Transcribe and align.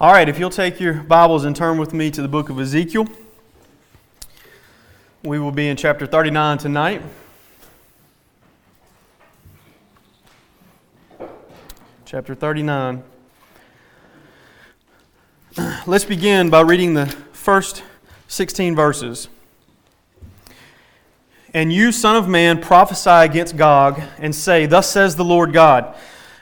All 0.00 0.10
right, 0.10 0.30
if 0.30 0.38
you'll 0.38 0.48
take 0.48 0.80
your 0.80 0.94
Bibles 0.94 1.44
and 1.44 1.54
turn 1.54 1.76
with 1.76 1.92
me 1.92 2.10
to 2.12 2.22
the 2.22 2.28
book 2.28 2.48
of 2.48 2.58
Ezekiel, 2.58 3.06
we 5.22 5.38
will 5.38 5.52
be 5.52 5.68
in 5.68 5.76
chapter 5.76 6.06
39 6.06 6.56
tonight. 6.56 7.02
Chapter 12.06 12.34
39. 12.34 13.02
Let's 15.86 16.06
begin 16.06 16.48
by 16.48 16.62
reading 16.62 16.94
the 16.94 17.04
first 17.34 17.82
16 18.28 18.74
verses. 18.74 19.28
And 21.52 21.70
you, 21.70 21.92
Son 21.92 22.16
of 22.16 22.26
Man, 22.26 22.62
prophesy 22.62 23.10
against 23.10 23.58
Gog, 23.58 24.00
and 24.16 24.34
say, 24.34 24.64
Thus 24.64 24.90
says 24.90 25.16
the 25.16 25.26
Lord 25.26 25.52
God. 25.52 25.94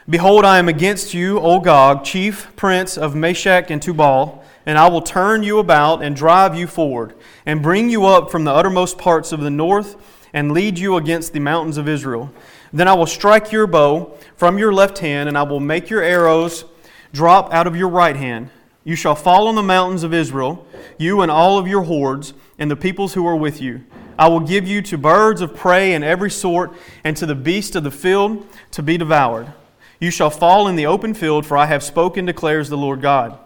Behold, 0.09 0.43
I 0.43 0.57
am 0.57 0.67
against 0.67 1.13
you, 1.13 1.39
O 1.39 1.59
Gog, 1.59 2.03
chief 2.03 2.51
prince 2.55 2.97
of 2.97 3.13
Meshech 3.13 3.69
and 3.69 3.79
Tubal, 3.79 4.43
and 4.65 4.75
I 4.75 4.89
will 4.89 5.03
turn 5.03 5.43
you 5.43 5.59
about 5.59 6.01
and 6.01 6.15
drive 6.15 6.55
you 6.55 6.65
forward, 6.65 7.13
and 7.45 7.61
bring 7.61 7.91
you 7.91 8.07
up 8.07 8.31
from 8.31 8.43
the 8.43 8.51
uttermost 8.51 8.97
parts 8.97 9.31
of 9.31 9.41
the 9.41 9.51
north, 9.51 9.97
and 10.33 10.51
lead 10.51 10.79
you 10.79 10.95
against 10.95 11.33
the 11.33 11.39
mountains 11.39 11.77
of 11.77 11.87
Israel. 11.87 12.33
Then 12.73 12.87
I 12.87 12.95
will 12.95 13.05
strike 13.05 13.51
your 13.51 13.67
bow 13.67 14.17
from 14.35 14.57
your 14.57 14.73
left 14.73 14.97
hand, 14.97 15.29
and 15.29 15.37
I 15.37 15.43
will 15.43 15.59
make 15.59 15.91
your 15.91 16.01
arrows 16.01 16.65
drop 17.13 17.53
out 17.53 17.67
of 17.67 17.75
your 17.75 17.89
right 17.89 18.15
hand. 18.15 18.49
You 18.83 18.95
shall 18.95 19.15
fall 19.15 19.47
on 19.47 19.53
the 19.53 19.61
mountains 19.61 20.01
of 20.01 20.11
Israel, 20.11 20.65
you 20.97 21.21
and 21.21 21.29
all 21.29 21.59
of 21.59 21.67
your 21.67 21.83
hordes, 21.83 22.33
and 22.57 22.71
the 22.71 22.75
peoples 22.75 23.13
who 23.13 23.27
are 23.27 23.35
with 23.35 23.61
you. 23.61 23.83
I 24.17 24.27
will 24.27 24.39
give 24.39 24.67
you 24.67 24.81
to 24.81 24.97
birds 24.97 25.39
of 25.39 25.55
prey 25.55 25.93
and 25.93 26.03
every 26.03 26.31
sort, 26.31 26.73
and 27.03 27.15
to 27.17 27.27
the 27.27 27.35
beasts 27.35 27.75
of 27.75 27.83
the 27.83 27.91
field 27.91 28.47
to 28.71 28.81
be 28.81 28.97
devoured. 28.97 29.53
You 29.99 30.11
shall 30.11 30.29
fall 30.29 30.67
in 30.67 30.75
the 30.75 30.85
open 30.85 31.13
field, 31.13 31.45
for 31.45 31.57
I 31.57 31.65
have 31.65 31.83
spoken, 31.83 32.25
declares 32.25 32.69
the 32.69 32.77
Lord 32.77 33.01
God. 33.01 33.37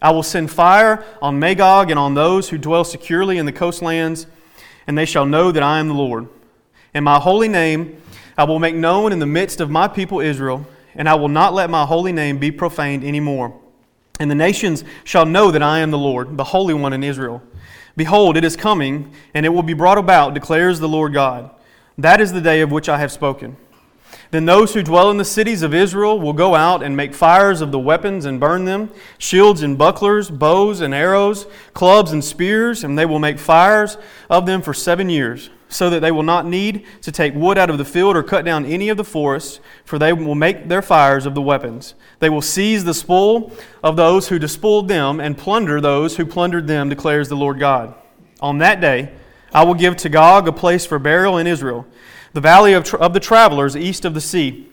I 0.00 0.10
will 0.10 0.22
send 0.22 0.50
fire 0.50 1.04
on 1.22 1.38
Magog 1.38 1.90
and 1.90 1.98
on 1.98 2.14
those 2.14 2.48
who 2.48 2.58
dwell 2.58 2.84
securely 2.84 3.38
in 3.38 3.46
the 3.46 3.52
coastlands, 3.52 4.26
and 4.86 4.98
they 4.98 5.06
shall 5.06 5.24
know 5.24 5.52
that 5.52 5.62
I 5.62 5.78
am 5.78 5.88
the 5.88 5.94
Lord. 5.94 6.28
And 6.92 7.04
my 7.04 7.18
holy 7.18 7.48
name 7.48 8.02
I 8.36 8.44
will 8.44 8.58
make 8.58 8.74
known 8.74 9.12
in 9.12 9.18
the 9.18 9.26
midst 9.26 9.60
of 9.60 9.70
my 9.70 9.88
people 9.88 10.20
Israel, 10.20 10.66
and 10.94 11.08
I 11.08 11.14
will 11.14 11.28
not 11.28 11.54
let 11.54 11.70
my 11.70 11.84
holy 11.84 12.12
name 12.12 12.38
be 12.38 12.50
profaned 12.50 13.04
any 13.04 13.20
more. 13.20 13.58
And 14.20 14.30
the 14.30 14.34
nations 14.34 14.84
shall 15.04 15.26
know 15.26 15.50
that 15.50 15.62
I 15.62 15.78
am 15.78 15.90
the 15.90 15.98
Lord, 15.98 16.36
the 16.36 16.44
Holy 16.44 16.74
One 16.74 16.92
in 16.92 17.04
Israel. 17.04 17.42
Behold, 17.96 18.36
it 18.36 18.44
is 18.44 18.56
coming, 18.56 19.12
and 19.34 19.44
it 19.44 19.50
will 19.50 19.62
be 19.62 19.74
brought 19.74 19.98
about, 19.98 20.34
declares 20.34 20.80
the 20.80 20.88
Lord 20.88 21.12
God. 21.12 21.50
That 21.98 22.20
is 22.20 22.32
the 22.32 22.40
day 22.40 22.60
of 22.60 22.70
which 22.70 22.88
I 22.88 22.98
have 22.98 23.12
spoken. 23.12 23.56
Then 24.32 24.46
those 24.46 24.72
who 24.72 24.82
dwell 24.82 25.10
in 25.10 25.18
the 25.18 25.26
cities 25.26 25.60
of 25.60 25.74
Israel 25.74 26.18
will 26.18 26.32
go 26.32 26.54
out 26.54 26.82
and 26.82 26.96
make 26.96 27.12
fires 27.12 27.60
of 27.60 27.70
the 27.70 27.78
weapons 27.78 28.24
and 28.24 28.40
burn 28.40 28.64
them, 28.64 28.88
shields 29.18 29.62
and 29.62 29.76
bucklers, 29.76 30.30
bows 30.30 30.80
and 30.80 30.94
arrows, 30.94 31.46
clubs 31.74 32.12
and 32.12 32.24
spears, 32.24 32.82
and 32.82 32.98
they 32.98 33.04
will 33.04 33.18
make 33.18 33.38
fires 33.38 33.98
of 34.30 34.46
them 34.46 34.62
for 34.62 34.72
seven 34.72 35.10
years, 35.10 35.50
so 35.68 35.90
that 35.90 36.00
they 36.00 36.10
will 36.10 36.22
not 36.22 36.46
need 36.46 36.86
to 37.02 37.12
take 37.12 37.34
wood 37.34 37.58
out 37.58 37.68
of 37.68 37.76
the 37.76 37.84
field 37.84 38.16
or 38.16 38.22
cut 38.22 38.42
down 38.46 38.64
any 38.64 38.88
of 38.88 38.96
the 38.96 39.04
forests, 39.04 39.60
for 39.84 39.98
they 39.98 40.14
will 40.14 40.34
make 40.34 40.66
their 40.66 40.80
fires 40.80 41.26
of 41.26 41.34
the 41.34 41.42
weapons. 41.42 41.94
They 42.18 42.30
will 42.30 42.40
seize 42.40 42.84
the 42.84 42.94
spoil 42.94 43.52
of 43.82 43.96
those 43.96 44.28
who 44.28 44.38
despoiled 44.38 44.88
them 44.88 45.20
and 45.20 45.36
plunder 45.36 45.78
those 45.78 46.16
who 46.16 46.24
plundered 46.24 46.66
them, 46.66 46.88
declares 46.88 47.28
the 47.28 47.36
Lord 47.36 47.60
God. 47.60 47.94
On 48.40 48.56
that 48.58 48.80
day, 48.80 49.12
I 49.52 49.64
will 49.64 49.74
give 49.74 49.96
to 49.98 50.08
Gog 50.08 50.48
a 50.48 50.52
place 50.52 50.86
for 50.86 50.98
burial 50.98 51.36
in 51.36 51.46
Israel 51.46 51.86
the 52.32 52.40
valley 52.40 52.72
of, 52.72 52.84
tra- 52.84 52.98
of 52.98 53.12
the 53.12 53.20
travelers 53.20 53.76
east 53.76 54.04
of 54.04 54.14
the 54.14 54.20
sea. 54.20 54.68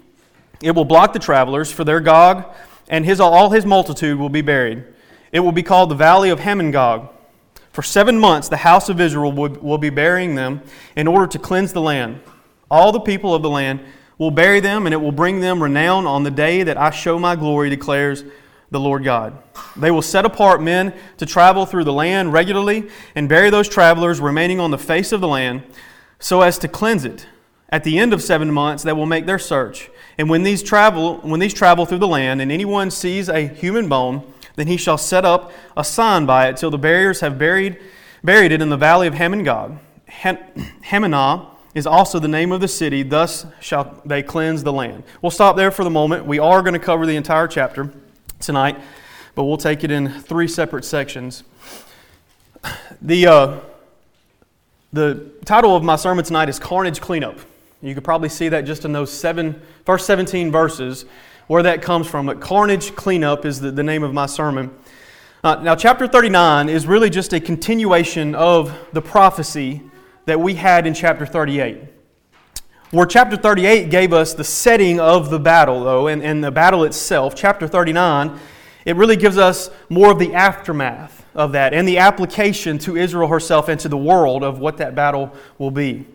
It 0.61 0.71
will 0.71 0.85
block 0.85 1.13
the 1.13 1.19
travelers, 1.19 1.71
for 1.71 1.83
their 1.83 1.99
Gog 1.99 2.45
and 2.89 3.05
his, 3.05 3.19
all 3.19 3.51
his 3.51 3.65
multitude 3.65 4.17
will 4.17 4.29
be 4.29 4.41
buried. 4.41 4.83
It 5.31 5.41
will 5.41 5.51
be 5.51 5.63
called 5.63 5.89
the 5.89 5.95
valley 5.95 6.31
of 6.31 6.39
Hamon-Gog. 6.39 7.09
For 7.71 7.83
seven 7.83 8.19
months 8.19 8.49
the 8.49 8.57
house 8.57 8.89
of 8.89 8.99
Israel 8.99 9.31
will, 9.31 9.49
will 9.49 9.77
be 9.77 9.91
burying 9.91 10.35
them 10.35 10.61
in 10.95 11.07
order 11.07 11.27
to 11.27 11.39
cleanse 11.39 11.71
the 11.71 11.81
land. 11.81 12.19
All 12.69 12.91
the 12.91 12.99
people 12.99 13.35
of 13.35 13.43
the 13.43 13.49
land 13.49 13.79
will 14.17 14.31
bury 14.31 14.59
them, 14.59 14.85
and 14.85 14.93
it 14.93 14.97
will 14.97 15.11
bring 15.11 15.39
them 15.39 15.61
renown 15.61 16.05
on 16.05 16.23
the 16.23 16.31
day 16.31 16.63
that 16.63 16.77
I 16.77 16.89
show 16.89 17.19
my 17.19 17.35
glory, 17.35 17.69
declares 17.69 18.25
the 18.71 18.79
Lord 18.79 19.03
God. 19.03 19.37
They 19.77 19.91
will 19.91 20.01
set 20.01 20.25
apart 20.25 20.61
men 20.61 20.93
to 21.17 21.25
travel 21.25 21.65
through 21.65 21.85
the 21.85 21.93
land 21.93 22.33
regularly 22.33 22.89
and 23.15 23.29
bury 23.29 23.49
those 23.49 23.69
travelers 23.69 24.19
remaining 24.19 24.59
on 24.59 24.71
the 24.71 24.77
face 24.77 25.11
of 25.11 25.21
the 25.21 25.27
land 25.27 25.63
so 26.19 26.41
as 26.41 26.57
to 26.59 26.67
cleanse 26.67 27.05
it 27.05 27.27
at 27.69 27.83
the 27.83 27.99
end 27.99 28.13
of 28.13 28.21
seven 28.21 28.51
months, 28.51 28.83
they 28.83 28.93
will 28.93 29.05
make 29.05 29.25
their 29.25 29.39
search. 29.39 29.89
And 30.17 30.29
when 30.29 30.43
these 30.43 30.61
travel, 30.61 31.17
when 31.17 31.39
these 31.39 31.53
travel 31.53 31.85
through 31.85 31.99
the 31.99 32.07
land, 32.07 32.41
and 32.41 32.51
anyone 32.51 32.91
sees 32.91 33.29
a 33.29 33.47
human 33.47 33.87
bone, 33.87 34.23
then 34.55 34.67
he 34.67 34.75
shall 34.75 34.97
set 34.97 35.23
up 35.23 35.51
a 35.77 35.83
sign 35.83 36.25
by 36.25 36.49
it 36.49 36.57
till 36.57 36.71
the 36.71 36.79
buriers 36.79 37.21
have 37.21 37.37
buried, 37.39 37.79
buried 38.23 38.51
it 38.51 38.61
in 38.61 38.69
the 38.69 38.77
valley 38.77 39.07
of 39.07 39.13
Hamon-Gog. 39.13 39.77
Hamonah 40.09 41.45
is 41.73 41.85
also 41.85 42.19
the 42.19 42.27
name 42.27 42.51
of 42.51 42.59
the 42.59 42.67
city. 42.67 43.03
Thus 43.03 43.45
shall 43.61 44.01
they 44.03 44.23
cleanse 44.23 44.63
the 44.63 44.73
land. 44.73 45.03
We'll 45.21 45.31
stop 45.31 45.55
there 45.55 45.71
for 45.71 45.83
the 45.83 45.89
moment. 45.89 46.25
We 46.25 46.39
are 46.39 46.61
going 46.61 46.73
to 46.73 46.79
cover 46.79 47.05
the 47.05 47.15
entire 47.15 47.47
chapter 47.47 47.93
tonight, 48.39 48.77
but 49.35 49.45
we'll 49.45 49.57
take 49.57 49.83
it 49.83 49.91
in 49.91 50.09
three 50.09 50.47
separate 50.47 50.83
sections. 50.83 51.43
The 53.01 53.27
uh, 53.27 53.59
the 54.91 55.31
title 55.45 55.75
of 55.75 55.83
my 55.83 55.95
sermon 55.95 56.25
tonight 56.25 56.49
is 56.49 56.59
Carnage 56.59 56.99
Cleanup. 56.99 57.37
You 57.81 57.93
could 57.93 58.03
probably 58.03 58.29
see 58.29 58.49
that 58.49 58.61
just 58.61 58.83
in 58.83 58.91
those 58.91 59.11
seven, 59.11 59.61
first 59.85 60.05
17 60.05 60.51
verses 60.51 61.05
where 61.47 61.63
that 61.63 61.81
comes 61.81 62.07
from. 62.07 62.25
But 62.25 62.41
Carnage 62.41 62.93
Cleanup 62.95 63.45
is 63.45 63.61
the, 63.61 63.71
the 63.71 63.83
name 63.83 64.03
of 64.03 64.13
my 64.13 64.25
sermon. 64.25 64.73
Uh, 65.43 65.55
now, 65.63 65.75
chapter 65.75 66.05
39 66.05 66.67
is 66.67 66.85
really 66.85 67.09
just 67.09 67.31
a 67.31 67.39
continuation 67.39 68.35
of 68.35 68.77
the 68.91 69.01
prophecy 69.01 69.81
that 70.25 70.41
we 70.41 70.55
had 70.55 70.85
in 70.85 70.93
chapter 70.93 71.25
38. 71.25 71.85
Where 72.91 73.05
chapter 73.05 73.37
38 73.37 73.89
gave 73.89 74.11
us 74.11 74.33
the 74.33 74.43
setting 74.43 74.99
of 74.99 75.29
the 75.29 75.39
battle, 75.39 75.83
though, 75.83 76.07
and, 76.07 76.21
and 76.21 76.43
the 76.43 76.51
battle 76.51 76.83
itself, 76.83 77.33
chapter 77.33 77.67
39, 77.67 78.37
it 78.83 78.97
really 78.97 79.15
gives 79.15 79.37
us 79.37 79.69
more 79.87 80.11
of 80.11 80.19
the 80.19 80.33
aftermath 80.33 81.25
of 81.33 81.53
that 81.53 81.73
and 81.73 81.87
the 81.87 81.99
application 81.99 82.77
to 82.79 82.97
Israel 82.97 83.29
herself 83.29 83.69
and 83.69 83.79
to 83.79 83.87
the 83.87 83.97
world 83.97 84.43
of 84.43 84.59
what 84.59 84.77
that 84.77 84.95
battle 84.95 85.33
will 85.57 85.71
be. 85.71 86.05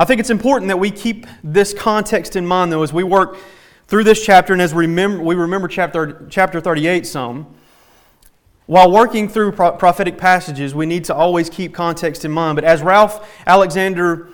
I 0.00 0.06
think 0.06 0.18
it's 0.18 0.30
important 0.30 0.68
that 0.68 0.78
we 0.78 0.90
keep 0.90 1.26
this 1.44 1.74
context 1.74 2.34
in 2.34 2.46
mind, 2.46 2.72
though, 2.72 2.82
as 2.82 2.90
we 2.90 3.04
work 3.04 3.36
through 3.86 4.04
this 4.04 4.24
chapter 4.24 4.54
and 4.54 4.62
as 4.62 4.74
we 4.74 4.86
remember, 4.86 5.22
we 5.22 5.34
remember 5.34 5.68
chapter, 5.68 6.26
chapter 6.30 6.58
38 6.58 7.06
some. 7.06 7.54
While 8.64 8.90
working 8.90 9.28
through 9.28 9.52
prophetic 9.52 10.16
passages, 10.16 10.74
we 10.74 10.86
need 10.86 11.04
to 11.04 11.14
always 11.14 11.50
keep 11.50 11.74
context 11.74 12.24
in 12.24 12.30
mind. 12.32 12.56
But 12.56 12.64
as 12.64 12.80
Ralph 12.80 13.30
Alexander, 13.46 14.30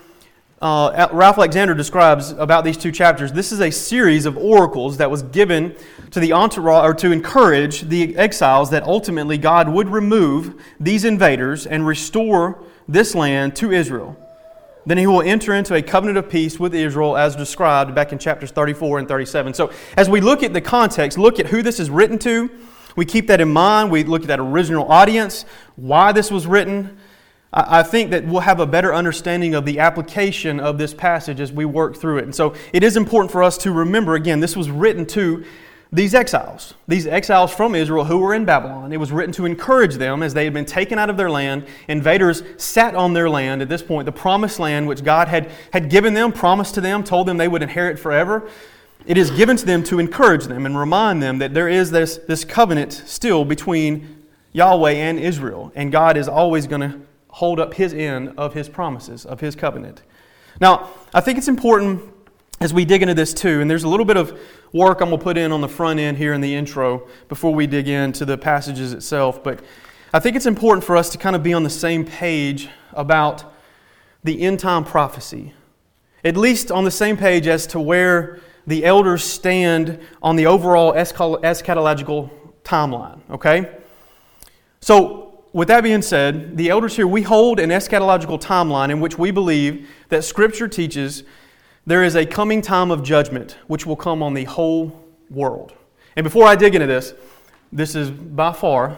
uh, 0.63 1.09
Ralph 1.11 1.37
Alexander 1.37 1.75
describes 1.75 2.31
about 2.31 2.63
these 2.63 2.77
two 2.77 2.93
chapters, 2.93 3.33
this 3.33 3.51
is 3.51 3.61
a 3.61 3.73
series 3.73 4.25
of 4.25 4.37
oracles 4.37 4.99
that 4.99 5.11
was 5.11 5.23
given 5.23 5.75
to 6.13 6.21
the 6.21 6.33
entourage 6.33 6.89
or 6.89 6.95
to 6.95 7.11
encourage 7.11 7.81
the 7.81 8.17
exiles 8.17 8.71
that 8.71 8.85
ultimately 8.85 9.37
God 9.37 9.69
would 9.69 9.89
remove 9.89 10.63
these 10.79 11.05
invaders 11.05 11.67
and 11.67 11.85
restore 11.85 12.63
this 12.87 13.17
land 13.17 13.57
to 13.57 13.73
Israel. 13.73 14.17
Then 14.87 14.99
he 14.99 15.07
will 15.09 15.23
enter 15.23 15.53
into 15.53 15.75
a 15.75 15.83
covenant 15.83 16.17
of 16.17 16.31
peace 16.31 16.61
with 16.61 16.73
Israel 16.73 17.17
as 17.17 17.35
described 17.35 17.93
back 17.95 18.13
in 18.13 18.19
chapters 18.19 18.53
34 18.53 19.01
and 19.01 19.09
37. 19.09 19.53
So, 19.53 19.73
as 19.97 20.09
we 20.09 20.21
look 20.21 20.45
at 20.45 20.53
the 20.53 20.61
context, 20.61 21.19
look 21.19 21.41
at 21.41 21.47
who 21.47 21.61
this 21.61 21.81
is 21.81 21.91
written 21.91 22.19
to, 22.21 22.49
we 22.95 23.05
keep 23.05 23.27
that 23.27 23.41
in 23.41 23.53
mind. 23.53 23.91
We 23.91 24.05
look 24.05 24.23
at 24.23 24.29
that 24.29 24.39
original 24.39 24.91
audience, 24.91 25.45
why 25.75 26.13
this 26.13 26.31
was 26.31 26.47
written. 26.47 26.97
I 27.53 27.83
think 27.83 28.11
that 28.11 28.27
we'll 28.27 28.41
have 28.41 28.61
a 28.61 28.67
better 28.67 28.95
understanding 28.95 29.55
of 29.55 29.65
the 29.65 29.81
application 29.81 30.61
of 30.61 30.79
this 30.79 30.93
passage 30.93 31.41
as 31.41 31.51
we 31.51 31.65
work 31.65 31.97
through 31.97 32.19
it. 32.19 32.25
And 32.25 32.35
so, 32.35 32.55
it 32.73 32.85
is 32.85 32.97
important 32.97 33.33
for 33.33 33.43
us 33.43 33.59
to 33.59 33.73
remember 33.73 34.15
again, 34.15 34.39
this 34.39 34.57
was 34.57 34.71
written 34.71 35.05
to 35.07 35.45
these 35.97 36.15
exiles, 36.15 36.75
these 36.87 37.07
exiles 37.07 37.55
from 37.55 37.75
Israel 37.75 38.05
who 38.05 38.19
were 38.19 38.35
in 38.35 38.45
Babylon. 38.45 38.93
It 38.93 38.99
was 38.99 39.11
written 39.11 39.33
to 39.33 39.47
encourage 39.47 39.95
them 39.95 40.23
as 40.23 40.35
they 40.35 40.45
had 40.45 40.53
been 40.53 40.67
taken 40.67 40.99
out 40.99 41.09
of 41.09 41.17
their 41.17 41.31
land. 41.31 41.67
Invaders 41.89 42.43
sat 42.59 42.95
on 42.95 43.15
their 43.15 43.31
land 43.31 43.63
at 43.63 43.71
this 43.71 43.83
point, 43.83 44.05
the 44.05 44.13
promised 44.13 44.59
land 44.59 44.87
which 44.87 45.03
God 45.03 45.29
had, 45.29 45.51
had 45.73 45.89
given 45.89 46.13
them, 46.13 46.33
promised 46.33 46.75
to 46.75 46.83
them, 46.83 47.03
told 47.03 47.27
them 47.27 47.39
they 47.39 47.49
would 47.49 47.63
inherit 47.63 47.99
forever. 47.99 48.47
It 49.07 49.17
is 49.17 49.31
given 49.31 49.57
to 49.57 49.65
them 49.65 49.83
to 49.85 49.99
encourage 49.99 50.45
them 50.45 50.67
and 50.67 50.79
remind 50.79 51.23
them 51.23 51.39
that 51.39 51.55
there 51.55 51.69
is 51.69 51.91
this, 51.91 52.19
this 52.29 52.45
covenant 52.45 52.93
still 52.93 53.47
between 53.47 54.23
Yahweh 54.53 54.93
and 54.93 55.19
Israel, 55.19 55.73
and 55.75 55.91
God 55.91 56.19
is 56.19 56.29
always 56.29 56.67
going 56.67 56.83
to 56.83 57.01
hold 57.29 57.59
up 57.59 57.73
his 57.73 57.95
end 57.95 58.35
of 58.37 58.53
his 58.53 58.69
promises, 58.69 59.25
of 59.25 59.41
his 59.41 59.57
covenant. 59.57 60.03
Now, 60.61 60.91
I 61.15 61.23
think 61.23 61.39
it's 61.39 61.49
important 61.49 62.03
as 62.61 62.73
we 62.73 62.85
dig 62.85 63.03
into 63.03 63.15
this 63.15 63.35
too, 63.35 63.61
and 63.61 63.71
there's 63.71 63.85
a 63.85 63.89
little 63.89 64.07
bit 64.07 64.17
of 64.17 64.39
work 64.73 65.01
I'm 65.01 65.09
going 65.09 65.19
to 65.19 65.25
put 65.25 65.37
in 65.37 65.53
on 65.53 65.61
the 65.61 65.69
front 65.69 66.01
end 66.01 66.17
here 66.17 66.33
in 66.33 66.41
the 66.41 66.55
intro 66.55 67.07
before 67.29 67.55
we 67.55 67.67
dig 67.67 67.89
into 67.89 68.25
the 68.25 68.39
passages 68.39 68.93
itself, 68.93 69.45
but 69.45 69.63
I 70.15 70.21
think 70.21 70.37
it's 70.37 70.47
important 70.47 70.85
for 70.85 70.97
us 70.97 71.11
to 71.11 71.19
kind 71.19 71.37
of 71.37 71.43
be 71.43 71.53
on 71.53 71.63
the 71.63 71.71
same 71.71 72.05
page 72.05 72.69
about 72.93 73.53
the 74.25 74.41
end 74.41 74.61
time 74.61 74.85
prophecy. 74.85 75.53
At 76.25 76.37
least 76.37 76.71
on 76.71 76.85
the 76.85 76.91
same 76.91 77.17
page 77.17 77.47
as 77.47 77.67
to 77.69 77.81
where 77.81 78.41
the 78.67 78.85
elders 78.85 79.23
stand 79.23 80.01
on 80.23 80.37
the 80.37 80.47
overall 80.47 80.95
eschatological 80.95 82.31
timeline, 82.65 83.21
okay? 83.31 83.71
So, 84.81 85.45
with 85.53 85.69
that 85.69 85.83
being 85.83 86.03
said, 86.03 86.57
the 86.57 86.69
elders 86.71 86.97
here, 86.97 87.07
we 87.07 87.23
hold 87.23 87.61
an 87.61 87.71
eschatological 87.71 88.41
timeline 88.41 88.91
in 88.91 89.01
which 89.01 89.19
we 89.19 89.31
believe 89.31 89.89
that 90.09 90.25
Scripture 90.25 90.69
teaches 90.69 91.23
there 91.87 92.03
is 92.03 92.17
a 92.17 92.27
coming 92.27 92.61
time 92.61 92.91
of 92.91 93.03
judgment 93.03 93.57
which 93.69 93.87
will 93.87 93.97
come 93.97 94.23
on 94.23 94.35
the 94.35 94.45
whole 94.45 95.05
world. 95.31 95.73
And 96.17 96.25
before 96.25 96.47
I 96.47 96.57
dig 96.57 96.75
into 96.75 96.87
this, 96.87 97.15
this 97.73 97.95
is 97.95 98.11
by 98.11 98.53
far 98.53 98.97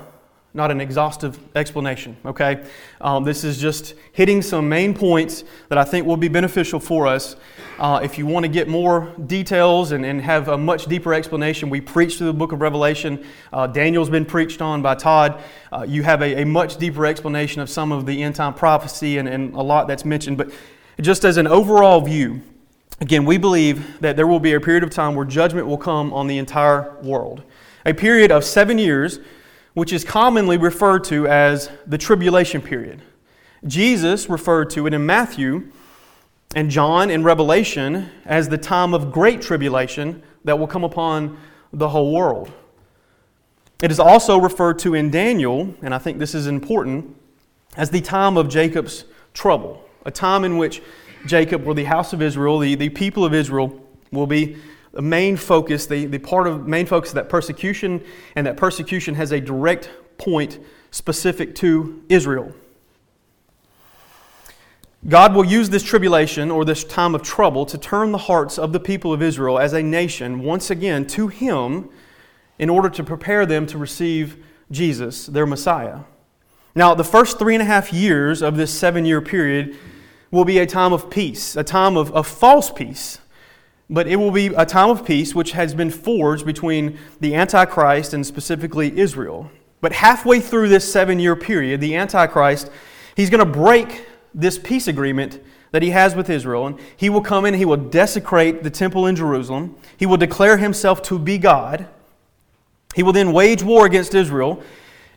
not 0.54 0.70
an 0.70 0.80
exhaustive 0.80 1.38
explanation, 1.54 2.16
okay? 2.24 2.64
Um, 3.02 3.22
this 3.22 3.44
is 3.44 3.60
just 3.60 3.94
hitting 4.12 4.40
some 4.40 4.68
main 4.68 4.94
points 4.94 5.44
that 5.68 5.76
I 5.76 5.84
think 5.84 6.06
will 6.06 6.16
be 6.16 6.28
beneficial 6.28 6.80
for 6.80 7.06
us. 7.06 7.36
Uh, 7.78 8.00
if 8.02 8.16
you 8.16 8.26
want 8.26 8.44
to 8.44 8.48
get 8.48 8.66
more 8.66 9.12
details 9.26 9.92
and, 9.92 10.04
and 10.06 10.20
have 10.22 10.48
a 10.48 10.56
much 10.56 10.86
deeper 10.86 11.12
explanation, 11.12 11.68
we 11.68 11.80
preach 11.82 12.16
through 12.16 12.28
the 12.28 12.32
book 12.32 12.52
of 12.52 12.62
Revelation. 12.62 13.24
Uh, 13.52 13.66
Daniel's 13.66 14.08
been 14.08 14.24
preached 14.24 14.62
on 14.62 14.80
by 14.80 14.94
Todd. 14.94 15.40
Uh, 15.70 15.84
you 15.86 16.02
have 16.02 16.22
a, 16.22 16.42
a, 16.42 16.46
much 16.46 16.78
deeper 16.78 17.04
explanation 17.04 17.60
of 17.60 17.68
some 17.68 17.92
of 17.92 18.06
the 18.06 18.22
end 18.22 18.34
time 18.34 18.54
prophecy 18.54 19.18
and, 19.18 19.28
and 19.28 19.54
a 19.54 19.62
lot 19.62 19.86
that's 19.86 20.04
mentioned. 20.04 20.38
But 20.38 20.50
just 21.00 21.24
as 21.24 21.36
an 21.36 21.46
overall 21.46 22.00
view, 22.00 22.40
again, 23.00 23.24
we 23.24 23.38
believe 23.38 24.00
that 24.00 24.16
there 24.16 24.26
will 24.26 24.40
be 24.40 24.54
a 24.54 24.60
period 24.60 24.82
of 24.82 24.90
time 24.90 25.14
where 25.14 25.24
judgment 25.24 25.66
will 25.66 25.78
come 25.78 26.12
on 26.12 26.26
the 26.26 26.38
entire 26.38 26.96
world. 27.02 27.42
A 27.86 27.94
period 27.94 28.30
of 28.30 28.44
seven 28.44 28.78
years 28.78 29.20
which 29.74 29.92
is 29.92 30.02
commonly 30.02 30.56
referred 30.56 31.04
to 31.04 31.28
as 31.28 31.70
the 31.86 31.96
tribulation 31.96 32.60
period. 32.60 33.00
Jesus 33.64 34.28
referred 34.28 34.70
to 34.70 34.88
it 34.88 34.94
in 34.94 35.06
Matthew 35.06 35.70
and 36.56 36.68
John 36.68 37.10
in 37.10 37.22
Revelation 37.22 38.10
as 38.24 38.48
the 38.48 38.58
time 38.58 38.92
of 38.92 39.12
great 39.12 39.40
tribulation 39.40 40.22
that 40.44 40.58
will 40.58 40.66
come 40.66 40.82
upon 40.82 41.38
the 41.72 41.90
whole 41.90 42.12
world. 42.12 42.50
It 43.80 43.92
is 43.92 44.00
also 44.00 44.38
referred 44.38 44.80
to 44.80 44.94
in 44.94 45.10
Daniel, 45.10 45.72
and 45.82 45.94
I 45.94 45.98
think 45.98 46.18
this 46.18 46.34
is 46.34 46.48
important, 46.48 47.14
as 47.76 47.90
the 47.90 48.00
time 48.00 48.36
of 48.36 48.48
Jacob's 48.48 49.04
trouble, 49.32 49.84
a 50.04 50.10
time 50.10 50.42
in 50.42 50.56
which 50.56 50.82
Jacob, 51.26 51.66
or 51.66 51.74
the 51.74 51.84
house 51.84 52.12
of 52.12 52.22
Israel, 52.22 52.58
the, 52.58 52.74
the 52.74 52.88
people 52.88 53.24
of 53.24 53.34
Israel, 53.34 53.84
will 54.12 54.26
be 54.26 54.56
the 54.92 55.02
main 55.02 55.36
focus, 55.36 55.86
the, 55.86 56.06
the 56.06 56.18
part 56.18 56.46
of 56.46 56.66
main 56.66 56.86
focus 56.86 57.10
of 57.10 57.16
that 57.16 57.28
persecution, 57.28 58.02
and 58.34 58.46
that 58.46 58.56
persecution 58.56 59.14
has 59.14 59.32
a 59.32 59.40
direct 59.40 59.90
point 60.16 60.58
specific 60.90 61.54
to 61.56 62.02
Israel. 62.08 62.52
God 65.06 65.34
will 65.34 65.44
use 65.44 65.70
this 65.70 65.84
tribulation 65.84 66.50
or 66.50 66.64
this 66.64 66.82
time 66.82 67.14
of 67.14 67.22
trouble 67.22 67.64
to 67.66 67.78
turn 67.78 68.10
the 68.10 68.18
hearts 68.18 68.58
of 68.58 68.72
the 68.72 68.80
people 68.80 69.12
of 69.12 69.22
Israel 69.22 69.58
as 69.58 69.72
a 69.72 69.82
nation 69.82 70.40
once 70.40 70.70
again 70.70 71.06
to 71.08 71.28
Him 71.28 71.88
in 72.58 72.68
order 72.68 72.90
to 72.90 73.04
prepare 73.04 73.46
them 73.46 73.66
to 73.66 73.78
receive 73.78 74.44
Jesus, 74.70 75.26
their 75.26 75.46
Messiah. 75.46 76.00
Now, 76.74 76.94
the 76.94 77.04
first 77.04 77.38
three 77.38 77.54
and 77.54 77.62
a 77.62 77.66
half 77.66 77.92
years 77.92 78.42
of 78.42 78.56
this 78.56 78.76
seven 78.76 79.04
year 79.04 79.20
period 79.20 79.76
will 80.30 80.44
be 80.44 80.58
a 80.58 80.66
time 80.66 80.92
of 80.92 81.10
peace, 81.10 81.56
a 81.56 81.64
time 81.64 81.96
of, 81.96 82.12
of 82.12 82.26
false 82.26 82.70
peace 82.70 83.18
but 83.90 84.06
it 84.06 84.16
will 84.16 84.30
be 84.30 84.48
a 84.48 84.66
time 84.66 84.90
of 84.90 85.04
peace 85.04 85.34
which 85.34 85.52
has 85.52 85.74
been 85.74 85.90
forged 85.90 86.44
between 86.44 86.98
the 87.20 87.34
Antichrist 87.34 88.12
and 88.12 88.26
specifically 88.26 88.96
Israel. 88.98 89.50
But 89.80 89.92
halfway 89.92 90.40
through 90.40 90.68
this 90.68 90.90
seven 90.90 91.18
year 91.18 91.36
period, 91.36 91.80
the 91.80 91.94
Antichrist, 91.94 92.70
he's 93.16 93.30
going 93.30 93.44
to 93.44 93.50
break 93.50 94.06
this 94.34 94.58
peace 94.58 94.88
agreement 94.88 95.40
that 95.70 95.82
he 95.82 95.90
has 95.90 96.14
with 96.14 96.28
Israel. 96.28 96.66
And 96.66 96.78
he 96.96 97.08
will 97.08 97.22
come 97.22 97.46
in, 97.46 97.54
he 97.54 97.64
will 97.64 97.76
desecrate 97.76 98.62
the 98.62 98.70
temple 98.70 99.06
in 99.06 99.16
Jerusalem, 99.16 99.76
he 99.96 100.06
will 100.06 100.16
declare 100.16 100.58
himself 100.58 101.00
to 101.02 101.18
be 101.18 101.38
God. 101.38 101.88
He 102.94 103.02
will 103.02 103.12
then 103.12 103.32
wage 103.32 103.62
war 103.62 103.86
against 103.86 104.14
Israel 104.14 104.62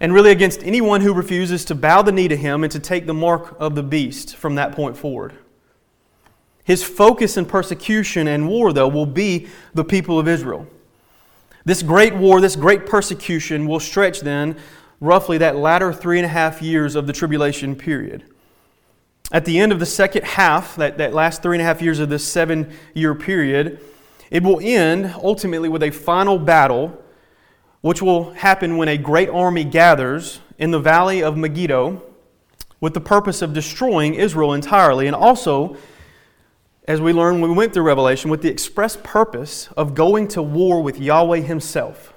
and 0.02 0.12
really 0.16 0.32
against 0.32 0.64
anyone 0.64 1.00
who 1.02 1.14
refuses 1.14 1.64
to 1.64 1.76
bow 1.76 2.02
the 2.02 2.12
knee 2.12 2.28
to 2.28 2.36
him 2.36 2.64
and 2.64 2.72
to 2.72 2.80
take 2.80 3.06
the 3.06 3.14
mark 3.14 3.56
of 3.60 3.76
the 3.76 3.84
beast 3.84 4.36
from 4.36 4.56
that 4.56 4.72
point 4.72 4.98
forward. 4.98 5.32
His 6.64 6.84
focus 6.84 7.38
in 7.38 7.46
persecution 7.46 8.28
and 8.28 8.50
war, 8.50 8.74
though, 8.74 8.88
will 8.88 9.06
be 9.06 9.48
the 9.76 9.84
people 9.84 10.18
of 10.18 10.28
Israel. 10.28 10.66
This 11.66 11.84
great 11.84 12.16
war, 12.16 12.42
this 12.42 12.56
great 12.56 12.88
persecution 12.88 13.68
will 13.68 13.80
stretch 13.80 14.22
then 14.22 14.58
roughly 15.00 15.38
that 15.38 15.56
latter 15.56 15.94
three 15.94 16.18
and 16.18 16.26
a 16.26 16.30
half 16.30 16.64
years 16.64 16.96
of 16.96 17.06
the 17.06 17.14
tribulation 17.14 17.76
period. 17.76 18.24
At 19.32 19.46
the 19.46 19.60
end 19.60 19.72
of 19.72 19.80
the 19.80 19.86
second 19.86 20.24
half, 20.24 20.76
that, 20.78 20.98
that 20.98 21.14
last 21.14 21.44
three 21.44 21.56
and 21.56 21.62
a 21.62 21.66
half 21.66 21.80
years 21.80 22.00
of 22.00 22.10
this 22.10 22.28
seven 22.28 22.74
year 22.96 23.14
period, 23.14 23.80
it 24.32 24.42
will 24.42 24.60
end 24.64 25.14
ultimately 25.22 25.70
with 25.70 25.84
a 25.84 25.92
final 25.92 26.40
battle, 26.40 27.04
which 27.82 28.02
will 28.02 28.32
happen 28.34 28.78
when 28.78 28.88
a 28.88 28.98
great 28.98 29.30
army 29.30 29.64
gathers 29.64 30.40
in 30.58 30.72
the 30.72 30.80
valley 30.80 31.22
of 31.22 31.36
Megiddo 31.36 32.02
with 32.80 32.94
the 32.94 33.02
purpose 33.02 33.42
of 33.42 33.54
destroying 33.54 34.16
Israel 34.16 34.54
entirely 34.54 35.08
and 35.08 35.16
also 35.16 35.78
as 36.88 37.00
we 37.00 37.14
learned 37.14 37.42
when 37.42 37.52
we 37.52 37.58
went 37.58 37.74
through 37.74 37.84
Revelation, 37.84 38.32
with 38.32 38.42
the 38.42 38.50
express 38.50 38.98
purpose 38.98 39.70
of 39.78 39.94
going 39.94 40.28
to 40.30 40.42
war 40.42 40.82
with 40.82 41.00
Yahweh 41.00 41.40
Himself. 41.40 42.14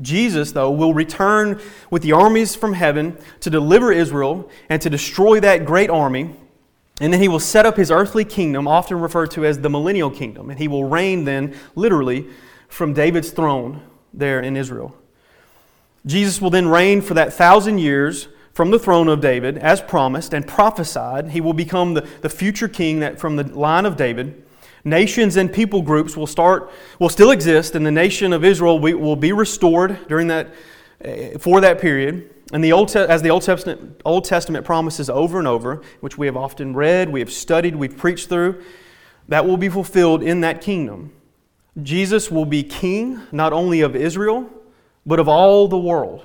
Jesus, 0.00 0.52
though, 0.52 0.70
will 0.70 0.92
return 0.92 1.60
with 1.88 2.02
the 2.02 2.12
armies 2.12 2.56
from 2.56 2.72
heaven 2.72 3.16
to 3.40 3.50
deliver 3.50 3.92
Israel 3.92 4.50
and 4.68 4.82
to 4.82 4.90
destroy 4.90 5.38
that 5.40 5.64
great 5.64 5.88
army. 5.88 6.34
And 7.00 7.12
then 7.12 7.20
he 7.20 7.28
will 7.28 7.40
set 7.40 7.64
up 7.64 7.76
his 7.76 7.92
earthly 7.92 8.24
kingdom, 8.24 8.66
often 8.66 9.00
referred 9.00 9.30
to 9.32 9.44
as 9.46 9.60
the 9.60 9.70
millennial 9.70 10.10
kingdom. 10.10 10.50
And 10.50 10.58
he 10.58 10.66
will 10.66 10.84
reign 10.84 11.24
then, 11.24 11.54
literally, 11.76 12.26
from 12.68 12.92
David's 12.92 13.30
throne 13.30 13.82
there 14.18 14.40
in 14.40 14.56
Israel. 14.56 14.96
Jesus 16.06 16.40
will 16.40 16.50
then 16.50 16.68
reign 16.68 17.00
for 17.00 17.14
that 17.14 17.32
thousand 17.32 17.78
years 17.78 18.28
from 18.52 18.70
the 18.70 18.78
throne 18.78 19.08
of 19.08 19.20
David, 19.20 19.58
as 19.58 19.80
promised 19.80 20.32
and 20.32 20.46
prophesied. 20.46 21.30
He 21.30 21.40
will 21.40 21.52
become 21.52 21.94
the, 21.94 22.02
the 22.20 22.28
future 22.28 22.68
king 22.68 23.00
that 23.00 23.18
from 23.18 23.36
the 23.36 23.44
line 23.44 23.84
of 23.84 23.96
David. 23.96 24.44
Nations 24.84 25.36
and 25.36 25.52
people 25.52 25.82
groups 25.82 26.16
will 26.16 26.26
start, 26.26 26.70
will 26.98 27.08
still 27.08 27.30
exist, 27.30 27.74
and 27.74 27.84
the 27.84 27.90
nation 27.90 28.32
of 28.32 28.44
Israel 28.44 28.78
will 28.78 29.16
be 29.16 29.32
restored 29.32 30.06
during 30.08 30.28
that, 30.28 30.54
eh, 31.00 31.36
for 31.38 31.60
that 31.62 31.80
period. 31.80 32.30
And 32.52 32.62
the 32.62 32.72
Old, 32.72 32.94
as 32.94 33.22
the 33.22 33.30
Old 33.30 33.42
Testament, 33.42 34.00
Old 34.04 34.24
Testament 34.24 34.64
promises 34.64 35.08
over 35.08 35.38
and 35.38 35.48
over, 35.48 35.82
which 36.00 36.18
we 36.18 36.26
have 36.26 36.36
often 36.36 36.74
read, 36.74 37.08
we 37.08 37.20
have 37.20 37.32
studied, 37.32 37.74
we've 37.74 37.96
preached 37.96 38.28
through, 38.28 38.62
that 39.28 39.46
will 39.46 39.56
be 39.56 39.70
fulfilled 39.70 40.22
in 40.22 40.42
that 40.42 40.60
kingdom. 40.60 41.12
Jesus 41.82 42.30
will 42.30 42.44
be 42.44 42.62
king 42.62 43.20
not 43.32 43.52
only 43.52 43.80
of 43.80 43.96
Israel, 43.96 44.48
but 45.04 45.18
of 45.18 45.28
all 45.28 45.68
the 45.68 45.78
world. 45.78 46.24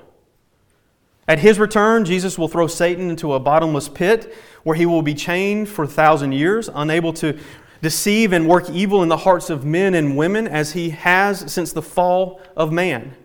At 1.27 1.39
his 1.39 1.59
return, 1.59 2.05
Jesus 2.05 2.37
will 2.37 2.47
throw 2.47 2.67
Satan 2.67 3.09
into 3.09 3.33
a 3.33 3.39
bottomless 3.39 3.89
pit 3.89 4.33
where 4.63 4.75
he 4.75 4.85
will 4.85 5.01
be 5.01 5.13
chained 5.13 5.69
for 5.69 5.83
a 5.83 5.87
thousand 5.87 6.31
years, 6.31 6.69
unable 6.73 7.13
to 7.13 7.37
deceive 7.81 8.33
and 8.33 8.47
work 8.47 8.69
evil 8.69 9.03
in 9.03 9.09
the 9.09 9.17
hearts 9.17 9.49
of 9.49 9.63
men 9.63 9.93
and 9.93 10.17
women 10.17 10.47
as 10.47 10.73
he 10.73 10.89
has 10.89 11.51
since 11.51 11.71
the 11.71 11.81
fall 11.81 12.41
of 12.55 12.71
man. 12.71 13.15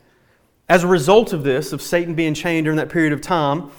As 0.68 0.84
a 0.84 0.86
result 0.86 1.32
of 1.32 1.44
this, 1.44 1.72
of 1.72 1.82
Satan 1.82 2.14
being 2.14 2.34
chained 2.34 2.64
during 2.64 2.76
that 2.76 2.88
period 2.88 3.12
of 3.12 3.20
time, 3.20 3.70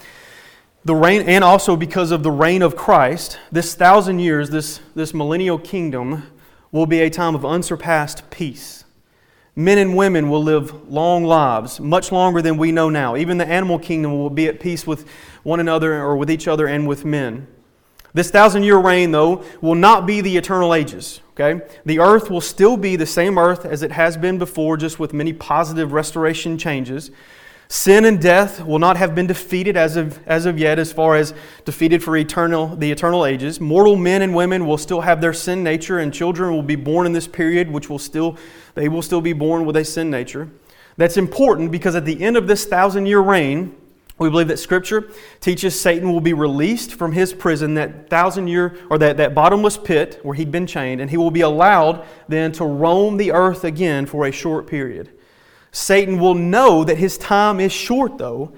the 0.83 0.95
reign, 0.95 1.23
and 1.23 1.43
also 1.43 1.75
because 1.75 2.11
of 2.11 2.21
the 2.21 2.31
reign 2.31 2.61
of 2.61 2.75
Christ, 2.75 3.39
this 3.51 3.73
thousand 3.73 4.19
years, 4.19 4.51
this, 4.51 4.79
this 4.93 5.13
millennial 5.13 5.57
kingdom, 5.57 6.31
will 6.75 6.85
be 6.85 6.99
a 6.99 7.09
time 7.09 7.35
of 7.35 7.45
unsurpassed 7.45 8.29
peace. 8.29 8.83
Men 9.55 9.77
and 9.77 9.95
women 9.95 10.29
will 10.29 10.43
live 10.43 10.91
long 10.91 11.23
lives, 11.23 11.79
much 11.79 12.11
longer 12.11 12.41
than 12.41 12.57
we 12.57 12.73
know 12.73 12.89
now. 12.89 13.15
Even 13.15 13.37
the 13.37 13.47
animal 13.47 13.79
kingdom 13.79 14.11
will 14.17 14.29
be 14.29 14.47
at 14.47 14.59
peace 14.59 14.85
with 14.85 15.07
one 15.43 15.61
another 15.61 15.93
or 15.93 16.17
with 16.17 16.29
each 16.29 16.49
other 16.49 16.67
and 16.67 16.85
with 16.85 17.05
men. 17.05 17.47
This 18.13 18.29
thousand 18.29 18.63
year 18.63 18.77
reign, 18.77 19.11
though, 19.11 19.45
will 19.61 19.75
not 19.75 20.05
be 20.05 20.19
the 20.19 20.35
eternal 20.35 20.73
ages. 20.73 21.21
Okay? 21.31 21.65
The 21.85 21.99
earth 21.99 22.29
will 22.29 22.41
still 22.41 22.75
be 22.75 22.97
the 22.97 23.05
same 23.05 23.37
earth 23.37 23.63
as 23.63 23.81
it 23.81 23.93
has 23.93 24.17
been 24.17 24.37
before, 24.37 24.75
just 24.75 24.99
with 24.99 25.13
many 25.13 25.31
positive 25.31 25.93
restoration 25.93 26.57
changes. 26.57 27.09
Sin 27.67 28.05
and 28.05 28.21
death 28.21 28.63
will 28.63 28.77
not 28.77 28.95
have 28.97 29.15
been 29.15 29.25
defeated 29.25 29.75
as 29.75 29.95
of, 29.95 30.19
as 30.27 30.45
of 30.45 30.59
yet, 30.59 30.77
as 30.77 30.93
far 30.93 31.15
as 31.15 31.33
defeated 31.65 32.03
for 32.03 32.15
eternal, 32.15 32.75
the 32.75 32.91
eternal 32.91 33.25
ages. 33.25 33.59
Mortal 33.59 33.95
men 33.95 34.21
and 34.21 34.35
women 34.35 34.67
will 34.67 34.77
still 34.77 35.01
have 35.01 35.19
their 35.19 35.33
sin 35.33 35.63
nature, 35.63 35.97
and 35.97 36.13
children 36.13 36.51
will 36.51 36.61
be 36.61 36.75
born 36.75 37.07
in 37.07 37.13
this 37.13 37.27
period, 37.27 37.71
which 37.71 37.89
will 37.89 37.99
still, 37.99 38.37
they 38.75 38.87
will 38.87 39.01
still 39.01 39.21
be 39.21 39.33
born 39.33 39.65
with 39.65 39.75
a 39.77 39.83
sin 39.83 40.11
nature. 40.11 40.49
That's 40.97 41.17
important 41.17 41.71
because 41.71 41.95
at 41.95 42.05
the 42.05 42.21
end 42.21 42.37
of 42.37 42.47
this 42.47 42.65
thousand 42.65 43.07
year 43.07 43.19
reign, 43.19 43.75
we 44.17 44.29
believe 44.29 44.47
that 44.47 44.59
Scripture 44.59 45.09
teaches 45.41 45.77
Satan 45.77 46.13
will 46.13 46.21
be 46.21 46.33
released 46.33 46.93
from 46.93 47.11
his 47.11 47.33
prison, 47.33 47.73
that 47.73 48.09
thousand 48.09 48.47
year, 48.47 48.77
or 48.89 48.97
that, 48.99 49.17
that 49.17 49.35
bottomless 49.35 49.77
pit 49.77 50.19
where 50.23 50.35
he'd 50.35 50.51
been 50.51 50.67
chained, 50.67 51.01
and 51.01 51.09
he 51.09 51.17
will 51.17 51.31
be 51.31 51.41
allowed 51.41 52.05
then 52.29 52.51
to 52.53 52.63
roam 52.63 53.17
the 53.17 53.31
earth 53.33 53.65
again 53.65 54.05
for 54.05 54.25
a 54.25 54.31
short 54.31 54.67
period. 54.67 55.11
Satan 55.75 56.19
will 56.19 56.35
know 56.35 56.85
that 56.85 56.97
his 56.97 57.17
time 57.17 57.59
is 57.59 57.69
short, 57.69 58.17
though, 58.17 58.53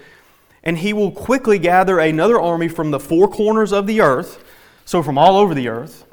and 0.64 0.78
he 0.78 0.94
will 0.94 1.10
quickly 1.10 1.58
gather 1.58 1.98
another 1.98 2.40
army 2.40 2.68
from 2.68 2.92
the 2.92 3.00
four 3.00 3.28
corners 3.28 3.74
of 3.74 3.88
the 3.88 4.02
earth, 4.02 4.44
so 4.86 5.02
from 5.02 5.18
all 5.18 5.36
over 5.36 5.56
the 5.56 5.68
earth, 5.68 6.06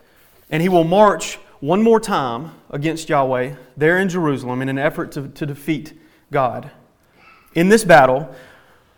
and 0.49 0.63
he 0.63 0.69
will 0.71 0.83
march 0.83 1.37
one 1.61 1.83
more 1.83 2.01
time 2.01 2.53
against 2.71 3.11
Yahweh 3.11 3.55
there 3.77 3.99
in 3.99 4.09
Jerusalem 4.09 4.63
in 4.63 4.71
an 4.71 4.79
effort 4.79 5.13
to, 5.13 5.29
to 5.29 5.45
defeat 5.45 5.93
God. 6.33 6.71
In 7.55 7.69
this 7.69 7.85
battle, 7.85 8.35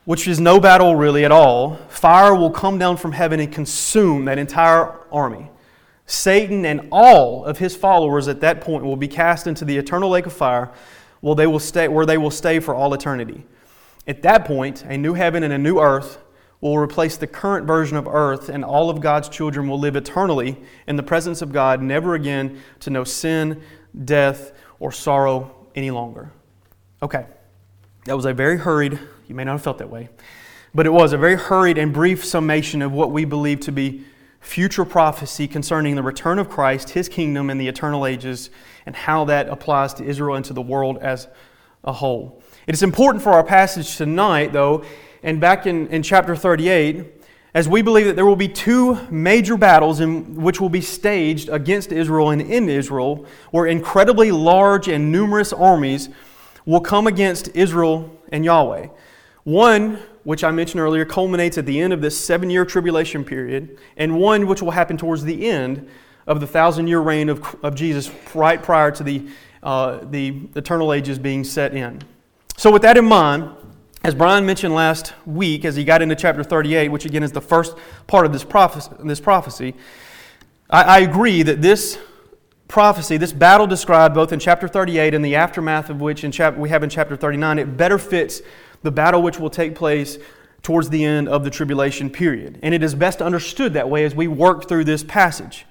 which 0.04 0.28
is 0.28 0.38
no 0.38 0.60
battle 0.60 0.94
really 0.94 1.24
at 1.24 1.32
all, 1.32 1.74
fire 1.88 2.36
will 2.36 2.52
come 2.52 2.78
down 2.78 2.98
from 2.98 3.10
heaven 3.10 3.40
and 3.40 3.52
consume 3.52 4.26
that 4.26 4.38
entire 4.38 4.94
army. 5.10 5.50
Satan 6.06 6.64
and 6.64 6.86
all 6.92 7.44
of 7.44 7.58
his 7.58 7.74
followers 7.74 8.28
at 8.28 8.40
that 8.42 8.60
point 8.60 8.84
will 8.84 8.94
be 8.94 9.08
cast 9.08 9.48
into 9.48 9.64
the 9.64 9.76
eternal 9.76 10.08
lake 10.08 10.26
of 10.26 10.32
fire 10.32 10.70
where 11.20 11.34
they 11.34 11.46
will 11.46 11.58
stay, 11.58 11.88
where 11.88 12.06
they 12.06 12.18
will 12.18 12.30
stay 12.30 12.60
for 12.60 12.74
all 12.74 12.92
eternity. 12.94 13.44
At 14.06 14.22
that 14.22 14.44
point, 14.44 14.84
a 14.84 14.96
new 14.96 15.14
heaven 15.14 15.42
and 15.42 15.52
a 15.52 15.58
new 15.58 15.78
earth 15.78 16.18
will 16.60 16.78
replace 16.78 17.16
the 17.16 17.26
current 17.26 17.66
version 17.66 17.96
of 17.96 18.06
earth, 18.06 18.48
and 18.48 18.64
all 18.64 18.88
of 18.88 19.00
God's 19.00 19.28
children 19.28 19.68
will 19.68 19.78
live 19.78 19.96
eternally 19.96 20.56
in 20.86 20.96
the 20.96 21.02
presence 21.02 21.42
of 21.42 21.52
God, 21.52 21.82
never 21.82 22.14
again 22.14 22.60
to 22.80 22.90
know 22.90 23.04
sin, 23.04 23.62
death, 24.04 24.52
or 24.80 24.90
sorrow 24.92 25.54
any 25.74 25.90
longer. 25.90 26.30
Okay, 27.02 27.26
that 28.04 28.16
was 28.16 28.24
a 28.24 28.32
very 28.32 28.56
hurried, 28.56 28.98
you 29.28 29.34
may 29.34 29.44
not 29.44 29.52
have 29.52 29.62
felt 29.62 29.78
that 29.78 29.90
way, 29.90 30.08
but 30.74 30.86
it 30.86 30.90
was 30.90 31.12
a 31.12 31.18
very 31.18 31.36
hurried 31.36 31.78
and 31.78 31.92
brief 31.92 32.24
summation 32.24 32.80
of 32.80 32.92
what 32.92 33.10
we 33.10 33.24
believe 33.24 33.60
to 33.60 33.72
be 33.72 34.04
future 34.46 34.84
prophecy 34.84 35.48
concerning 35.48 35.96
the 35.96 36.02
return 36.02 36.38
of 36.38 36.48
Christ, 36.48 36.90
his 36.90 37.08
kingdom, 37.08 37.50
and 37.50 37.60
the 37.60 37.66
eternal 37.66 38.06
ages, 38.06 38.48
and 38.86 38.94
how 38.94 39.24
that 39.24 39.48
applies 39.48 39.92
to 39.94 40.04
Israel 40.04 40.36
and 40.36 40.44
to 40.44 40.52
the 40.52 40.62
world 40.62 40.98
as 40.98 41.26
a 41.82 41.92
whole. 41.92 42.40
It 42.68 42.74
is 42.74 42.84
important 42.84 43.24
for 43.24 43.32
our 43.32 43.42
passage 43.42 43.96
tonight, 43.96 44.52
though, 44.52 44.84
and 45.24 45.40
back 45.40 45.66
in, 45.66 45.88
in 45.88 46.04
chapter 46.04 46.36
38, 46.36 47.04
as 47.54 47.68
we 47.68 47.82
believe 47.82 48.06
that 48.06 48.14
there 48.14 48.24
will 48.24 48.36
be 48.36 48.48
two 48.48 48.94
major 49.10 49.56
battles 49.56 49.98
in 49.98 50.36
which 50.36 50.60
will 50.60 50.68
be 50.68 50.80
staged 50.80 51.48
against 51.48 51.90
Israel 51.90 52.30
and 52.30 52.40
in 52.40 52.68
Israel, 52.68 53.26
where 53.50 53.66
incredibly 53.66 54.30
large 54.30 54.86
and 54.86 55.10
numerous 55.10 55.52
armies 55.52 56.08
will 56.64 56.80
come 56.80 57.08
against 57.08 57.48
Israel 57.56 58.16
and 58.30 58.44
Yahweh. 58.44 58.86
One 59.46 60.00
which 60.24 60.42
I 60.42 60.50
mentioned 60.50 60.80
earlier, 60.80 61.04
culminates 61.04 61.56
at 61.56 61.66
the 61.66 61.80
end 61.80 61.92
of 61.92 62.00
this 62.00 62.18
seven 62.18 62.50
year 62.50 62.64
tribulation 62.64 63.24
period, 63.24 63.78
and 63.96 64.18
one 64.18 64.48
which 64.48 64.60
will 64.60 64.72
happen 64.72 64.96
towards 64.96 65.22
the 65.22 65.48
end 65.48 65.88
of 66.26 66.40
the 66.40 66.48
thousand 66.48 66.88
year 66.88 66.98
reign 66.98 67.28
of, 67.28 67.54
of 67.62 67.76
Jesus, 67.76 68.10
right 68.34 68.60
prior 68.60 68.90
to 68.90 69.04
the, 69.04 69.28
uh, 69.62 70.00
the 70.10 70.48
eternal 70.56 70.92
ages 70.92 71.20
being 71.20 71.44
set 71.44 71.74
in. 71.74 72.02
So, 72.56 72.72
with 72.72 72.82
that 72.82 72.96
in 72.96 73.04
mind, 73.04 73.48
as 74.02 74.16
Brian 74.16 74.44
mentioned 74.44 74.74
last 74.74 75.14
week, 75.24 75.64
as 75.64 75.76
he 75.76 75.84
got 75.84 76.02
into 76.02 76.16
chapter 76.16 76.42
38, 76.42 76.88
which 76.88 77.04
again 77.04 77.22
is 77.22 77.30
the 77.30 77.40
first 77.40 77.76
part 78.08 78.26
of 78.26 78.32
this 78.32 78.42
prophecy, 78.42 78.90
this 79.04 79.20
prophecy 79.20 79.76
I, 80.68 80.82
I 80.82 80.98
agree 80.98 81.44
that 81.44 81.62
this 81.62 81.98
prophecy, 82.68 83.16
this 83.16 83.32
battle 83.32 83.68
described 83.68 84.14
both 84.14 84.32
in 84.32 84.40
chapter 84.40 84.66
38 84.66 85.14
and 85.14 85.24
the 85.24 85.36
aftermath 85.36 85.88
of 85.88 86.00
which 86.00 86.24
in 86.24 86.32
chap- 86.32 86.56
we 86.56 86.68
have 86.68 86.82
in 86.82 86.90
chapter 86.90 87.14
39, 87.14 87.60
it 87.60 87.76
better 87.76 87.98
fits 87.98 88.42
the 88.86 88.92
battle 88.92 89.20
which 89.20 89.40
will 89.40 89.50
take 89.50 89.74
place 89.74 90.16
towards 90.62 90.88
the 90.90 91.04
end 91.04 91.28
of 91.28 91.42
the 91.42 91.50
tribulation 91.50 92.08
period. 92.08 92.58
And 92.62 92.72
it 92.72 92.84
is 92.84 92.94
best 92.94 93.20
understood 93.20 93.74
that 93.74 93.90
way 93.90 94.04
as 94.04 94.14
we 94.14 94.28
work 94.28 94.68
through 94.68 94.84
this 94.84 95.02
passage. 95.02 95.66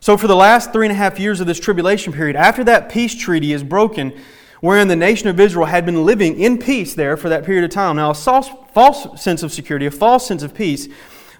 So, 0.00 0.16
for 0.16 0.26
the 0.26 0.34
last 0.34 0.72
three 0.72 0.86
and 0.86 0.92
a 0.92 0.96
half 0.96 1.18
years 1.18 1.40
of 1.40 1.46
this 1.46 1.60
tribulation 1.60 2.12
period, 2.12 2.36
after 2.36 2.64
that 2.64 2.90
peace 2.90 3.14
treaty 3.14 3.52
is 3.52 3.62
broken, 3.62 4.18
wherein 4.60 4.88
the 4.88 4.96
nation 4.96 5.28
of 5.28 5.38
Israel 5.38 5.66
had 5.66 5.84
been 5.84 6.06
living 6.06 6.40
in 6.40 6.56
peace 6.56 6.94
there 6.94 7.18
for 7.18 7.28
that 7.28 7.44
period 7.44 7.64
of 7.64 7.70
time. 7.70 7.96
Now, 7.96 8.10
a 8.10 8.14
false, 8.14 8.48
false 8.72 9.22
sense 9.22 9.42
of 9.42 9.52
security, 9.52 9.84
a 9.84 9.90
false 9.90 10.26
sense 10.26 10.42
of 10.42 10.54
peace. 10.54 10.88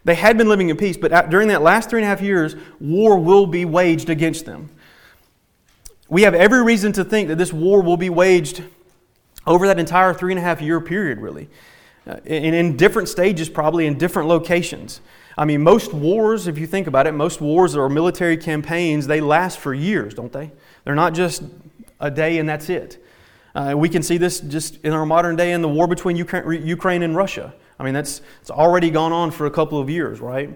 They 0.04 0.14
had 0.14 0.36
been 0.36 0.48
living 0.48 0.68
in 0.68 0.76
peace, 0.76 0.98
but 0.98 1.30
during 1.30 1.48
that 1.48 1.62
last 1.62 1.88
three 1.88 2.00
and 2.00 2.04
a 2.04 2.08
half 2.08 2.20
years, 2.20 2.54
war 2.80 3.18
will 3.18 3.46
be 3.46 3.64
waged 3.64 4.10
against 4.10 4.44
them. 4.44 4.68
We 6.10 6.22
have 6.22 6.34
every 6.34 6.62
reason 6.62 6.92
to 6.92 7.04
think 7.04 7.28
that 7.28 7.38
this 7.38 7.50
war 7.50 7.82
will 7.82 7.96
be 7.96 8.10
waged 8.10 8.62
over 9.46 9.66
that 9.66 9.78
entire 9.78 10.14
three 10.14 10.32
and 10.32 10.38
a 10.38 10.42
half 10.42 10.60
year 10.60 10.80
period, 10.80 11.18
really. 11.18 11.48
Uh, 12.06 12.16
and 12.26 12.54
in 12.54 12.76
different 12.76 13.08
stages, 13.08 13.48
probably 13.48 13.86
in 13.86 13.96
different 13.96 14.28
locations. 14.28 15.00
I 15.36 15.44
mean, 15.44 15.62
most 15.62 15.92
wars, 15.92 16.46
if 16.46 16.58
you 16.58 16.66
think 16.66 16.86
about 16.86 17.06
it, 17.06 17.12
most 17.12 17.40
wars 17.40 17.74
or 17.74 17.88
military 17.88 18.36
campaigns, 18.36 19.06
they 19.06 19.20
last 19.20 19.58
for 19.58 19.74
years, 19.74 20.14
don't 20.14 20.32
they? 20.32 20.52
They're 20.84 20.94
not 20.94 21.14
just 21.14 21.42
a 22.00 22.10
day 22.10 22.38
and 22.38 22.48
that's 22.48 22.68
it. 22.68 23.04
Uh, 23.54 23.74
we 23.76 23.88
can 23.88 24.02
see 24.02 24.18
this 24.18 24.40
just 24.40 24.76
in 24.84 24.92
our 24.92 25.06
modern 25.06 25.36
day 25.36 25.52
in 25.52 25.62
the 25.62 25.68
war 25.68 25.86
between 25.86 26.16
Ukraine 26.16 27.02
and 27.02 27.16
Russia. 27.16 27.54
I 27.78 27.84
mean, 27.84 27.94
that's 27.94 28.20
it's 28.40 28.50
already 28.50 28.90
gone 28.90 29.12
on 29.12 29.30
for 29.30 29.46
a 29.46 29.50
couple 29.50 29.80
of 29.80 29.88
years, 29.88 30.20
right? 30.20 30.50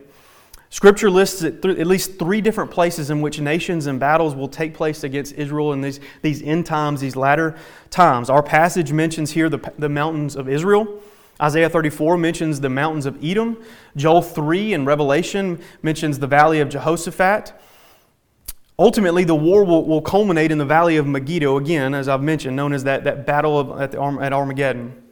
Scripture 0.71 1.11
lists 1.11 1.43
at, 1.43 1.63
th- 1.63 1.79
at, 1.79 1.87
least 1.87 2.19
three 2.19 2.41
different 2.41 2.71
places 2.71 3.09
in 3.09 3.23
which 3.23 3.41
nations 3.41 3.87
and 3.87 3.99
battles 3.99 4.35
will 4.35 4.49
take 4.49 4.75
place 4.75 5.03
against 5.03 5.33
Israel 5.35 5.73
in 5.73 5.81
these, 5.81 5.99
these 6.21 6.43
end 6.43 6.67
times, 6.67 7.01
these 7.01 7.17
latter 7.17 7.57
times. 7.91 8.29
Our 8.29 8.43
passage 8.43 8.93
mentions 8.93 9.31
here 9.31 9.49
the, 9.49 9.73
the 9.79 9.89
mountains 9.89 10.37
of 10.37 10.49
Israel. 10.49 11.03
Isaiah 11.41 11.71
34 11.71 12.19
mentions 12.19 12.61
the 12.61 12.69
mountains 12.69 13.07
of 13.07 13.23
Edom. 13.25 13.63
Joel 13.97 14.21
3 14.21 14.75
in 14.75 14.85
Revelation 14.85 15.61
mentions 15.83 16.19
the 16.19 16.27
valley 16.27 16.61
of 16.61 16.69
Jehoshaphat. 16.69 17.55
Ultimately, 18.79 19.25
the 19.25 19.35
war 19.35 19.65
will, 19.65 19.85
will 19.87 20.03
culminate 20.03 20.53
in 20.53 20.59
the 20.59 20.67
valley 20.67 20.99
of 20.99 21.07
Megiddo, 21.07 21.57
again, 21.57 21.95
as 21.95 22.09
I've 22.09 22.23
mentioned, 22.23 22.57
known 22.57 22.73
as 22.73 22.85
that, 22.85 23.05
that 23.05 23.27
battle 23.27 23.59
of, 23.59 23.81
at, 23.81 23.93
the, 23.93 24.01
at 24.01 24.33
Armageddon. 24.33 25.03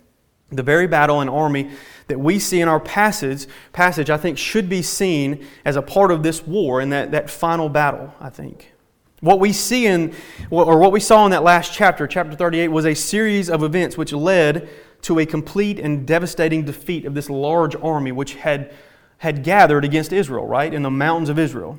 The 0.50 0.62
very 0.62 0.86
battle 0.86 1.20
and 1.20 1.28
army 1.28 1.70
that 2.08 2.20
we 2.20 2.38
see 2.38 2.60
in 2.60 2.68
our 2.68 2.78
passage, 2.78 3.46
passage, 3.72 4.10
I 4.10 4.16
think, 4.16 4.38
should 4.38 4.68
be 4.68 4.80
seen 4.82 5.44
as 5.64 5.76
a 5.76 5.82
part 5.82 6.10
of 6.10 6.22
this 6.22 6.46
war 6.46 6.80
and 6.80 6.92
that, 6.92 7.10
that 7.10 7.28
final 7.28 7.68
battle, 7.68 8.14
I 8.20 8.30
think. 8.30 8.72
What 9.20 9.40
we 9.40 9.52
see 9.52 9.86
in, 9.86 10.14
or 10.50 10.78
what 10.78 10.92
we 10.92 11.00
saw 11.00 11.24
in 11.24 11.30
that 11.32 11.42
last 11.42 11.72
chapter, 11.72 12.06
chapter 12.06 12.36
38, 12.36 12.68
was 12.68 12.84
a 12.84 12.94
series 12.94 13.50
of 13.50 13.62
events 13.62 13.96
which 13.96 14.12
led 14.12 14.68
to 15.02 15.18
a 15.18 15.26
complete 15.26 15.80
and 15.80 16.06
devastating 16.06 16.64
defeat 16.64 17.06
of 17.06 17.14
this 17.14 17.30
large 17.30 17.74
army 17.76 18.12
which 18.12 18.34
had, 18.34 18.72
had 19.18 19.42
gathered 19.42 19.84
against 19.84 20.12
Israel, 20.12 20.46
right, 20.46 20.72
in 20.72 20.82
the 20.82 20.90
mountains 20.90 21.28
of 21.28 21.38
Israel. 21.38 21.78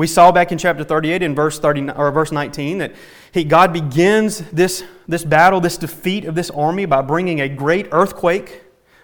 We 0.00 0.06
saw 0.06 0.32
back 0.32 0.50
in 0.50 0.56
chapter 0.56 0.82
38 0.82 1.22
in 1.22 1.34
verse 1.34 1.58
30 1.58 1.90
or 1.90 2.10
verse 2.10 2.32
19 2.32 2.78
that 2.78 2.94
he, 3.32 3.44
God 3.44 3.70
begins 3.70 4.38
this, 4.50 4.82
this 5.06 5.22
battle, 5.26 5.60
this 5.60 5.76
defeat 5.76 6.24
of 6.24 6.34
this 6.34 6.48
army 6.48 6.86
by 6.86 7.02
bringing 7.02 7.42
a 7.42 7.50
great 7.50 7.86
earthquake, 7.92 8.62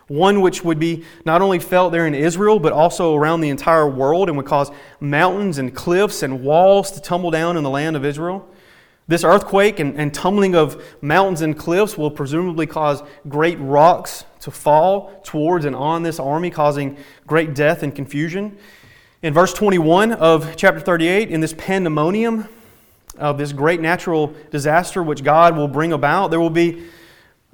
one 0.08 0.40
which 0.40 0.64
would 0.64 0.78
be 0.78 1.04
not 1.26 1.42
only 1.42 1.58
felt 1.58 1.92
there 1.92 2.06
in 2.06 2.14
Israel, 2.14 2.58
but 2.58 2.72
also 2.72 3.14
around 3.14 3.42
the 3.42 3.50
entire 3.50 3.86
world 3.86 4.30
and 4.30 4.38
would 4.38 4.46
cause 4.46 4.70
mountains 4.98 5.58
and 5.58 5.74
cliffs 5.74 6.22
and 6.22 6.42
walls 6.42 6.92
to 6.92 7.02
tumble 7.02 7.30
down 7.30 7.58
in 7.58 7.62
the 7.62 7.68
land 7.68 7.94
of 7.94 8.02
Israel. 8.02 8.48
This 9.06 9.22
earthquake 9.22 9.78
and, 9.78 10.00
and 10.00 10.14
tumbling 10.14 10.54
of 10.54 10.82
mountains 11.02 11.42
and 11.42 11.58
cliffs 11.58 11.98
will 11.98 12.10
presumably 12.10 12.66
cause 12.66 13.02
great 13.28 13.58
rocks 13.60 14.24
to 14.40 14.50
fall 14.50 15.20
towards 15.24 15.66
and 15.66 15.76
on 15.76 16.04
this 16.04 16.18
army, 16.18 16.48
causing 16.48 16.96
great 17.26 17.54
death 17.54 17.82
and 17.82 17.94
confusion. 17.94 18.56
In 19.22 19.32
verse 19.32 19.54
21 19.54 20.12
of 20.12 20.56
chapter 20.56 20.78
38, 20.78 21.30
in 21.30 21.40
this 21.40 21.54
pandemonium 21.54 22.46
of 23.16 23.38
this 23.38 23.50
great 23.50 23.80
natural 23.80 24.34
disaster 24.50 25.02
which 25.02 25.24
God 25.24 25.56
will 25.56 25.68
bring 25.68 25.94
about, 25.94 26.30
there 26.30 26.38
will 26.38 26.50
be, 26.50 26.84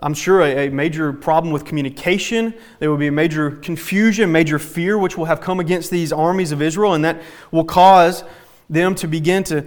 I'm 0.01 0.13
sure, 0.13 0.41
a, 0.41 0.67
a 0.67 0.71
major 0.71 1.13
problem 1.13 1.53
with 1.53 1.65
communication. 1.65 2.53
There 2.81 2.91
will 2.91 2.97
be 2.97 3.07
a 3.07 3.13
major 3.13 3.53
confusion, 3.53 4.33
major 4.33 4.59
fear 4.59 4.99
which 4.99 5.17
will 5.17 5.27
have 5.27 5.41
come 5.41 5.61
against 5.61 5.93
these 5.93 6.13
armies 6.13 6.51
of 6.51 6.61
Israel, 6.61 6.95
and 6.95 7.05
that 7.05 7.23
will 7.53 7.65
cause 7.65 8.25
them 8.69 8.97
to 8.97 9.07
begin 9.07 9.45
to 9.45 9.65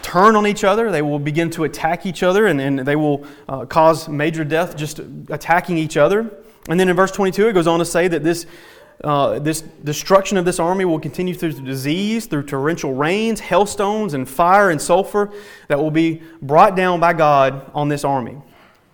turn 0.00 0.36
on 0.36 0.46
each 0.46 0.64
other. 0.64 0.90
They 0.90 1.02
will 1.02 1.18
begin 1.18 1.50
to 1.50 1.64
attack 1.64 2.06
each 2.06 2.22
other, 2.22 2.46
and, 2.46 2.58
and 2.58 2.78
they 2.78 2.96
will 2.96 3.26
uh, 3.50 3.66
cause 3.66 4.08
major 4.08 4.44
death 4.44 4.78
just 4.78 4.98
attacking 5.28 5.76
each 5.76 5.98
other. 5.98 6.20
And 6.70 6.80
then 6.80 6.88
in 6.88 6.96
verse 6.96 7.12
22, 7.12 7.48
it 7.48 7.52
goes 7.52 7.66
on 7.66 7.80
to 7.80 7.84
say 7.84 8.08
that 8.08 8.24
this 8.24 8.46
uh, 9.02 9.38
this 9.38 9.62
destruction 9.62 10.36
of 10.36 10.44
this 10.44 10.58
army 10.58 10.84
will 10.84 11.00
continue 11.00 11.34
through 11.34 11.52
disease, 11.52 12.26
through 12.26 12.44
torrential 12.44 12.94
rains, 12.94 13.40
hailstones, 13.40 14.14
and 14.14 14.28
fire 14.28 14.70
and 14.70 14.80
sulfur 14.80 15.32
that 15.68 15.78
will 15.78 15.90
be 15.90 16.22
brought 16.40 16.76
down 16.76 17.00
by 17.00 17.12
God 17.12 17.70
on 17.74 17.88
this 17.88 18.04
army. 18.04 18.36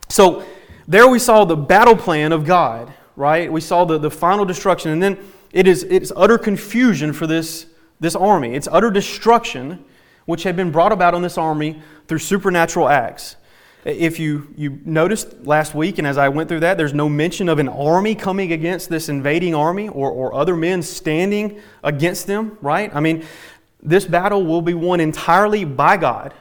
So, 0.09 0.45
there 0.89 1.07
we 1.07 1.21
saw 1.21 1.45
the 1.45 1.57
battle 1.57 1.97
plan 1.97 2.33
of 2.33 2.45
God, 2.45 2.93
right? 3.15 3.53
We 3.53 3.61
saw 3.61 3.85
the, 3.85 3.99
the 3.99 4.11
final 4.11 4.45
destruction, 4.45 4.91
and 4.91 5.01
then 5.01 5.19
it 5.53 5.69
is 5.69 5.85
it's 5.85 6.11
utter 6.17 6.39
confusion 6.39 7.13
for 7.13 7.27
this, 7.27 7.67
this 8.01 8.17
army. 8.17 8.55
It's 8.55 8.69
utter 8.73 8.91
destruction 8.91 9.85
which 10.25 10.43
had 10.43 10.57
been 10.57 10.73
brought 10.73 10.93
about 10.93 11.15
on 11.15 11.23
this 11.23 11.39
army 11.39 11.81
through 12.09 12.19
supernatural 12.19 12.89
acts. 12.89 13.37
If 13.85 14.19
you, 14.19 14.53
you 14.57 14.79
noticed 14.85 15.47
last 15.47 15.75
week, 15.75 15.99
and 15.99 16.07
as 16.07 16.19
I 16.19 16.29
went 16.29 16.49
through 16.49 16.61
that, 16.61 16.77
there's 16.77 16.93
no 16.93 17.09
mention 17.09 17.49
of 17.49 17.59
an 17.59 17.69
army 17.69 18.15
coming 18.15 18.53
against 18.53 18.91
this 18.91 19.09
invading 19.09 19.55
army 19.55 19.89
or, 19.89 20.11
or 20.11 20.35
other 20.35 20.55
men 20.55 20.83
standing 20.83 21.61
against 21.83 22.27
them, 22.27 22.59
right? 22.61 22.95
I 22.95 23.01
mean, 23.01 23.25
this 23.83 24.05
battle 24.05 24.45
will 24.45 24.61
be 24.61 24.75
won 24.75 25.01
entirely 25.01 25.65
by 25.65 25.97
God, 25.97 26.35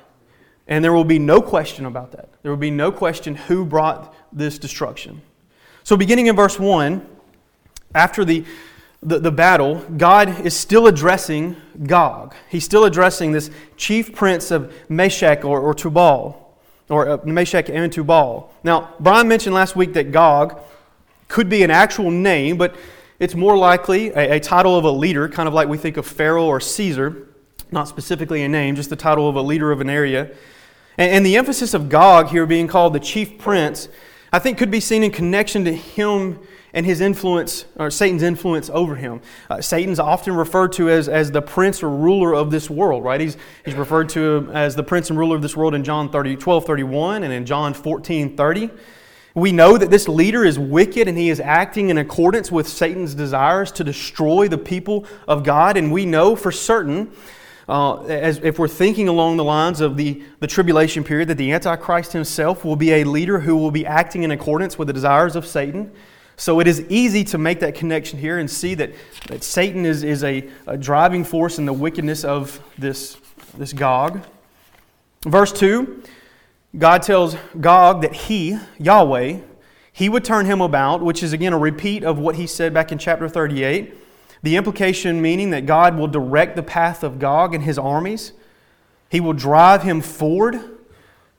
and 0.68 0.84
there 0.84 0.92
will 0.92 1.06
be 1.06 1.20
no 1.20 1.42
question 1.42 1.86
about 1.86 2.12
that. 2.12 2.30
There 2.44 2.52
will 2.52 2.58
be 2.58 2.72
no 2.72 2.92
question 2.92 3.36
who 3.36 3.66
brought 3.66 4.14
this 4.34 4.60
destruction. 4.60 5.22
So, 5.84 5.96
beginning 5.96 6.28
in 6.28 6.36
verse 6.36 6.60
1, 6.60 7.08
after 7.96 8.26
the, 8.26 8.44
the, 9.02 9.20
the 9.20 9.32
battle, 9.32 9.76
God 9.98 10.46
is 10.46 10.56
still 10.56 10.88
addressing 10.88 11.56
Gog. 11.88 12.36
He's 12.50 12.66
still 12.66 12.84
addressing 12.84 13.32
this 13.32 13.50
chief 13.78 14.14
prince 14.14 14.52
of 14.52 14.74
Meshech 14.90 15.46
or, 15.46 15.62
or 15.62 15.74
Tubal. 15.74 16.49
Or 16.90 17.08
uh, 17.08 17.18
Meshech 17.24 17.70
and 17.70 17.92
Tubal. 17.92 18.52
Now, 18.64 18.96
Brian 19.00 19.28
mentioned 19.28 19.54
last 19.54 19.76
week 19.76 19.94
that 19.94 20.12
Gog 20.12 20.60
could 21.28 21.48
be 21.48 21.64
an 21.64 21.72
actual 21.72 22.10
name, 22.10 22.58
but 22.58 22.76
it's 23.20 23.36
more 23.36 23.58
likely 23.58 24.10
a, 24.10 24.38
a 24.38 24.40
title 24.40 24.76
of 24.76 24.86
a 24.86 24.92
leader, 24.92 25.30
kind 25.30 25.48
of 25.48 25.54
like 25.54 25.68
we 25.68 25.78
think 25.78 25.98
of 25.98 26.08
Pharaoh 26.08 26.46
or 26.46 26.60
Caesar, 26.60 27.28
not 27.72 27.88
specifically 27.88 28.44
a 28.44 28.50
name, 28.50 28.76
just 28.76 28.90
the 28.90 28.96
title 28.96 29.30
of 29.30 29.36
a 29.36 29.42
leader 29.42 29.72
of 29.72 29.82
an 29.82 29.90
area. 29.90 30.32
And, 30.98 31.12
and 31.12 31.26
the 31.26 31.38
emphasis 31.38 31.74
of 31.74 31.90
Gog 31.90 32.30
here 32.30 32.46
being 32.46 32.68
called 32.68 32.94
the 32.94 33.00
chief 33.00 33.38
prince, 33.38 33.88
I 34.34 34.40
think 34.40 34.58
could 34.58 34.72
be 34.72 34.80
seen 34.80 35.04
in 35.04 35.12
connection 35.12 35.66
to 35.66 35.74
him 35.74 36.40
and 36.74 36.86
his 36.86 37.02
influence, 37.02 37.66
or 37.78 37.90
Satan's 37.90 38.24
influence 38.24 38.70
over 38.70 38.96
him. 38.96 39.22
Uh, 39.50 39.62
Satan's 39.62 40.00
often 40.00 40.36
referred 40.36 40.72
to 40.74 40.90
as, 40.90 41.10
as 41.10 41.32
the 41.32 41.42
prince 41.42 41.82
or 41.82 41.90
ruler 41.90 42.34
of 42.34 42.52
this 42.52 42.70
world, 42.70 43.04
right? 43.04 43.20
He's, 43.20 43.38
he's 43.66 43.76
referred 43.76 44.10
to 44.10 44.50
as 44.54 44.76
the 44.76 44.84
prince 44.84 45.10
and 45.10 45.18
ruler 45.18 45.36
of 45.36 45.42
this 45.42 45.56
world 45.56 45.74
in 45.74 45.84
John 45.84 46.10
30, 46.10 46.36
12 46.36 46.66
31 46.66 47.24
and 47.24 47.34
in 47.34 47.46
John 47.46 47.74
14 47.74 48.38
30. 48.38 48.70
We 49.36 49.52
know 49.52 49.78
that 49.78 49.92
this 49.92 50.08
leader 50.08 50.44
is 50.44 50.58
wicked 50.58 51.08
and 51.08 51.18
he 51.18 51.30
is 51.30 51.40
acting 51.40 51.90
in 51.90 51.98
accordance 51.98 52.52
with 52.52 52.68
Satan's 52.68 53.14
desires 53.14 53.72
to 53.74 53.84
destroy 53.84 54.48
the 54.48 54.58
people 54.58 55.06
of 55.28 55.44
God. 55.44 55.78
And 55.78 55.92
we 55.92 56.06
know 56.06 56.36
for 56.36 56.52
certain, 56.52 57.12
uh, 57.68 58.02
as 58.06 58.40
if 58.40 58.58
we're 58.58 58.68
thinking 58.68 59.08
along 59.08 59.38
the 59.38 59.44
lines 59.44 59.82
of 59.82 59.98
the, 59.98 60.24
the 60.40 60.48
tribulation 60.48 61.04
period, 61.04 61.28
that 61.28 61.38
the 61.38 61.52
Antichrist 61.52 62.12
himself 62.12 62.66
will 62.66 62.76
be 62.76 62.94
a 62.94 63.04
leader 63.04 63.40
who 63.40 63.56
will 63.56 63.72
be 63.72 63.86
acting 63.86 64.24
in 64.24 64.32
accordance 64.32 64.80
with 64.80 64.88
the 64.88 64.94
desires 64.94 65.36
of 65.36 65.46
Satan. 65.46 65.92
So 66.40 66.62
it 66.62 66.68
is 66.70 66.80
easy 66.88 67.26
to 67.26 67.38
make 67.38 67.60
that 67.60 67.76
connection 67.76 68.18
here 68.18 68.40
and 68.40 68.50
see 68.50 68.74
that, 68.76 68.94
that 69.28 69.44
Satan 69.44 69.86
is, 69.86 70.06
is 70.06 70.24
a, 70.24 70.50
a 70.68 70.78
driving 70.78 71.26
force 71.26 71.60
in 71.60 71.66
the 71.66 71.74
wickedness 71.74 72.24
of 72.24 72.62
this, 72.78 73.18
this 73.58 73.74
Gog. 73.74 74.22
Verse 75.24 75.52
2 75.52 76.02
God 76.78 77.04
tells 77.04 77.36
Gog 77.60 78.04
that 78.04 78.14
he, 78.14 78.58
Yahweh, 78.78 79.40
he 79.92 80.08
would 80.08 80.24
turn 80.24 80.46
him 80.46 80.62
about, 80.62 81.02
which 81.02 81.24
is 81.24 81.34
again 81.34 81.52
a 81.52 81.58
repeat 81.58 82.06
of 82.06 82.20
what 82.20 82.36
he 82.36 82.48
said 82.48 82.74
back 82.74 82.94
in 82.94 82.98
chapter 82.98 83.28
38. 83.28 83.94
The 84.42 84.56
implication 84.56 85.22
meaning 85.22 85.50
that 85.50 85.66
God 85.66 85.98
will 85.98 86.08
direct 86.08 86.56
the 86.56 86.64
path 86.64 87.04
of 87.04 87.20
Gog 87.20 87.54
and 87.54 87.66
his 87.66 87.78
armies. 87.78 88.32
He 89.10 89.20
will 89.20 89.34
drive 89.34 89.84
him 89.84 90.00
forward. 90.00 90.58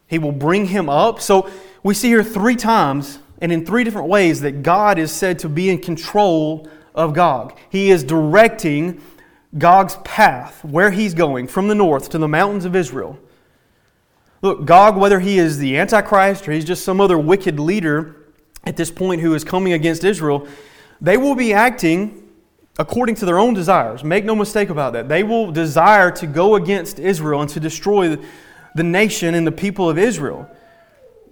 He 0.06 0.18
will 0.18 0.32
bring 0.32 0.66
him 0.66 0.90
up. 0.90 1.22
So 1.22 1.48
we 1.82 1.94
see 1.94 2.08
here 2.08 2.22
three 2.22 2.56
times 2.56 3.18
and 3.40 3.50
in 3.50 3.64
three 3.64 3.84
different 3.84 4.08
ways 4.08 4.40
that 4.40 4.62
God 4.62 4.98
is 4.98 5.12
said 5.12 5.38
to 5.40 5.48
be 5.48 5.70
in 5.70 5.78
control 5.78 6.68
of 6.94 7.14
Gog. 7.14 7.58
He 7.70 7.90
is 7.90 8.04
directing 8.04 9.00
Gog's 9.56 9.96
path, 10.04 10.64
where 10.64 10.90
he's 10.90 11.14
going, 11.14 11.46
from 11.46 11.68
the 11.68 11.74
north 11.74 12.10
to 12.10 12.18
the 12.18 12.28
mountains 12.28 12.64
of 12.64 12.76
Israel. 12.76 13.18
Look, 14.42 14.64
Gog, 14.64 14.96
whether 14.96 15.20
he 15.20 15.38
is 15.38 15.58
the 15.58 15.76
Antichrist 15.76 16.48
or 16.48 16.52
he's 16.52 16.64
just 16.64 16.84
some 16.84 17.00
other 17.00 17.18
wicked 17.18 17.58
leader 17.58 18.16
at 18.64 18.76
this 18.76 18.90
point 18.90 19.20
who 19.20 19.34
is 19.34 19.44
coming 19.44 19.72
against 19.72 20.04
Israel, 20.04 20.46
they 21.00 21.16
will 21.16 21.34
be 21.34 21.52
acting 21.52 22.28
according 22.78 23.14
to 23.16 23.26
their 23.26 23.38
own 23.38 23.52
desires. 23.52 24.04
Make 24.04 24.24
no 24.24 24.34
mistake 24.34 24.70
about 24.70 24.92
that. 24.94 25.08
They 25.08 25.22
will 25.22 25.50
desire 25.50 26.10
to 26.12 26.26
go 26.26 26.54
against 26.54 26.98
Israel 26.98 27.42
and 27.42 27.50
to 27.50 27.60
destroy 27.60 28.16
the 28.74 28.82
nation 28.82 29.34
and 29.34 29.46
the 29.46 29.52
people 29.52 29.90
of 29.90 29.98
Israel. 29.98 30.48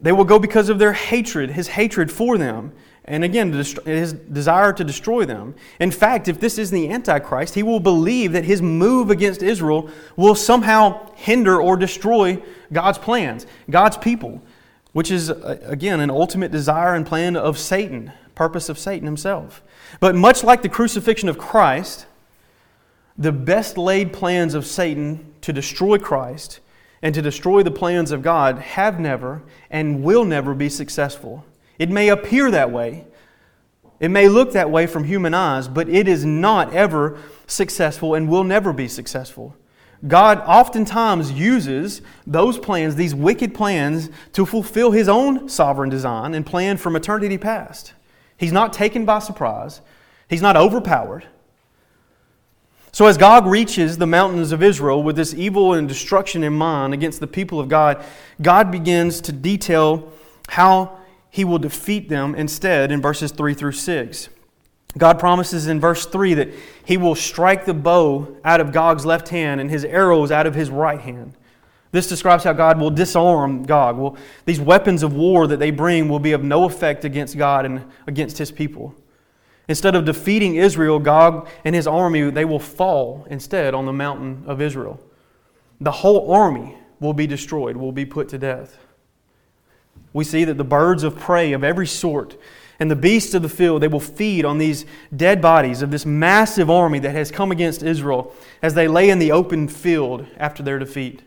They 0.00 0.12
will 0.12 0.24
go 0.24 0.38
because 0.38 0.68
of 0.68 0.78
their 0.78 0.92
hatred, 0.92 1.50
his 1.50 1.68
hatred 1.68 2.12
for 2.12 2.38
them, 2.38 2.72
and 3.08 3.24
again, 3.24 3.52
his 3.52 4.12
desire 4.12 4.72
to 4.74 4.84
destroy 4.84 5.24
them. 5.24 5.54
In 5.80 5.90
fact, 5.90 6.28
if 6.28 6.38
this 6.38 6.58
is 6.58 6.70
the 6.70 6.90
Antichrist, 6.90 7.54
he 7.54 7.62
will 7.62 7.80
believe 7.80 8.32
that 8.32 8.44
his 8.44 8.60
move 8.60 9.10
against 9.10 9.42
Israel 9.42 9.88
will 10.16 10.34
somehow 10.34 11.10
hinder 11.14 11.60
or 11.60 11.76
destroy 11.78 12.40
God's 12.70 12.98
plans, 12.98 13.46
God's 13.70 13.96
people, 13.96 14.42
which 14.92 15.10
is, 15.10 15.30
uh, 15.30 15.58
again, 15.62 16.00
an 16.00 16.10
ultimate 16.10 16.52
desire 16.52 16.94
and 16.94 17.06
plan 17.06 17.34
of 17.34 17.58
Satan, 17.58 18.12
purpose 18.34 18.68
of 18.68 18.78
Satan 18.78 19.06
himself. 19.06 19.62
But 20.00 20.14
much 20.14 20.44
like 20.44 20.60
the 20.60 20.68
crucifixion 20.68 21.30
of 21.30 21.38
Christ, 21.38 22.04
the 23.16 23.32
best 23.32 23.78
laid 23.78 24.12
plans 24.12 24.52
of 24.52 24.66
Satan 24.66 25.32
to 25.40 25.52
destroy 25.52 25.98
Christ 25.98 26.60
and 27.02 27.14
to 27.14 27.22
destroy 27.22 27.62
the 27.62 27.70
plans 27.70 28.10
of 28.10 28.22
God 28.22 28.58
have 28.58 28.98
never 28.98 29.42
and 29.70 30.02
will 30.02 30.24
never 30.24 30.54
be 30.54 30.68
successful. 30.68 31.44
It 31.78 31.90
may 31.90 32.08
appear 32.08 32.50
that 32.50 32.72
way, 32.72 33.06
it 34.00 34.10
may 34.10 34.28
look 34.28 34.52
that 34.52 34.70
way 34.70 34.86
from 34.86 35.04
human 35.04 35.34
eyes, 35.34 35.66
but 35.66 35.88
it 35.88 36.06
is 36.06 36.24
not 36.24 36.72
ever 36.72 37.18
successful 37.46 38.14
and 38.14 38.28
will 38.28 38.44
never 38.44 38.72
be 38.72 38.86
successful. 38.86 39.56
God 40.06 40.38
oftentimes 40.46 41.32
uses 41.32 42.02
those 42.24 42.58
plans, 42.58 42.94
these 42.94 43.14
wicked 43.14 43.52
plans, 43.54 44.10
to 44.34 44.46
fulfill 44.46 44.92
His 44.92 45.08
own 45.08 45.48
sovereign 45.48 45.90
design 45.90 46.34
and 46.34 46.46
plan 46.46 46.76
from 46.76 46.94
eternity 46.94 47.38
past. 47.38 47.94
He's 48.36 48.52
not 48.52 48.72
taken 48.72 49.04
by 49.04 49.18
surprise, 49.18 49.80
He's 50.28 50.42
not 50.42 50.56
overpowered. 50.56 51.26
So, 52.98 53.06
as 53.06 53.16
Gog 53.16 53.46
reaches 53.46 53.96
the 53.96 54.08
mountains 54.08 54.50
of 54.50 54.60
Israel 54.60 55.04
with 55.04 55.14
this 55.14 55.32
evil 55.32 55.74
and 55.74 55.86
destruction 55.86 56.42
in 56.42 56.52
mind 56.52 56.92
against 56.92 57.20
the 57.20 57.28
people 57.28 57.60
of 57.60 57.68
God, 57.68 58.04
God 58.42 58.72
begins 58.72 59.20
to 59.20 59.30
detail 59.30 60.12
how 60.48 60.98
he 61.30 61.44
will 61.44 61.60
defeat 61.60 62.08
them 62.08 62.34
instead 62.34 62.90
in 62.90 63.00
verses 63.00 63.30
3 63.30 63.54
through 63.54 63.70
6. 63.70 64.30
God 64.98 65.20
promises 65.20 65.68
in 65.68 65.78
verse 65.78 66.06
3 66.06 66.34
that 66.34 66.48
he 66.84 66.96
will 66.96 67.14
strike 67.14 67.66
the 67.66 67.72
bow 67.72 68.36
out 68.44 68.60
of 68.60 68.72
Gog's 68.72 69.06
left 69.06 69.28
hand 69.28 69.60
and 69.60 69.70
his 69.70 69.84
arrows 69.84 70.32
out 70.32 70.48
of 70.48 70.56
his 70.56 70.68
right 70.68 71.00
hand. 71.00 71.36
This 71.92 72.08
describes 72.08 72.42
how 72.42 72.52
God 72.52 72.80
will 72.80 72.90
disarm 72.90 73.62
Gog. 73.62 73.96
Well, 73.96 74.16
these 74.44 74.58
weapons 74.58 75.04
of 75.04 75.12
war 75.12 75.46
that 75.46 75.60
they 75.60 75.70
bring 75.70 76.08
will 76.08 76.18
be 76.18 76.32
of 76.32 76.42
no 76.42 76.64
effect 76.64 77.04
against 77.04 77.38
God 77.38 77.64
and 77.64 77.84
against 78.08 78.38
his 78.38 78.50
people. 78.50 78.92
Instead 79.68 79.94
of 79.94 80.06
defeating 80.06 80.56
Israel, 80.56 80.98
Gog 80.98 81.46
and 81.64 81.74
his 81.74 81.86
army, 81.86 82.30
they 82.30 82.46
will 82.46 82.58
fall 82.58 83.26
instead 83.30 83.74
on 83.74 83.84
the 83.84 83.92
mountain 83.92 84.42
of 84.46 84.62
Israel. 84.62 84.98
The 85.80 85.92
whole 85.92 86.32
army 86.32 86.76
will 87.00 87.12
be 87.12 87.26
destroyed, 87.26 87.76
will 87.76 87.92
be 87.92 88.06
put 88.06 88.30
to 88.30 88.38
death. 88.38 88.78
We 90.12 90.24
see 90.24 90.44
that 90.44 90.54
the 90.54 90.64
birds 90.64 91.02
of 91.02 91.18
prey 91.18 91.52
of 91.52 91.62
every 91.62 91.86
sort 91.86 92.36
and 92.80 92.90
the 92.90 92.96
beasts 92.96 93.34
of 93.34 93.42
the 93.42 93.48
field, 93.48 93.82
they 93.82 93.88
will 93.88 94.00
feed 94.00 94.44
on 94.44 94.58
these 94.58 94.86
dead 95.14 95.42
bodies 95.42 95.82
of 95.82 95.90
this 95.90 96.06
massive 96.06 96.70
army 96.70 97.00
that 97.00 97.10
has 97.10 97.30
come 97.30 97.50
against 97.50 97.82
Israel 97.82 98.32
as 98.62 98.74
they 98.74 98.86
lay 98.88 99.10
in 99.10 99.18
the 99.18 99.32
open 99.32 99.68
field 99.68 100.26
after 100.36 100.62
their 100.62 100.78
defeat. 100.78 101.22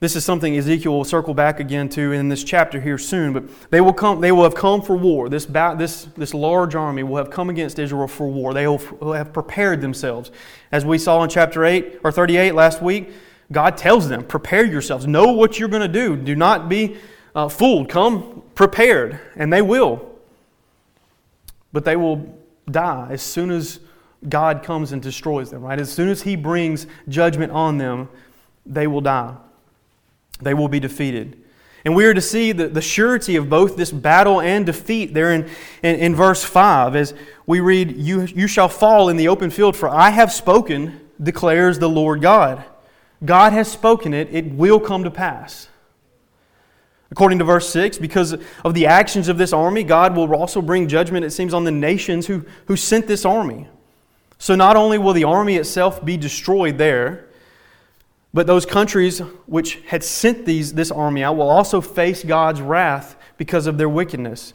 This 0.00 0.16
is 0.16 0.24
something 0.24 0.56
Ezekiel 0.56 0.92
will 0.92 1.04
circle 1.04 1.34
back 1.34 1.60
again 1.60 1.86
to 1.90 2.12
in 2.12 2.30
this 2.30 2.42
chapter 2.42 2.80
here 2.80 2.96
soon, 2.96 3.34
but 3.34 3.70
they 3.70 3.82
will, 3.82 3.92
come, 3.92 4.22
they 4.22 4.32
will 4.32 4.44
have 4.44 4.54
come 4.54 4.80
for 4.80 4.96
war. 4.96 5.28
This, 5.28 5.44
this, 5.44 6.08
this 6.16 6.32
large 6.32 6.74
army 6.74 7.02
will 7.02 7.18
have 7.18 7.28
come 7.28 7.50
against 7.50 7.78
Israel 7.78 8.08
for 8.08 8.26
war. 8.26 8.54
They 8.54 8.66
will 8.66 9.12
have 9.12 9.34
prepared 9.34 9.82
themselves. 9.82 10.30
As 10.72 10.86
we 10.86 10.96
saw 10.96 11.22
in 11.22 11.28
chapter 11.28 11.66
8 11.66 12.00
or 12.02 12.10
38 12.10 12.54
last 12.54 12.80
week, 12.80 13.10
God 13.52 13.76
tells 13.76 14.08
them, 14.08 14.24
prepare 14.24 14.64
yourselves. 14.64 15.06
Know 15.06 15.32
what 15.32 15.58
you're 15.58 15.68
going 15.68 15.82
to 15.82 15.88
do. 15.88 16.16
Do 16.16 16.34
not 16.34 16.70
be 16.70 16.96
uh, 17.34 17.50
fooled. 17.50 17.90
Come 17.90 18.42
prepared, 18.54 19.20
and 19.36 19.52
they 19.52 19.60
will. 19.60 20.18
But 21.74 21.84
they 21.84 21.96
will 21.96 22.40
die 22.70 23.08
as 23.10 23.20
soon 23.20 23.50
as 23.50 23.80
God 24.26 24.62
comes 24.62 24.92
and 24.92 25.02
destroys 25.02 25.50
them, 25.50 25.60
right? 25.60 25.78
As 25.78 25.92
soon 25.92 26.08
as 26.08 26.22
He 26.22 26.36
brings 26.36 26.86
judgment 27.10 27.52
on 27.52 27.76
them, 27.76 28.08
they 28.64 28.86
will 28.86 29.02
die 29.02 29.36
they 30.42 30.54
will 30.54 30.68
be 30.68 30.80
defeated. 30.80 31.40
And 31.84 31.94
we 31.94 32.04
are 32.04 32.14
to 32.14 32.20
see 32.20 32.52
the, 32.52 32.68
the 32.68 32.82
surety 32.82 33.36
of 33.36 33.48
both 33.48 33.76
this 33.76 33.90
battle 33.90 34.40
and 34.40 34.66
defeat 34.66 35.14
there 35.14 35.32
in, 35.32 35.48
in, 35.82 35.96
in, 35.96 36.14
verse 36.14 36.44
5 36.44 36.94
as 36.94 37.14
we 37.46 37.60
read, 37.60 37.96
you, 37.96 38.22
you 38.22 38.46
shall 38.46 38.68
fall 38.68 39.08
in 39.08 39.16
the 39.16 39.28
open 39.28 39.50
field, 39.50 39.76
for 39.76 39.88
I 39.88 40.10
have 40.10 40.30
spoken, 40.30 41.00
declares 41.22 41.78
the 41.78 41.88
Lord 41.88 42.20
God. 42.20 42.62
God 43.24 43.52
has 43.52 43.70
spoken 43.70 44.12
it, 44.12 44.28
it 44.30 44.52
will 44.52 44.80
come 44.80 45.04
to 45.04 45.10
pass. 45.10 45.68
According 47.10 47.38
to 47.40 47.44
verse 47.44 47.68
6, 47.70 47.98
because 47.98 48.36
of 48.64 48.74
the 48.74 48.86
actions 48.86 49.28
of 49.28 49.36
this 49.36 49.52
army, 49.52 49.82
God 49.82 50.14
will 50.14 50.32
also 50.34 50.62
bring 50.62 50.86
judgment, 50.86 51.24
it 51.24 51.30
seems, 51.30 51.52
on 51.52 51.64
the 51.64 51.72
nations 51.72 52.26
who, 52.26 52.44
who 52.66 52.76
sent 52.76 53.06
this 53.06 53.24
army. 53.24 53.68
So 54.38 54.54
not 54.54 54.76
only 54.76 54.96
will 54.96 55.12
the 55.12 55.24
army 55.24 55.56
itself 55.56 56.04
be 56.04 56.16
destroyed 56.16 56.78
there, 56.78 57.26
but 58.32 58.46
those 58.46 58.64
countries 58.64 59.18
which 59.46 59.80
had 59.86 60.04
sent 60.04 60.46
these, 60.46 60.72
this 60.72 60.90
army 60.90 61.22
out 61.24 61.36
will 61.36 61.48
also 61.48 61.80
face 61.80 62.22
God's 62.22 62.60
wrath 62.60 63.16
because 63.36 63.66
of 63.66 63.76
their 63.76 63.88
wickedness. 63.88 64.54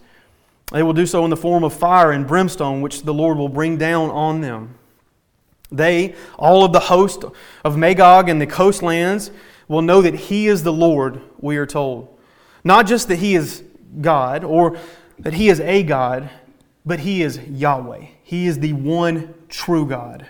They 0.72 0.82
will 0.82 0.94
do 0.94 1.06
so 1.06 1.24
in 1.26 1.30
the 1.30 1.38
form 1.38 1.64
of 1.64 1.74
fire 1.74 2.12
and 2.12 2.26
brimstone, 2.26 2.82
which 2.82 3.04
the 3.04 3.14
Lord 3.14 3.38
will 3.38 3.50
bring 3.50 3.78
down 3.78 4.10
on 4.10 4.42
them. 4.42 4.76
They, 5.72 6.16
all 6.38 6.64
of 6.64 6.72
the 6.72 6.80
host 6.80 7.26
of 7.64 7.78
Magog 7.78 8.30
and 8.30 8.40
the 8.40 8.48
coastlands, 8.48 9.32
will 9.68 9.82
know 9.82 10.02
that 10.02 10.16
He 10.16 10.48
is 10.48 10.64
the 10.64 10.74
Lord, 10.74 11.22
we 11.40 11.58
are 11.58 11.66
told. 11.66 12.18
Not 12.64 12.88
just 12.88 13.08
that 13.10 13.18
He 13.18 13.36
is 13.36 13.64
God 14.00 14.44
or 14.44 14.78
that 15.20 15.34
He 15.34 15.50
is 15.50 15.60
a 15.60 15.84
God, 15.84 16.30
but 16.86 17.00
He 17.00 17.22
is 17.22 17.40
Yahweh. 17.40 18.06
He 18.24 18.48
is 18.48 18.60
the 18.60 18.74
one 18.74 19.34
true 19.50 19.86
God. 19.86 20.26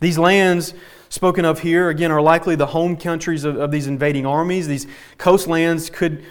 These 0.00 0.18
lands 0.18 0.74
spoken 1.08 1.44
of 1.44 1.60
here, 1.60 1.88
again, 1.88 2.10
are 2.10 2.22
likely 2.22 2.54
the 2.56 2.66
home 2.66 2.96
countries 2.96 3.44
of, 3.44 3.56
of 3.56 3.70
these 3.70 3.86
invading 3.86 4.26
armies. 4.26 4.68
These 4.68 4.86
coastlands 5.18 5.90
could 5.90 6.24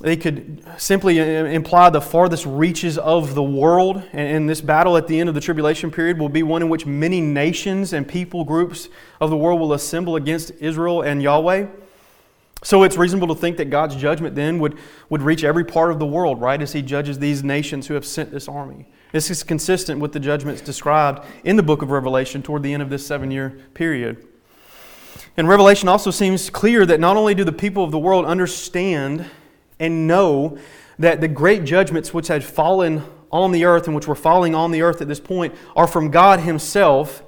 they 0.00 0.16
could 0.16 0.64
simply 0.78 1.20
uh, 1.20 1.24
imply 1.24 1.88
the 1.90 2.00
farthest 2.00 2.44
reaches 2.46 2.98
of 2.98 3.34
the 3.34 3.42
world. 3.42 4.02
And 4.12 4.48
this 4.48 4.60
battle 4.60 4.96
at 4.96 5.06
the 5.06 5.20
end 5.20 5.28
of 5.28 5.34
the 5.34 5.40
tribulation 5.40 5.90
period 5.92 6.18
will 6.18 6.28
be 6.28 6.42
one 6.42 6.60
in 6.60 6.68
which 6.68 6.86
many 6.86 7.20
nations 7.20 7.92
and 7.92 8.08
people 8.08 8.44
groups 8.44 8.88
of 9.20 9.30
the 9.30 9.36
world 9.36 9.60
will 9.60 9.74
assemble 9.74 10.16
against 10.16 10.50
Israel 10.58 11.02
and 11.02 11.22
Yahweh. 11.22 11.66
So 12.64 12.84
it's 12.84 12.96
reasonable 12.96 13.28
to 13.28 13.40
think 13.40 13.56
that 13.58 13.70
God's 13.70 13.94
judgment 13.94 14.34
then 14.34 14.58
would, 14.60 14.78
would 15.08 15.22
reach 15.22 15.44
every 15.44 15.64
part 15.64 15.90
of 15.90 15.98
the 15.98 16.06
world, 16.06 16.40
right, 16.40 16.60
as 16.60 16.72
He 16.72 16.82
judges 16.82 17.18
these 17.18 17.44
nations 17.44 17.86
who 17.86 17.94
have 17.94 18.06
sent 18.06 18.30
this 18.30 18.48
army. 18.48 18.86
This 19.12 19.30
is 19.30 19.42
consistent 19.42 20.00
with 20.00 20.12
the 20.12 20.20
judgments 20.20 20.62
described 20.62 21.24
in 21.44 21.56
the 21.56 21.62
book 21.62 21.82
of 21.82 21.90
Revelation 21.90 22.42
toward 22.42 22.62
the 22.62 22.72
end 22.72 22.82
of 22.82 22.88
this 22.88 23.06
seven 23.06 23.30
year 23.30 23.50
period. 23.74 24.26
And 25.36 25.48
Revelation 25.48 25.88
also 25.88 26.10
seems 26.10 26.50
clear 26.50 26.84
that 26.86 26.98
not 26.98 27.16
only 27.16 27.34
do 27.34 27.44
the 27.44 27.52
people 27.52 27.84
of 27.84 27.90
the 27.90 27.98
world 27.98 28.24
understand 28.24 29.26
and 29.78 30.06
know 30.06 30.58
that 30.98 31.20
the 31.20 31.28
great 31.28 31.64
judgments 31.64 32.12
which 32.14 32.28
had 32.28 32.42
fallen 32.42 33.02
on 33.30 33.52
the 33.52 33.64
earth 33.64 33.86
and 33.86 33.94
which 33.94 34.06
were 34.06 34.14
falling 34.14 34.54
on 34.54 34.72
the 34.72 34.82
earth 34.82 35.00
at 35.00 35.08
this 35.08 35.20
point 35.20 35.54
are 35.76 35.86
from 35.86 36.10
God 36.10 36.40
Himself. 36.40 37.22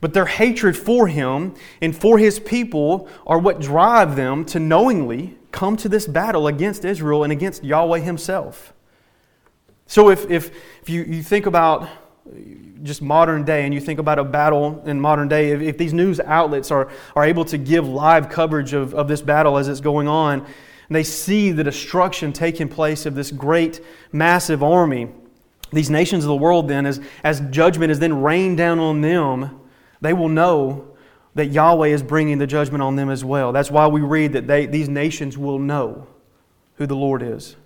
But 0.00 0.14
their 0.14 0.26
hatred 0.26 0.76
for 0.76 1.06
Him 1.06 1.54
and 1.80 1.96
for 1.96 2.18
His 2.18 2.38
people 2.38 3.08
are 3.26 3.38
what 3.38 3.60
drive 3.60 4.16
them 4.16 4.44
to 4.46 4.60
knowingly 4.60 5.36
come 5.52 5.76
to 5.78 5.88
this 5.88 6.06
battle 6.06 6.46
against 6.46 6.84
Israel 6.84 7.24
and 7.24 7.32
against 7.32 7.64
Yahweh 7.64 8.00
Himself. 8.00 8.72
So 9.88 10.10
if, 10.10 10.30
if, 10.30 10.50
if 10.82 10.90
you, 10.90 11.02
you 11.02 11.22
think 11.22 11.46
about 11.46 11.88
just 12.82 13.00
modern 13.00 13.44
day 13.44 13.64
and 13.64 13.72
you 13.72 13.80
think 13.80 13.98
about 13.98 14.18
a 14.18 14.24
battle 14.24 14.82
in 14.84 15.00
modern 15.00 15.28
day, 15.28 15.50
if, 15.50 15.62
if 15.62 15.78
these 15.78 15.94
news 15.94 16.20
outlets 16.20 16.70
are, 16.70 16.90
are 17.16 17.24
able 17.24 17.44
to 17.46 17.56
give 17.56 17.88
live 17.88 18.28
coverage 18.28 18.74
of, 18.74 18.94
of 18.94 19.08
this 19.08 19.22
battle 19.22 19.56
as 19.56 19.66
it's 19.66 19.80
going 19.80 20.06
on, 20.06 20.40
and 20.40 20.94
they 20.94 21.02
see 21.02 21.52
the 21.52 21.64
destruction 21.64 22.34
taking 22.34 22.68
place 22.68 23.06
of 23.06 23.14
this 23.14 23.30
great, 23.30 23.80
massive 24.12 24.62
army. 24.62 25.08
These 25.72 25.88
nations 25.88 26.22
of 26.22 26.28
the 26.28 26.36
world, 26.36 26.68
then, 26.68 26.84
as, 26.84 27.00
as 27.24 27.40
judgment 27.50 27.90
is 27.90 27.98
then 27.98 28.22
rained 28.22 28.58
down 28.58 28.78
on 28.78 29.00
them, 29.00 29.58
they 30.02 30.12
will 30.12 30.28
know 30.28 30.96
that 31.34 31.46
Yahweh 31.46 31.88
is 31.88 32.02
bringing 32.02 32.36
the 32.36 32.46
judgment 32.46 32.82
on 32.82 32.96
them 32.96 33.08
as 33.08 33.24
well. 33.24 33.52
That's 33.52 33.70
why 33.70 33.86
we 33.86 34.02
read 34.02 34.34
that 34.34 34.46
they, 34.46 34.66
these 34.66 34.88
nations 34.90 35.38
will 35.38 35.58
know 35.58 36.06
who 36.74 36.86
the 36.86 36.96
Lord 36.96 37.22
is. 37.22 37.56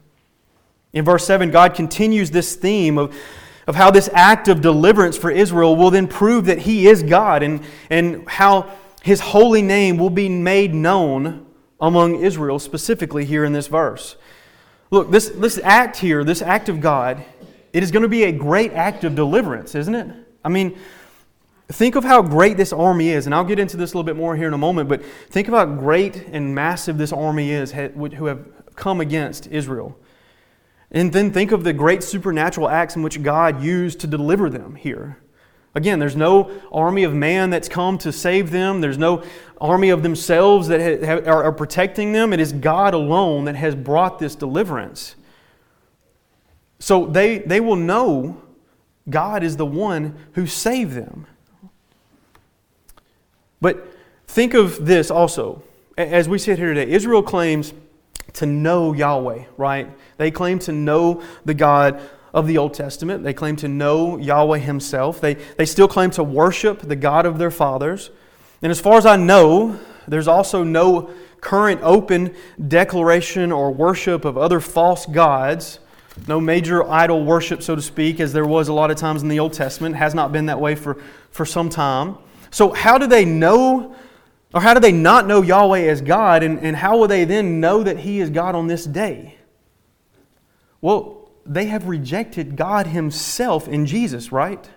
In 0.92 1.04
verse 1.04 1.26
7, 1.26 1.50
God 1.50 1.74
continues 1.74 2.30
this 2.30 2.54
theme 2.54 2.98
of, 2.98 3.16
of 3.66 3.76
how 3.76 3.90
this 3.90 4.10
act 4.12 4.48
of 4.48 4.60
deliverance 4.60 5.16
for 5.16 5.30
Israel 5.30 5.74
will 5.76 5.90
then 5.90 6.06
prove 6.06 6.46
that 6.46 6.58
He 6.58 6.86
is 6.86 7.02
God 7.02 7.42
and, 7.42 7.62
and 7.88 8.28
how 8.28 8.70
His 9.02 9.20
holy 9.20 9.62
name 9.62 9.96
will 9.96 10.10
be 10.10 10.28
made 10.28 10.74
known 10.74 11.46
among 11.80 12.22
Israel, 12.22 12.58
specifically 12.58 13.24
here 13.24 13.44
in 13.44 13.52
this 13.52 13.66
verse. 13.66 14.16
Look, 14.90 15.10
this, 15.10 15.30
this 15.30 15.58
act 15.64 15.96
here, 15.96 16.22
this 16.22 16.42
act 16.42 16.68
of 16.68 16.80
God, 16.80 17.24
it 17.72 17.82
is 17.82 17.90
going 17.90 18.02
to 18.02 18.08
be 18.08 18.24
a 18.24 18.32
great 18.32 18.72
act 18.72 19.04
of 19.04 19.14
deliverance, 19.14 19.74
isn't 19.74 19.94
it? 19.94 20.14
I 20.44 20.50
mean, 20.50 20.78
think 21.68 21.94
of 21.94 22.04
how 22.04 22.20
great 22.20 22.58
this 22.58 22.72
army 22.72 23.08
is, 23.08 23.26
and 23.26 23.34
I'll 23.34 23.44
get 23.44 23.58
into 23.58 23.78
this 23.78 23.94
a 23.94 23.96
little 23.96 24.04
bit 24.04 24.16
more 24.16 24.36
here 24.36 24.46
in 24.46 24.54
a 24.54 24.58
moment, 24.58 24.90
but 24.90 25.02
think 25.30 25.48
of 25.48 25.54
how 25.54 25.64
great 25.64 26.28
and 26.28 26.54
massive 26.54 26.98
this 26.98 27.12
army 27.12 27.50
is 27.50 27.72
who 27.72 28.26
have 28.26 28.46
come 28.76 29.00
against 29.00 29.46
Israel. 29.46 29.98
And 30.92 31.12
then 31.12 31.32
think 31.32 31.52
of 31.52 31.64
the 31.64 31.72
great 31.72 32.02
supernatural 32.02 32.68
acts 32.68 32.94
in 32.96 33.02
which 33.02 33.22
God 33.22 33.62
used 33.62 33.98
to 34.00 34.06
deliver 34.06 34.50
them 34.50 34.74
here. 34.76 35.18
Again, 35.74 35.98
there's 35.98 36.16
no 36.16 36.50
army 36.70 37.02
of 37.02 37.14
man 37.14 37.48
that's 37.48 37.68
come 37.68 37.96
to 37.98 38.12
save 38.12 38.50
them. 38.50 38.82
There's 38.82 38.98
no 38.98 39.24
army 39.58 39.88
of 39.88 40.02
themselves 40.02 40.68
that 40.68 41.26
are 41.26 41.52
protecting 41.52 42.12
them. 42.12 42.34
It 42.34 42.40
is 42.40 42.52
God 42.52 42.92
alone 42.92 43.46
that 43.46 43.56
has 43.56 43.74
brought 43.74 44.18
this 44.18 44.34
deliverance. 44.34 45.16
So 46.78 47.06
they, 47.06 47.38
they 47.38 47.60
will 47.60 47.76
know 47.76 48.42
God 49.08 49.42
is 49.42 49.56
the 49.56 49.64
one 49.64 50.14
who 50.34 50.46
saved 50.46 50.92
them. 50.92 51.26
But 53.62 53.86
think 54.26 54.52
of 54.52 54.84
this 54.84 55.10
also. 55.10 55.62
As 55.96 56.28
we 56.28 56.38
sit 56.38 56.58
here 56.58 56.74
today, 56.74 56.90
Israel 56.90 57.22
claims 57.22 57.72
to 58.34 58.46
know 58.46 58.92
Yahweh, 58.92 59.44
right? 59.56 59.90
They 60.16 60.30
claim 60.30 60.58
to 60.60 60.72
know 60.72 61.22
the 61.44 61.54
God 61.54 62.00
of 62.32 62.46
the 62.46 62.58
Old 62.58 62.74
Testament. 62.74 63.24
They 63.24 63.34
claim 63.34 63.56
to 63.56 63.68
know 63.68 64.16
Yahweh 64.16 64.58
Himself. 64.58 65.20
They, 65.20 65.34
they 65.34 65.66
still 65.66 65.88
claim 65.88 66.10
to 66.12 66.24
worship 66.24 66.80
the 66.80 66.96
God 66.96 67.26
of 67.26 67.38
their 67.38 67.50
fathers. 67.50 68.10
And 68.62 68.70
as 68.70 68.80
far 68.80 68.96
as 68.96 69.06
I 69.06 69.16
know, 69.16 69.78
there's 70.08 70.28
also 70.28 70.64
no 70.64 71.10
current 71.40 71.80
open 71.82 72.34
declaration 72.68 73.52
or 73.52 73.72
worship 73.72 74.24
of 74.24 74.38
other 74.38 74.60
false 74.60 75.06
gods. 75.06 75.80
No 76.28 76.40
major 76.40 76.88
idol 76.88 77.24
worship, 77.24 77.62
so 77.62 77.74
to 77.74 77.82
speak, 77.82 78.20
as 78.20 78.32
there 78.32 78.46
was 78.46 78.68
a 78.68 78.72
lot 78.72 78.90
of 78.90 78.96
times 78.96 79.22
in 79.22 79.28
the 79.28 79.40
Old 79.40 79.52
Testament. 79.52 79.94
It 79.94 79.98
has 79.98 80.14
not 80.14 80.30
been 80.30 80.46
that 80.46 80.60
way 80.60 80.74
for, 80.74 80.98
for 81.30 81.44
some 81.44 81.68
time. 81.68 82.16
So, 82.50 82.72
how 82.72 82.98
do 82.98 83.06
they 83.06 83.24
know, 83.24 83.96
or 84.54 84.60
how 84.60 84.74
do 84.74 84.80
they 84.80 84.92
not 84.92 85.26
know 85.26 85.42
Yahweh 85.42 85.82
as 85.88 86.00
God, 86.02 86.42
and, 86.42 86.58
and 86.60 86.76
how 86.76 86.98
will 86.98 87.08
they 87.08 87.24
then 87.24 87.60
know 87.60 87.82
that 87.82 87.98
He 87.98 88.20
is 88.20 88.30
God 88.30 88.54
on 88.54 88.66
this 88.66 88.84
day? 88.84 89.36
Well, 90.80 91.30
they 91.46 91.66
have 91.66 91.88
rejected 91.88 92.56
God 92.56 92.88
Himself 92.88 93.66
in 93.66 93.86
Jesus, 93.86 94.30
right? 94.30 94.68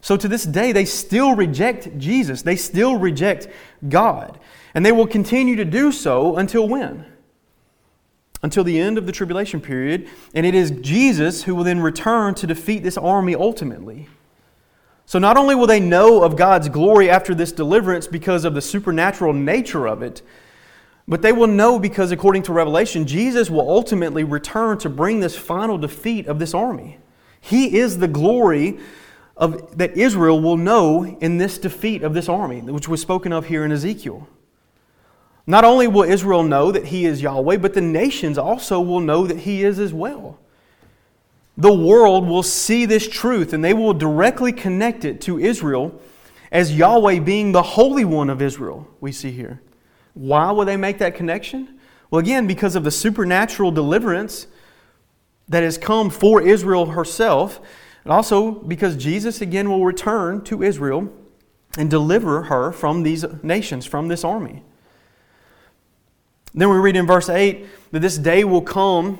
So 0.00 0.16
to 0.16 0.28
this 0.28 0.44
day, 0.44 0.72
they 0.72 0.84
still 0.84 1.34
reject 1.34 1.98
Jesus. 1.98 2.42
They 2.42 2.56
still 2.56 2.96
reject 2.96 3.48
God. 3.88 4.38
And 4.74 4.84
they 4.84 4.92
will 4.92 5.06
continue 5.06 5.56
to 5.56 5.64
do 5.64 5.90
so 5.90 6.36
until 6.36 6.68
when? 6.68 7.04
Until 8.42 8.62
the 8.62 8.78
end 8.78 8.98
of 8.98 9.06
the 9.06 9.12
tribulation 9.12 9.60
period. 9.60 10.08
And 10.34 10.46
it 10.46 10.54
is 10.54 10.70
Jesus 10.70 11.44
who 11.44 11.54
will 11.54 11.64
then 11.64 11.80
return 11.80 12.34
to 12.36 12.46
defeat 12.46 12.84
this 12.84 12.96
army 12.96 13.34
ultimately. 13.34 14.08
So 15.08 15.18
not 15.18 15.38
only 15.38 15.54
will 15.54 15.66
they 15.66 15.80
know 15.80 16.22
of 16.22 16.36
God's 16.36 16.68
glory 16.68 17.08
after 17.08 17.34
this 17.34 17.50
deliverance 17.50 18.06
because 18.06 18.44
of 18.44 18.52
the 18.52 18.60
supernatural 18.60 19.32
nature 19.32 19.88
of 19.88 20.02
it, 20.02 20.20
but 21.08 21.22
they 21.22 21.32
will 21.32 21.46
know 21.46 21.78
because, 21.78 22.12
according 22.12 22.42
to 22.42 22.52
Revelation, 22.52 23.06
Jesus 23.06 23.48
will 23.48 23.70
ultimately 23.70 24.22
return 24.22 24.76
to 24.80 24.90
bring 24.90 25.20
this 25.20 25.34
final 25.34 25.78
defeat 25.78 26.26
of 26.26 26.38
this 26.38 26.52
army. 26.52 26.98
He 27.40 27.78
is 27.78 27.96
the 27.96 28.06
glory 28.06 28.80
of, 29.34 29.78
that 29.78 29.96
Israel 29.96 30.42
will 30.42 30.58
know 30.58 31.16
in 31.22 31.38
this 31.38 31.56
defeat 31.56 32.02
of 32.02 32.12
this 32.12 32.28
army, 32.28 32.60
which 32.60 32.86
was 32.86 33.00
spoken 33.00 33.32
of 33.32 33.46
here 33.46 33.64
in 33.64 33.72
Ezekiel. 33.72 34.28
Not 35.46 35.64
only 35.64 35.88
will 35.88 36.02
Israel 36.02 36.42
know 36.42 36.70
that 36.70 36.84
He 36.84 37.06
is 37.06 37.22
Yahweh, 37.22 37.56
but 37.56 37.72
the 37.72 37.80
nations 37.80 38.36
also 38.36 38.78
will 38.78 39.00
know 39.00 39.26
that 39.26 39.38
He 39.38 39.64
is 39.64 39.78
as 39.78 39.94
well. 39.94 40.38
The 41.58 41.74
world 41.74 42.26
will 42.26 42.44
see 42.44 42.86
this 42.86 43.08
truth 43.08 43.52
and 43.52 43.64
they 43.64 43.74
will 43.74 43.92
directly 43.92 44.52
connect 44.52 45.04
it 45.04 45.20
to 45.22 45.40
Israel 45.40 46.00
as 46.52 46.74
Yahweh 46.74 47.18
being 47.18 47.50
the 47.52 47.62
Holy 47.62 48.04
One 48.04 48.30
of 48.30 48.40
Israel, 48.40 48.88
we 49.00 49.10
see 49.10 49.32
here. 49.32 49.60
Why 50.14 50.52
will 50.52 50.64
they 50.64 50.76
make 50.76 50.98
that 50.98 51.16
connection? 51.16 51.78
Well, 52.10 52.20
again, 52.20 52.46
because 52.46 52.76
of 52.76 52.84
the 52.84 52.90
supernatural 52.92 53.72
deliverance 53.72 54.46
that 55.48 55.62
has 55.62 55.76
come 55.76 56.10
for 56.10 56.40
Israel 56.40 56.86
herself, 56.86 57.60
and 58.04 58.12
also 58.12 58.52
because 58.52 58.96
Jesus 58.96 59.40
again 59.40 59.68
will 59.68 59.84
return 59.84 60.42
to 60.44 60.62
Israel 60.62 61.12
and 61.76 61.90
deliver 61.90 62.44
her 62.44 62.72
from 62.72 63.02
these 63.02 63.24
nations, 63.42 63.84
from 63.84 64.08
this 64.08 64.24
army. 64.24 64.62
Then 66.54 66.70
we 66.70 66.76
read 66.76 66.96
in 66.96 67.06
verse 67.06 67.28
8 67.28 67.66
that 67.90 68.00
this 68.00 68.16
day 68.16 68.44
will 68.44 68.62
come 68.62 69.18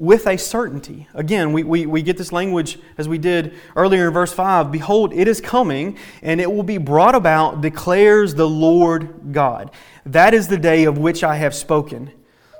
with 0.00 0.26
a 0.26 0.38
certainty. 0.38 1.06
Again, 1.12 1.52
we, 1.52 1.62
we, 1.62 1.84
we 1.84 2.00
get 2.00 2.16
this 2.16 2.32
language 2.32 2.78
as 2.96 3.06
we 3.06 3.18
did 3.18 3.54
earlier 3.76 4.08
in 4.08 4.14
verse 4.14 4.32
5 4.32 4.72
Behold, 4.72 5.12
it 5.12 5.28
is 5.28 5.42
coming, 5.42 5.98
and 6.22 6.40
it 6.40 6.50
will 6.50 6.62
be 6.62 6.78
brought 6.78 7.14
about, 7.14 7.60
declares 7.60 8.34
the 8.34 8.48
Lord 8.48 9.32
God. 9.32 9.70
That 10.06 10.32
is 10.32 10.48
the 10.48 10.56
day 10.56 10.84
of 10.84 10.96
which 10.96 11.22
I 11.22 11.36
have 11.36 11.54
spoken. 11.54 12.10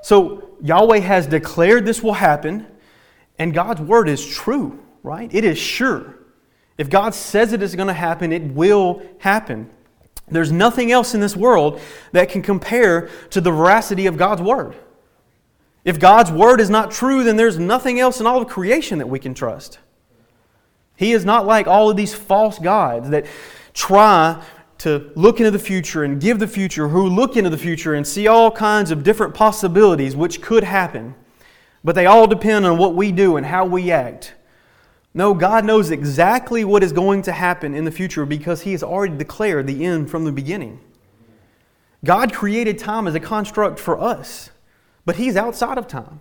So 0.03 0.55
Yahweh 0.61 0.99
has 0.99 1.25
declared 1.25 1.83
this 1.83 2.03
will 2.03 2.13
happen, 2.13 2.67
and 3.39 3.55
God's 3.55 3.81
word 3.81 4.07
is 4.07 4.23
true, 4.23 4.79
right? 5.01 5.33
It 5.33 5.43
is 5.43 5.57
sure. 5.57 6.19
If 6.77 6.91
God 6.91 7.15
says 7.15 7.53
it 7.53 7.63
is 7.63 7.75
going 7.75 7.87
to 7.87 7.93
happen, 7.93 8.31
it 8.31 8.43
will 8.53 9.01
happen. 9.17 9.67
There's 10.27 10.51
nothing 10.51 10.91
else 10.91 11.15
in 11.15 11.21
this 11.21 11.35
world 11.35 11.81
that 12.11 12.29
can 12.29 12.43
compare 12.43 13.09
to 13.31 13.41
the 13.41 13.51
veracity 13.51 14.05
of 14.05 14.15
God's 14.15 14.43
word. 14.43 14.75
If 15.83 15.99
God's 15.99 16.31
word 16.31 16.61
is 16.61 16.69
not 16.69 16.91
true, 16.91 17.23
then 17.23 17.37
there's 17.37 17.57
nothing 17.57 17.99
else 17.99 18.19
in 18.19 18.27
all 18.27 18.41
of 18.41 18.47
creation 18.47 18.99
that 18.99 19.07
we 19.07 19.19
can 19.19 19.33
trust. 19.33 19.79
He 20.95 21.13
is 21.13 21.25
not 21.25 21.47
like 21.47 21.65
all 21.65 21.89
of 21.89 21.97
these 21.97 22.13
false 22.13 22.59
gods 22.59 23.09
that 23.09 23.25
try 23.73 24.43
to 24.79 25.11
look 25.15 25.39
into 25.39 25.51
the 25.51 25.59
future 25.59 26.03
and 26.03 26.19
give 26.19 26.39
the 26.39 26.47
future, 26.47 26.87
who 26.87 27.07
look 27.07 27.37
into 27.37 27.49
the 27.49 27.57
future 27.57 27.93
and 27.93 28.05
see 28.05 28.27
all 28.27 28.51
kinds 28.51 28.91
of 28.91 29.03
different 29.03 29.33
possibilities 29.33 30.15
which 30.15 30.41
could 30.41 30.63
happen. 30.63 31.15
But 31.83 31.95
they 31.95 32.05
all 32.05 32.27
depend 32.27 32.65
on 32.65 32.77
what 32.77 32.95
we 32.95 33.11
do 33.11 33.37
and 33.37 33.45
how 33.45 33.65
we 33.65 33.91
act. 33.91 34.35
No, 35.13 35.33
God 35.33 35.65
knows 35.65 35.91
exactly 35.91 36.63
what 36.63 36.83
is 36.83 36.93
going 36.93 37.21
to 37.23 37.31
happen 37.31 37.75
in 37.75 37.85
the 37.85 37.91
future 37.91 38.25
because 38.25 38.61
He 38.61 38.71
has 38.71 38.83
already 38.83 39.17
declared 39.17 39.67
the 39.67 39.83
end 39.83 40.09
from 40.09 40.23
the 40.23 40.31
beginning. 40.31 40.79
God 42.03 42.33
created 42.33 42.79
time 42.79 43.07
as 43.07 43.15
a 43.15 43.19
construct 43.19 43.79
for 43.79 43.99
us, 43.99 44.49
but 45.05 45.15
He's 45.15 45.35
outside 45.35 45.77
of 45.77 45.87
time. 45.87 46.19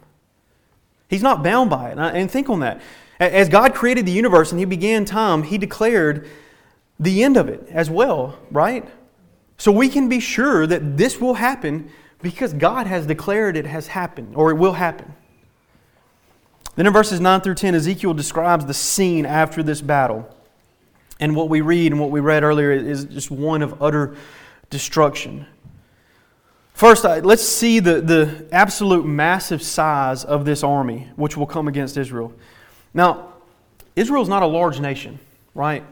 He's 1.09 1.23
not 1.23 1.43
bound 1.43 1.71
by 1.71 1.91
it. 1.91 1.99
And 1.99 2.31
think 2.31 2.49
on 2.49 2.61
that. 2.61 2.81
As 3.19 3.49
God 3.49 3.75
created 3.75 4.07
the 4.07 4.13
universe 4.13 4.53
and 4.53 4.59
He 4.59 4.65
began 4.65 5.05
time, 5.05 5.43
He 5.43 5.59
declared 5.59 6.29
the 6.99 7.23
end 7.23 7.37
of 7.37 7.49
it 7.49 7.67
as 7.71 7.91
well, 7.91 8.39
right? 8.51 8.89
So 9.57 9.73
we 9.73 9.89
can 9.89 10.09
be 10.09 10.21
sure 10.21 10.67
that 10.67 10.97
this 10.97 11.21
will 11.21 11.35
happen 11.35 11.91
because 12.23 12.53
God 12.53 12.87
has 12.87 13.07
declared 13.07 13.57
it 13.57 13.67
has 13.67 13.89
happened 13.89 14.35
or 14.37 14.51
it 14.51 14.55
will 14.55 14.75
happen. 14.75 15.15
Then 16.77 16.87
in 16.87 16.93
verses 16.93 17.21
9 17.21 17.41
through 17.41 17.57
10, 17.57 17.75
Ezekiel 17.75 18.15
describes 18.15 18.65
the 18.65 18.75
scene 18.75 19.27
after 19.27 19.63
this 19.63 19.81
battle. 19.81 20.35
And 21.19 21.37
what 21.37 21.49
we 21.49 21.61
read 21.61 21.93
and 21.93 22.01
what 22.01 22.11
we 22.11 22.21
read 22.21 22.43
earlier 22.43 22.71
is 22.73 23.05
just 23.05 23.31
one 23.31 23.61
of 23.61 23.83
utter 23.83 24.17
destruction. 24.71 25.47
First, 26.81 27.05
uh, 27.05 27.21
let's 27.23 27.43
see 27.43 27.79
the, 27.79 28.01
the 28.01 28.49
absolute 28.53 29.05
massive 29.05 29.63
size 29.63 30.25
of 30.25 30.47
this 30.47 30.63
army 30.63 31.09
which 31.15 31.37
will 31.37 31.45
come 31.45 31.69
against 31.69 31.99
Israel. 31.99 32.33
Now, 32.95 33.35
Israel 33.97 34.23
is 34.23 34.31
not 34.31 34.43
a 34.43 34.47
large 34.47 34.81
nation, 34.81 35.19
right? 35.55 35.85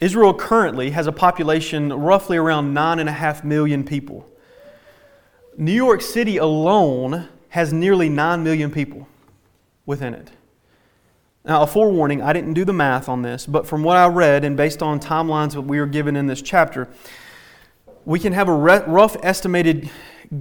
Israel 0.00 0.34
currently 0.34 0.90
has 0.90 1.06
a 1.06 1.12
population 1.12 1.90
roughly 1.90 2.36
around 2.36 2.74
9.5 2.74 3.42
million 3.42 3.84
people. 3.84 4.28
New 5.56 5.72
York 5.72 6.02
City 6.02 6.36
alone 6.36 7.30
has 7.48 7.72
nearly 7.72 8.10
9 8.10 8.44
million 8.44 8.70
people 8.70 9.08
within 9.86 10.12
it. 10.12 10.30
Now, 11.46 11.62
a 11.62 11.66
forewarning, 11.66 12.20
I 12.20 12.34
didn't 12.34 12.52
do 12.52 12.66
the 12.66 12.74
math 12.74 13.08
on 13.08 13.22
this, 13.22 13.46
but 13.46 13.66
from 13.66 13.82
what 13.82 13.96
I 13.96 14.08
read 14.08 14.44
and 14.44 14.58
based 14.58 14.82
on 14.82 15.00
timelines 15.00 15.54
that 15.54 15.62
we 15.62 15.78
are 15.78 15.86
given 15.86 16.16
in 16.16 16.26
this 16.26 16.42
chapter, 16.42 16.86
we 18.06 18.20
can 18.20 18.32
have 18.32 18.48
a 18.48 18.52
rough 18.52 19.16
estimated 19.22 19.90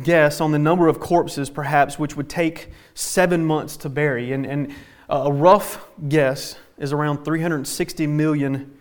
guess 0.03 0.39
on 0.39 0.51
the 0.51 0.59
number 0.59 0.87
of 0.87 0.99
corpses, 0.99 1.49
perhaps, 1.49 1.97
which 1.97 2.15
would 2.15 2.29
take 2.29 2.69
seven 2.93 3.43
months 3.43 3.75
to 3.77 3.89
bury. 3.89 4.31
And, 4.31 4.45
and 4.45 4.73
a 5.09 5.31
rough 5.31 5.83
guess 6.07 6.57
is 6.77 6.93
around 6.93 7.25
360 7.25 8.05
million 8.05 8.79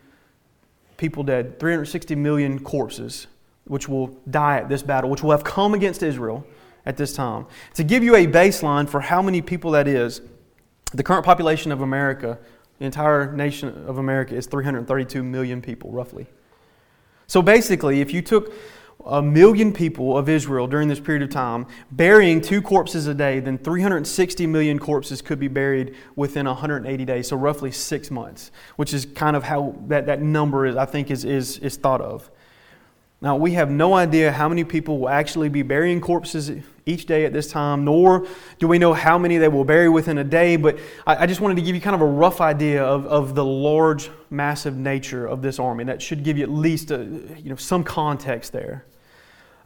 people 0.99 1.23
dead, 1.23 1.59
360 1.59 2.15
million 2.15 2.59
corpses, 2.59 3.27
which 3.65 3.89
will 3.89 4.09
die 4.31 4.59
at 4.59 4.69
this 4.69 4.83
battle, 4.83 5.09
which 5.09 5.23
will 5.23 5.31
have 5.31 5.45
come 5.45 5.73
against 5.73 6.03
Israel 6.03 6.47
at 6.85 6.99
this 6.99 7.15
time. 7.15 7.47
To 7.75 7.85
give 7.85 8.05
you 8.05 8.15
a 8.17 8.27
baseline 8.27 8.87
for 8.87 9.01
how 9.01 9.23
many 9.23 9.41
people 9.41 9.71
that 9.71 9.89
is, 9.89 10.21
the 10.93 11.03
current 11.03 11.25
population 11.25 11.73
of 11.73 11.81
America, 11.81 12.39
the 12.79 12.85
entire 12.85 13.33
nation 13.33 13.87
of 13.87 13.97
America, 13.97 14.35
is 14.35 14.47
332 14.47 15.23
million 15.23 15.63
people, 15.63 15.91
roughly. 15.91 16.27
So 17.27 17.43
basically, 17.43 18.01
if 18.01 18.13
you 18.13 18.23
took 18.23 18.53
a 19.07 19.21
million 19.21 19.73
people 19.73 20.17
of 20.17 20.29
Israel 20.29 20.67
during 20.67 20.89
this 20.89 21.01
period 21.01 21.23
of 21.23 21.31
time, 21.31 21.67
burying 21.91 22.41
two 22.41 22.63
corpses 22.63 23.07
a 23.07 23.15
day, 23.15 23.39
then 23.41 23.59
360 23.59 24.47
million 24.47 24.79
corpses 24.79 25.21
could 25.21 25.39
be 25.39 25.49
buried 25.49 25.95
within 26.17 26.47
180 26.47 27.05
days, 27.05 27.29
so 27.29 27.37
roughly 27.37 27.71
six 27.71 28.11
months, 28.11 28.51
which 28.77 28.95
is 28.95 29.05
kind 29.05 29.37
of 29.37 29.43
how 29.43 29.75
that, 29.89 30.07
that 30.07 30.23
number 30.23 30.67
is, 30.67 30.77
I 30.77 30.87
think, 30.87 31.11
is, 31.11 31.25
is, 31.25 31.59
is 31.59 31.77
thought 31.77 32.01
of. 32.01 32.31
Now, 33.21 33.37
we 33.37 33.53
have 33.53 33.71
no 33.71 33.95
idea 33.95 34.33
how 34.33 34.49
many 34.49 34.65
people 34.65 34.99
will 34.99 35.09
actually 35.09 35.49
be 35.49 35.63
burying 35.63 36.01
corpses 36.01 36.51
each 36.87 37.07
day 37.07 37.25
at 37.25 37.33
this 37.33 37.51
time, 37.51 37.85
nor 37.85 38.27
do 38.59 38.69
we 38.69 38.79
know 38.79 38.93
how 38.93 39.19
many 39.19 39.39
they 39.39 39.49
will 39.49 39.65
bury 39.65 39.89
within 39.89 40.19
a 40.19 40.25
day, 40.25 40.57
but 40.57 40.79
I, 41.07 41.23
I 41.23 41.27
just 41.27 41.41
wanted 41.41 41.55
to 41.57 41.63
give 41.63 41.75
you 41.75 41.81
kind 41.81 41.95
of 41.95 42.03
a 42.03 42.07
rough 42.07 42.41
idea 42.41 42.85
of, 42.85 43.07
of 43.07 43.35
the 43.35 43.45
large, 43.45 44.11
massive 44.31 44.77
nature 44.77 45.27
of 45.27 45.41
this 45.41 45.59
army. 45.59 45.85
That 45.85 46.03
should 46.03 46.25
give 46.25 46.37
you 46.37 46.45
at 46.45 46.51
least 46.51 46.91
a, 46.91 47.05
you 47.43 47.51
know, 47.51 47.57
some 47.57 47.85
context 47.85 48.53
there. 48.53 48.85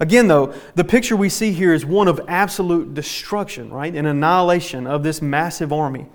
Again, 0.00 0.28
though, 0.28 0.54
the 0.76 0.85
picture 0.85 1.16
we 1.16 1.28
see 1.28 1.50
here 1.50 1.74
is 1.74 1.85
one 1.85 2.07
of 2.07 2.20
absolute 2.28 2.94
destruction, 2.94 3.70
right? 3.70 3.92
An 3.92 4.07
annihilation 4.07 4.87
of 4.87 5.02
this 5.02 5.20
massive 5.20 5.72
army. 5.72 6.07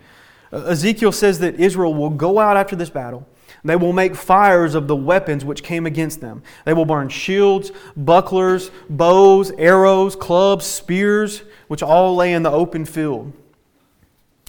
Ezekiel 0.53 1.11
says 1.11 1.39
that 1.39 1.59
Israel 1.59 1.93
will 1.93 2.11
go 2.11 2.39
out 2.39 2.55
after 2.55 2.77
this 2.77 2.89
battle. 2.89 3.27
They 3.65 3.75
will 3.77 3.93
make 3.93 4.15
fires 4.15 4.75
of 4.75 4.87
the 4.87 4.95
weapons 4.95 5.45
which 5.45 5.63
came 5.63 5.85
against 5.85 6.19
them. 6.19 6.43
They 6.65 6.73
will 6.73 6.85
burn 6.85 7.07
shields, 7.07 7.71
bucklers, 7.95 8.71
bows, 8.89 9.51
arrows, 9.51 10.15
clubs, 10.15 10.65
spears, 10.65 11.43
which 11.69 11.81
all 11.81 12.15
lay 12.15 12.33
in 12.33 12.43
the 12.43 12.51
open 12.51 12.83
field. 12.83 13.31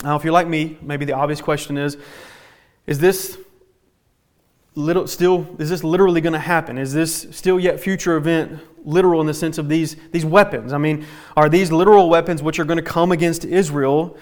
Now, 0.03 0.16
if 0.16 0.24
you're 0.24 0.33
like 0.33 0.48
me, 0.48 0.79
maybe 0.83 1.05
the 1.05 1.12
obvious 1.12 1.40
question 1.40 1.79
is 1.79 1.96
Is 2.87 2.98
this 2.98 3.38
little, 4.74 5.07
still, 5.07 5.46
is 5.59 5.70
this 5.70 5.85
literally 5.85 6.20
going 6.20 6.33
to 6.33 6.38
happen? 6.38 6.77
Is 6.77 6.92
this 6.92 7.29
still 7.31 7.61
yet 7.61 7.79
future 7.79 8.16
event 8.16 8.61
literal 8.85 9.20
in 9.20 9.29
the 9.29 9.35
sense 9.35 9.59
of 9.59 9.68
these, 9.68 9.96
these 10.11 10.24
weapons? 10.24 10.72
I 10.72 10.79
mean, 10.79 11.07
are 11.37 11.48
these 11.48 11.70
literal 11.70 12.09
weapons 12.09 12.42
which 12.42 12.59
are 12.59 12.64
going 12.64 12.79
to 12.79 12.83
come 12.83 13.12
against 13.12 13.44
Israel 13.44 14.18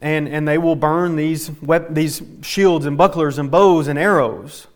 and, 0.00 0.28
and 0.28 0.46
they 0.46 0.58
will 0.58 0.76
burn 0.76 1.16
these, 1.16 1.50
these 1.90 2.22
shields 2.42 2.86
and 2.86 2.96
bucklers 2.98 3.38
and 3.38 3.50
bows 3.50 3.88
and 3.88 3.98
arrows? 3.98 4.66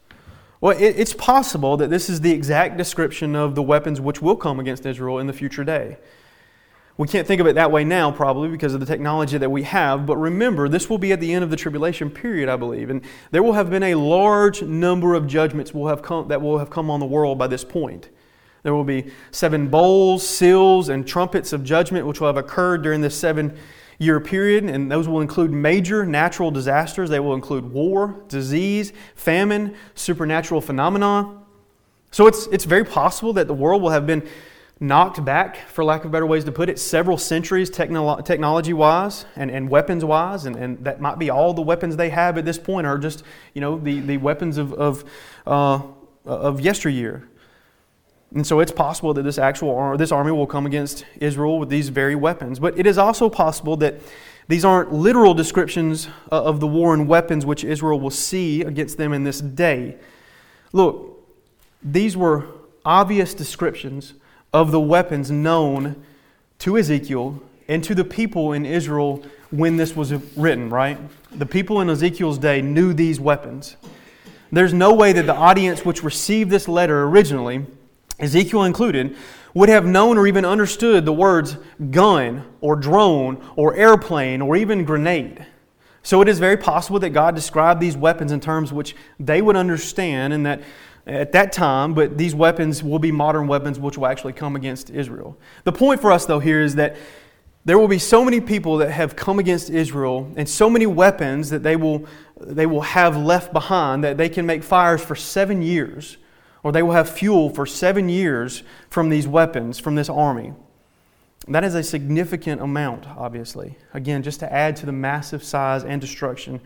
Well, 0.60 0.76
it, 0.76 0.98
it's 0.98 1.14
possible 1.14 1.76
that 1.78 1.90
this 1.90 2.10
is 2.10 2.20
the 2.20 2.32
exact 2.32 2.76
description 2.76 3.34
of 3.34 3.54
the 3.54 3.62
weapons 3.62 4.00
which 4.00 4.20
will 4.20 4.36
come 4.36 4.60
against 4.60 4.84
Israel 4.84 5.18
in 5.18 5.26
the 5.26 5.32
future 5.32 5.64
day. 5.64 5.98
We 6.96 7.08
can't 7.08 7.26
think 7.26 7.40
of 7.40 7.46
it 7.46 7.54
that 7.54 7.70
way 7.70 7.82
now, 7.82 8.10
probably 8.10 8.50
because 8.50 8.74
of 8.74 8.80
the 8.80 8.84
technology 8.84 9.38
that 9.38 9.50
we 9.50 9.62
have, 9.62 10.04
but 10.04 10.18
remember, 10.18 10.68
this 10.68 10.90
will 10.90 10.98
be 10.98 11.12
at 11.12 11.20
the 11.20 11.32
end 11.32 11.42
of 11.42 11.50
the 11.50 11.56
tribulation 11.56 12.10
period, 12.10 12.50
I 12.50 12.56
believe, 12.56 12.90
and 12.90 13.00
there 13.30 13.42
will 13.42 13.54
have 13.54 13.70
been 13.70 13.84
a 13.84 13.94
large 13.94 14.60
number 14.60 15.14
of 15.14 15.26
judgments 15.26 15.72
will 15.72 15.88
have 15.88 16.02
come, 16.02 16.28
that 16.28 16.42
will 16.42 16.58
have 16.58 16.68
come 16.68 16.90
on 16.90 17.00
the 17.00 17.06
world 17.06 17.38
by 17.38 17.46
this 17.46 17.64
point. 17.64 18.10
There 18.62 18.74
will 18.74 18.84
be 18.84 19.10
seven 19.30 19.68
bowls, 19.68 20.28
seals, 20.28 20.90
and 20.90 21.06
trumpets 21.06 21.54
of 21.54 21.64
judgment, 21.64 22.06
which 22.06 22.20
will 22.20 22.26
have 22.26 22.36
occurred 22.36 22.82
during 22.82 23.00
this 23.00 23.16
seven 23.16 23.56
year 24.00 24.18
period, 24.18 24.64
and 24.64 24.90
those 24.90 25.06
will 25.06 25.20
include 25.20 25.52
major 25.52 26.06
natural 26.06 26.50
disasters. 26.50 27.10
They 27.10 27.20
will 27.20 27.34
include 27.34 27.70
war, 27.70 28.24
disease, 28.28 28.94
famine, 29.14 29.76
supernatural 29.94 30.62
phenomena. 30.62 31.38
So 32.10 32.26
it's, 32.26 32.46
it's 32.46 32.64
very 32.64 32.84
possible 32.84 33.34
that 33.34 33.46
the 33.46 33.54
world 33.54 33.82
will 33.82 33.90
have 33.90 34.06
been 34.06 34.26
knocked 34.80 35.22
back, 35.22 35.68
for 35.68 35.84
lack 35.84 36.06
of 36.06 36.10
better 36.10 36.24
ways 36.24 36.44
to 36.44 36.52
put 36.52 36.70
it, 36.70 36.78
several 36.78 37.18
centuries 37.18 37.70
technolo- 37.70 38.24
technology 38.24 38.72
wise 38.72 39.26
and, 39.36 39.50
and 39.50 39.68
weapons 39.68 40.02
wise, 40.02 40.46
and, 40.46 40.56
and 40.56 40.82
that 40.82 41.02
might 41.02 41.18
be 41.18 41.28
all 41.28 41.52
the 41.52 41.60
weapons 41.60 41.96
they 41.96 42.08
have 42.08 42.38
at 42.38 42.46
this 42.46 42.58
point 42.58 42.86
are 42.86 42.96
just, 42.96 43.22
you 43.52 43.60
know, 43.60 43.78
the, 43.78 44.00
the 44.00 44.16
weapons 44.16 44.56
of, 44.56 44.72
of, 44.72 45.04
uh, 45.46 45.82
of 46.24 46.58
yesteryear. 46.58 47.28
And 48.34 48.46
so 48.46 48.60
it's 48.60 48.70
possible 48.70 49.12
that 49.14 49.22
this 49.22 49.38
actual 49.38 49.96
this 49.96 50.12
army 50.12 50.30
will 50.30 50.46
come 50.46 50.66
against 50.66 51.04
Israel 51.20 51.58
with 51.58 51.68
these 51.68 51.88
very 51.88 52.14
weapons. 52.14 52.58
But 52.58 52.78
it 52.78 52.86
is 52.86 52.96
also 52.96 53.28
possible 53.28 53.76
that 53.78 53.96
these 54.46 54.64
aren't 54.64 54.92
literal 54.92 55.34
descriptions 55.34 56.08
of 56.30 56.60
the 56.60 56.66
war 56.66 56.94
and 56.94 57.08
weapons 57.08 57.44
which 57.44 57.64
Israel 57.64 57.98
will 58.00 58.10
see 58.10 58.62
against 58.62 58.98
them 58.98 59.12
in 59.12 59.24
this 59.24 59.40
day. 59.40 59.96
Look, 60.72 61.24
these 61.82 62.16
were 62.16 62.46
obvious 62.84 63.34
descriptions 63.34 64.14
of 64.52 64.70
the 64.70 64.80
weapons 64.80 65.30
known 65.30 66.02
to 66.60 66.76
Ezekiel 66.76 67.42
and 67.68 67.82
to 67.84 67.94
the 67.94 68.04
people 68.04 68.52
in 68.52 68.66
Israel 68.66 69.24
when 69.50 69.76
this 69.76 69.94
was 69.94 70.12
written, 70.36 70.70
right? 70.70 70.98
The 71.38 71.46
people 71.46 71.80
in 71.80 71.88
Ezekiel's 71.88 72.38
day 72.38 72.60
knew 72.60 72.92
these 72.92 73.20
weapons. 73.20 73.76
There's 74.52 74.74
no 74.74 74.92
way 74.92 75.12
that 75.12 75.26
the 75.26 75.34
audience 75.34 75.84
which 75.84 76.02
received 76.02 76.50
this 76.50 76.66
letter 76.66 77.04
originally, 77.04 77.66
Ezekiel 78.20 78.64
included, 78.64 79.16
would 79.54 79.68
have 79.68 79.84
known 79.84 80.16
or 80.16 80.26
even 80.26 80.44
understood 80.44 81.04
the 81.04 81.12
words 81.12 81.56
gun 81.90 82.44
or 82.60 82.76
drone 82.76 83.44
or 83.56 83.74
airplane 83.74 84.40
or 84.40 84.56
even 84.56 84.84
grenade. 84.84 85.44
So 86.02 86.22
it 86.22 86.28
is 86.28 86.38
very 86.38 86.56
possible 86.56 86.98
that 87.00 87.10
God 87.10 87.34
described 87.34 87.80
these 87.80 87.96
weapons 87.96 88.32
in 88.32 88.40
terms 88.40 88.72
which 88.72 88.94
they 89.18 89.42
would 89.42 89.56
understand 89.56 90.32
and 90.32 90.46
that 90.46 90.62
at 91.06 91.32
that 91.32 91.52
time, 91.52 91.94
but 91.94 92.16
these 92.16 92.34
weapons 92.34 92.82
will 92.82 92.98
be 92.98 93.10
modern 93.10 93.46
weapons 93.48 93.78
which 93.78 93.98
will 93.98 94.06
actually 94.06 94.32
come 94.32 94.54
against 94.54 94.90
Israel. 94.90 95.36
The 95.64 95.72
point 95.72 96.00
for 96.00 96.12
us, 96.12 96.26
though, 96.26 96.38
here 96.38 96.60
is 96.60 96.76
that 96.76 96.96
there 97.64 97.78
will 97.78 97.88
be 97.88 97.98
so 97.98 98.24
many 98.24 98.40
people 98.40 98.78
that 98.78 98.90
have 98.90 99.16
come 99.16 99.38
against 99.38 99.70
Israel 99.70 100.32
and 100.36 100.48
so 100.48 100.70
many 100.70 100.86
weapons 100.86 101.50
that 101.50 101.62
they 101.62 101.76
will, 101.76 102.06
they 102.40 102.66
will 102.66 102.80
have 102.80 103.16
left 103.16 103.52
behind 103.52 104.04
that 104.04 104.16
they 104.16 104.28
can 104.28 104.46
make 104.46 104.62
fires 104.62 105.02
for 105.02 105.14
seven 105.14 105.60
years, 105.60 106.16
or 106.62 106.72
they 106.72 106.82
will 106.82 106.92
have 106.92 107.08
fuel 107.08 107.50
for 107.50 107.66
seven 107.66 108.08
years 108.08 108.62
from 108.88 109.08
these 109.08 109.26
weapons, 109.26 109.78
from 109.78 109.94
this 109.94 110.08
army. 110.08 110.52
That 111.48 111.64
is 111.64 111.74
a 111.74 111.82
significant 111.82 112.60
amount, 112.60 113.08
obviously. 113.08 113.76
Again, 113.94 114.22
just 114.22 114.40
to 114.40 114.52
add 114.52 114.76
to 114.76 114.86
the 114.86 114.92
massive 114.92 115.42
size 115.42 115.84
and 115.84 116.00
destruction 116.00 116.60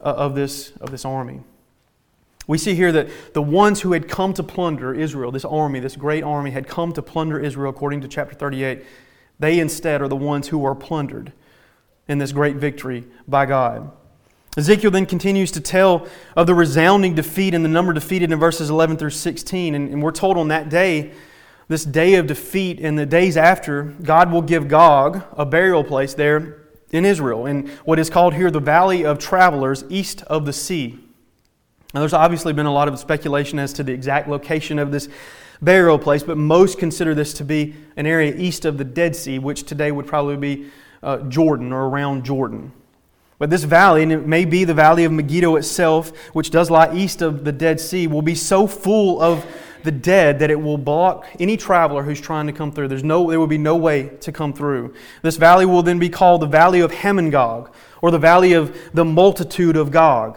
uh, 0.00 0.12
of 0.12 0.34
this, 0.34 0.72
of 0.80 0.90
this 0.90 1.04
army. 1.04 1.40
We 2.46 2.56
see 2.56 2.74
here 2.74 2.92
that 2.92 3.34
the 3.34 3.42
ones 3.42 3.82
who 3.82 3.92
had 3.92 4.08
come 4.08 4.32
to 4.34 4.42
plunder 4.42 4.94
Israel, 4.94 5.30
this 5.30 5.44
army, 5.44 5.80
this 5.80 5.96
great 5.96 6.24
army, 6.24 6.50
had 6.50 6.66
come 6.66 6.92
to 6.92 7.02
plunder 7.02 7.38
Israel 7.38 7.70
according 7.70 8.00
to 8.02 8.08
chapter 8.08 8.34
38. 8.34 8.84
They 9.38 9.60
instead 9.60 10.00
are 10.02 10.08
the 10.08 10.16
ones 10.16 10.48
who 10.48 10.64
are 10.64 10.74
plundered 10.74 11.32
in 12.06 12.18
this 12.18 12.32
great 12.32 12.56
victory 12.56 13.06
by 13.26 13.44
God. 13.44 13.90
Ezekiel 14.58 14.90
then 14.90 15.06
continues 15.06 15.52
to 15.52 15.60
tell 15.60 16.08
of 16.36 16.48
the 16.48 16.54
resounding 16.54 17.14
defeat 17.14 17.54
and 17.54 17.64
the 17.64 17.68
number 17.68 17.92
defeated 17.92 18.32
in 18.32 18.40
verses 18.40 18.70
11 18.70 18.96
through 18.96 19.10
16. 19.10 19.74
And, 19.76 19.88
and 19.88 20.02
we're 20.02 20.10
told 20.10 20.36
on 20.36 20.48
that 20.48 20.68
day, 20.68 21.12
this 21.68 21.84
day 21.84 22.16
of 22.16 22.26
defeat 22.26 22.80
and 22.80 22.98
the 22.98 23.06
days 23.06 23.36
after, 23.36 23.84
God 23.84 24.32
will 24.32 24.42
give 24.42 24.66
Gog 24.66 25.22
a 25.32 25.46
burial 25.46 25.84
place 25.84 26.14
there 26.14 26.64
in 26.90 27.04
Israel, 27.04 27.46
in 27.46 27.68
what 27.84 28.00
is 28.00 28.10
called 28.10 28.34
here 28.34 28.50
the 28.50 28.58
Valley 28.58 29.04
of 29.04 29.18
Travelers, 29.18 29.84
east 29.90 30.22
of 30.22 30.44
the 30.44 30.52
sea. 30.52 30.98
Now, 31.94 32.00
there's 32.00 32.12
obviously 32.12 32.52
been 32.52 32.66
a 32.66 32.72
lot 32.72 32.88
of 32.88 32.98
speculation 32.98 33.60
as 33.60 33.72
to 33.74 33.84
the 33.84 33.92
exact 33.92 34.28
location 34.28 34.80
of 34.80 34.90
this 34.90 35.08
burial 35.62 36.00
place, 36.00 36.24
but 36.24 36.36
most 36.36 36.78
consider 36.78 37.14
this 37.14 37.32
to 37.34 37.44
be 37.44 37.74
an 37.96 38.06
area 38.06 38.34
east 38.34 38.64
of 38.64 38.76
the 38.76 38.84
Dead 38.84 39.14
Sea, 39.14 39.38
which 39.38 39.62
today 39.62 39.92
would 39.92 40.06
probably 40.06 40.36
be 40.36 40.70
uh, 41.02 41.18
Jordan 41.18 41.72
or 41.72 41.88
around 41.88 42.24
Jordan. 42.24 42.72
But 43.38 43.50
this 43.50 43.64
valley, 43.64 44.02
and 44.02 44.10
it 44.10 44.26
may 44.26 44.44
be 44.44 44.64
the 44.64 44.74
valley 44.74 45.04
of 45.04 45.12
Megiddo 45.12 45.56
itself, 45.56 46.16
which 46.32 46.50
does 46.50 46.70
lie 46.70 46.92
east 46.94 47.22
of 47.22 47.44
the 47.44 47.52
Dead 47.52 47.80
Sea, 47.80 48.06
will 48.06 48.22
be 48.22 48.34
so 48.34 48.66
full 48.66 49.20
of 49.20 49.46
the 49.84 49.92
dead 49.92 50.40
that 50.40 50.50
it 50.50 50.60
will 50.60 50.76
block 50.76 51.26
any 51.38 51.56
traveler 51.56 52.02
who's 52.02 52.20
trying 52.20 52.46
to 52.48 52.52
come 52.52 52.72
through. 52.72 52.88
There's 52.88 53.04
no, 53.04 53.30
there 53.30 53.38
will 53.38 53.46
be 53.46 53.58
no 53.58 53.76
way 53.76 54.10
to 54.20 54.32
come 54.32 54.52
through. 54.52 54.94
This 55.22 55.36
valley 55.36 55.66
will 55.66 55.84
then 55.84 56.00
be 56.00 56.08
called 56.08 56.42
the 56.42 56.46
Valley 56.46 56.80
of 56.80 56.92
Hamon 56.92 57.32
or 57.34 58.10
the 58.10 58.18
Valley 58.18 58.54
of 58.54 58.76
the 58.92 59.04
Multitude 59.04 59.76
of 59.76 59.90
Gog. 59.92 60.36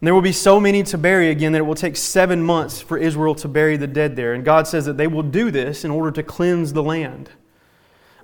And 0.00 0.06
there 0.06 0.14
will 0.14 0.20
be 0.20 0.32
so 0.32 0.58
many 0.58 0.82
to 0.82 0.98
bury 0.98 1.30
again 1.30 1.52
that 1.52 1.58
it 1.58 1.64
will 1.64 1.74
take 1.74 1.96
seven 1.96 2.42
months 2.42 2.80
for 2.80 2.98
Israel 2.98 3.34
to 3.36 3.48
bury 3.48 3.76
the 3.76 3.86
dead 3.86 4.16
there. 4.16 4.34
And 4.34 4.44
God 4.44 4.66
says 4.66 4.84
that 4.84 4.96
they 4.96 5.06
will 5.06 5.22
do 5.22 5.50
this 5.50 5.84
in 5.84 5.90
order 5.90 6.10
to 6.10 6.22
cleanse 6.22 6.72
the 6.72 6.82
land. 6.82 7.30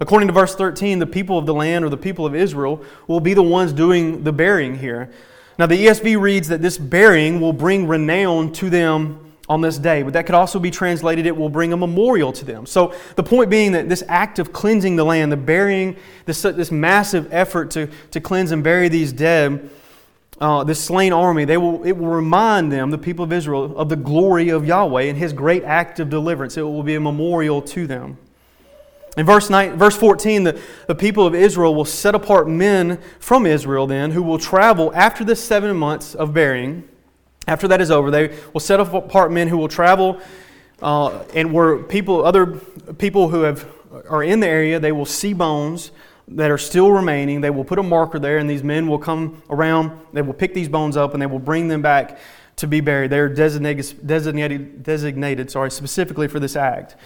According 0.01 0.29
to 0.29 0.35
verse 0.35 0.55
13, 0.55 0.99
the 0.99 1.07
people 1.07 1.37
of 1.37 1.45
the 1.45 1.53
land 1.53 1.85
or 1.85 1.91
the 1.91 1.97
people 1.97 2.25
of 2.25 2.35
Israel 2.35 2.83
will 3.07 3.21
be 3.21 3.35
the 3.35 3.43
ones 3.43 3.73
doing 3.73 4.25
the 4.25 4.33
burying 4.33 4.79
here. 4.79 5.11
Now, 5.59 5.67
the 5.67 5.87
ESV 5.87 6.19
reads 6.19 6.49
that 6.49 6.63
this 6.63 6.79
burying 6.79 7.39
will 7.39 7.53
bring 7.53 7.87
renown 7.87 8.51
to 8.55 8.71
them 8.71 9.35
on 9.47 9.61
this 9.61 9.77
day, 9.77 10.03
but 10.03 10.15
that 10.15 10.25
could 10.25 10.35
also 10.35 10.59
be 10.59 10.71
translated, 10.71 11.27
it 11.27 11.37
will 11.37 11.51
bring 11.51 11.75
a 11.75 11.77
memorial 11.77 12.33
to 12.33 12.45
them. 12.47 12.65
So, 12.65 12.95
the 13.17 13.23
point 13.23 13.51
being 13.51 13.73
that 13.73 13.89
this 13.89 14.03
act 14.09 14.39
of 14.39 14.55
cleansing 14.55 14.97
the 14.97 15.05
land, 15.05 15.31
the 15.31 15.37
burying, 15.37 15.97
this, 16.25 16.41
this 16.41 16.71
massive 16.71 17.29
effort 17.31 17.71
to, 17.73 17.91
to 18.13 18.21
cleanse 18.21 18.53
and 18.53 18.65
bury 18.65 18.89
these 18.89 19.13
dead, 19.13 19.69
uh, 20.41 20.65
this 20.65 20.83
slain 20.83 21.13
army, 21.13 21.45
they 21.45 21.59
will, 21.59 21.85
it 21.85 21.93
will 21.93 22.07
remind 22.07 22.73
them, 22.73 22.91
the 22.91 22.97
people 22.97 23.25
of 23.25 23.33
Israel, 23.33 23.77
of 23.77 23.91
the 23.91 23.97
glory 23.97 24.49
of 24.49 24.65
Yahweh 24.65 25.03
and 25.03 25.19
his 25.19 25.35
great 25.35 25.65
act 25.65 26.01
of 26.01 26.09
deliverance. 26.09 26.57
It 26.57 26.63
will 26.63 26.83
be 26.83 26.95
a 26.95 27.01
memorial 27.01 27.61
to 27.61 27.87
them. 27.87 28.17
In 29.21 29.27
verse, 29.27 29.51
9, 29.51 29.77
verse 29.77 29.95
14, 29.99 30.45
the, 30.45 30.59
the 30.87 30.95
people 30.95 31.27
of 31.27 31.35
Israel 31.35 31.75
will 31.75 31.85
set 31.85 32.15
apart 32.15 32.49
men 32.49 32.99
from 33.19 33.45
Israel 33.45 33.87
then 33.87 34.13
who 34.13 34.23
will 34.23 34.39
travel 34.39 34.91
after 34.95 35.25
the 35.25 35.37
seven 35.37 35.77
months 35.77 36.15
of 36.15 36.33
burying. 36.33 36.89
After 37.47 37.69
that 37.69 37.83
is 37.83 37.91
over, 37.91 38.11
they 38.11 38.35
will 38.55 38.63
set 38.63 38.81
apart 38.81 39.31
men 39.31 39.49
who 39.49 39.59
will 39.59 39.69
travel 39.69 40.19
uh, 40.81 41.23
and 41.35 41.53
where 41.53 41.83
people, 41.83 42.25
other 42.25 42.47
people 42.97 43.29
who 43.29 43.43
have, 43.43 43.69
are 44.09 44.23
in 44.23 44.41
the 44.41 44.47
area, 44.47 44.81
they 44.81 44.91
will 44.91 45.05
see 45.05 45.35
bones 45.35 45.91
that 46.27 46.51
are 46.51 46.57
still 46.57 46.91
remaining. 46.91 47.43
They 47.43 47.51
will 47.51 47.65
put 47.65 47.79
a 47.79 47.83
marker 47.83 48.19
there, 48.19 48.39
and 48.39 48.49
these 48.49 48.65
men 48.65 48.87
will 48.87 48.99
come 48.99 49.43
around. 49.51 50.01
They 50.15 50.23
will 50.23 50.33
pick 50.33 50.55
these 50.55 50.71
bones 50.71 50.97
up 50.97 51.13
and 51.13 51.21
they 51.21 51.27
will 51.27 51.39
bring 51.39 51.69
them 51.69 51.83
back 51.83 52.19
to 52.57 52.67
be 52.67 52.81
buried. 52.81 53.11
They 53.11 53.19
are 53.19 53.29
designated, 53.29 54.07
designated, 54.07 54.83
designated 54.83 55.51
sorry, 55.51 55.71
specifically 55.71 56.27
for 56.27 56.41
this 56.41 56.57
act. 56.57 56.97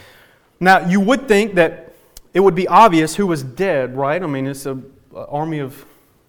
Now, 0.60 0.86
you 0.86 1.00
would 1.00 1.26
think 1.26 1.56
that 1.56 1.90
it 2.34 2.40
would 2.40 2.56
be 2.56 2.68
obvious 2.68 3.14
who 3.14 3.26
was 3.26 3.42
dead, 3.42 3.96
right? 3.96 4.22
I 4.22 4.26
mean, 4.26 4.46
it's 4.46 4.66
an 4.66 4.92
army 5.14 5.60
of 5.60 5.86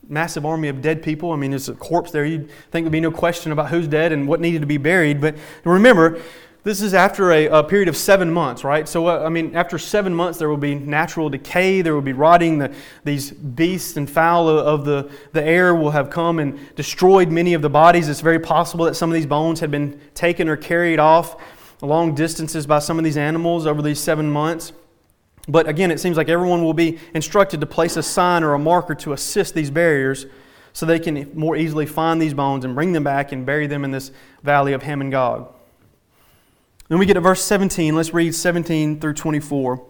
massive 0.08 0.46
army 0.46 0.68
of 0.68 0.82
dead 0.82 1.02
people. 1.02 1.32
I 1.32 1.36
mean, 1.36 1.50
there's 1.50 1.68
a 1.68 1.74
corpse 1.74 2.12
there. 2.12 2.26
You'd 2.26 2.50
think 2.72 2.86
there'd 2.86 2.92
be 2.92 3.00
no 3.00 3.12
question 3.12 3.52
about 3.52 3.70
who's 3.70 3.88
dead 3.88 4.12
and 4.12 4.28
what 4.28 4.40
needed 4.40 4.62
to 4.62 4.68
be 4.68 4.78
buried. 4.78 5.20
But 5.20 5.36
remember, 5.64 6.22
this 6.64 6.82
is 6.82 6.94
after 6.94 7.32
a, 7.32 7.48
a 7.48 7.64
period 7.64 7.88
of 7.88 7.98
seven 7.98 8.32
months, 8.32 8.64
right? 8.64 8.88
So, 8.88 9.08
uh, 9.08 9.24
I 9.26 9.30
mean, 9.30 9.56
after 9.56 9.80
seven 9.80 10.14
months, 10.14 10.38
there 10.38 10.48
will 10.48 10.58
be 10.58 10.76
natural 10.76 11.30
decay. 11.30 11.82
There 11.82 11.96
will 11.96 12.02
be 12.02 12.14
rotting. 12.14 12.60
The, 12.60 12.74
these 13.04 13.32
beasts 13.32 13.98
and 13.98 14.10
fowl 14.10 14.48
of 14.48 14.86
the, 14.86 15.12
the 15.34 15.44
air 15.44 15.74
will 15.74 15.92
have 15.92 16.12
come 16.12 16.38
and 16.38 16.60
destroyed 16.76 17.32
many 17.32 17.56
of 17.56 17.64
the 17.64 17.70
bodies. 17.70 18.10
It's 18.10 18.22
very 18.22 18.40
possible 18.40 18.86
that 18.86 18.96
some 18.96 19.10
of 19.10 19.16
these 19.16 19.26
bones 19.26 19.60
had 19.60 19.72
been 19.72 20.00
taken 20.14 20.50
or 20.50 20.56
carried 20.56 21.00
off 21.00 21.36
long 21.82 22.14
distances 22.14 22.66
by 22.66 22.80
some 22.80 22.98
of 22.98 23.04
these 23.04 23.18
animals 23.18 23.66
over 23.66 23.82
these 23.82 24.00
seven 24.00 24.32
months. 24.32 24.72
But 25.48 25.68
again, 25.68 25.92
it 25.92 26.00
seems 26.00 26.18
like 26.18 26.30
everyone 26.30 26.64
will 26.64 26.74
be 26.74 27.00
instructed 27.14 27.60
to 27.62 27.66
place 27.66 27.98
a 27.98 28.04
sign 28.04 28.44
or 28.44 28.54
a 28.54 28.60
marker 28.60 28.96
to 28.96 29.14
assist 29.14 29.54
these 29.54 29.70
barriers 29.70 30.26
so 30.74 30.86
they 30.86 31.00
can 31.00 31.32
more 31.34 31.56
easily 31.56 31.86
find 31.86 32.22
these 32.22 32.34
bones 32.34 32.66
and 32.66 32.76
bring 32.76 32.94
them 32.94 33.04
back 33.04 33.32
and 33.32 33.46
bury 33.46 33.68
them 33.68 33.86
in 33.86 33.92
this 33.92 34.12
valley 34.44 34.74
of 34.74 34.84
Hamon 34.84 35.10
Gog. 35.10 35.54
Then 36.88 37.00
we 37.00 37.06
get 37.06 37.14
to 37.14 37.22
verse 37.22 37.44
17. 37.44 37.96
Let's 37.96 38.14
read 38.14 38.36
17 38.36 39.00
through 39.00 39.14
24. 39.14 39.86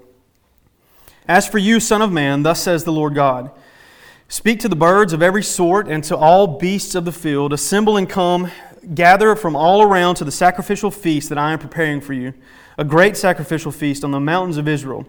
As 1.27 1.47
for 1.47 1.57
you, 1.57 1.79
Son 1.79 2.01
of 2.01 2.11
Man, 2.11 2.43
thus 2.43 2.61
says 2.61 2.83
the 2.83 2.91
Lord 2.91 3.15
God 3.15 3.51
Speak 4.27 4.59
to 4.61 4.69
the 4.69 4.75
birds 4.75 5.13
of 5.13 5.21
every 5.21 5.43
sort 5.43 5.87
and 5.87 6.03
to 6.05 6.17
all 6.17 6.47
beasts 6.47 6.95
of 6.95 7.05
the 7.05 7.11
field. 7.11 7.53
Assemble 7.53 7.95
and 7.95 8.09
come, 8.09 8.51
gather 8.93 9.35
from 9.35 9.55
all 9.55 9.83
around 9.83 10.15
to 10.15 10.23
the 10.23 10.31
sacrificial 10.31 10.89
feast 10.89 11.29
that 11.29 11.37
I 11.37 11.53
am 11.53 11.59
preparing 11.59 12.01
for 12.01 12.13
you, 12.13 12.33
a 12.77 12.83
great 12.83 13.17
sacrificial 13.17 13.71
feast 13.71 14.03
on 14.03 14.11
the 14.11 14.19
mountains 14.19 14.57
of 14.57 14.67
Israel. 14.67 15.05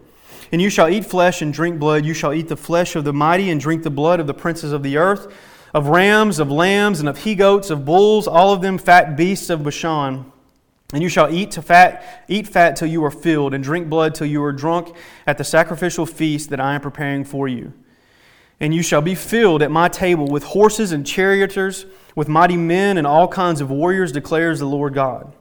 And 0.53 0.63
you 0.63 0.71
shall 0.71 0.89
eat 0.89 1.05
flesh 1.05 1.43
and 1.43 1.53
drink 1.53 1.79
blood. 1.79 2.05
You 2.05 2.15
shall 2.15 2.33
eat 2.33 2.49
the 2.49 2.57
flesh 2.57 2.97
of 2.97 3.05
the 3.05 3.13
mighty 3.13 3.51
and 3.51 3.61
drink 3.61 3.83
the 3.83 3.91
blood 3.91 4.21
of 4.21 4.27
the 4.27 4.35
princes 4.35 4.73
of 4.73 4.83
the 4.83 4.97
earth, 4.97 5.33
of 5.75 5.89
rams, 5.89 6.39
of 6.39 6.51
lambs, 6.51 7.01
and 7.01 7.09
of 7.09 7.19
he 7.19 7.35
goats, 7.35 7.71
of 7.71 7.85
bulls, 7.85 8.27
all 8.27 8.53
of 8.53 8.63
them 8.63 8.79
fat 8.79 9.17
beasts 9.17 9.51
of 9.51 9.63
Bashan. 9.63 10.31
And 10.93 11.03
you 11.03 11.09
shall 11.09 11.33
eat 11.33 11.51
to 11.53 11.63
fat, 11.63 12.25
eat 12.29 12.47
fat 12.47 12.77
till 12.77 12.89
you 12.89 13.05
are 13.05 13.11
filled, 13.11 13.55
and 13.55 13.65
drink 13.65 13.89
blood 13.89 14.15
till 14.15 14.29
you 14.29 14.43
are 14.45 14.53
drunk 14.53 14.95
at 15.27 15.37
the 15.37 15.45
sacrificial 15.45 16.07
feast 16.07 16.51
that 16.51 16.61
I 16.61 16.75
am 16.75 16.81
preparing 16.81 17.25
for 17.25 17.49
you. 17.49 17.73
And 18.61 18.73
you 18.73 18.83
shall 18.83 19.03
be 19.03 19.15
filled 19.15 19.63
at 19.63 19.71
my 19.71 19.89
table 19.89 20.27
with 20.27 20.45
horses 20.45 20.93
and 20.93 21.07
charioteers, 21.07 21.87
with 22.15 22.29
mighty 22.29 22.57
men 22.57 22.97
and 22.97 23.07
all 23.07 23.29
kinds 23.29 23.61
of 23.61 23.71
warriors, 23.71 24.13
declares 24.13 24.61
the 24.61 24.67
Lord 24.67 24.95
God. 24.95 25.35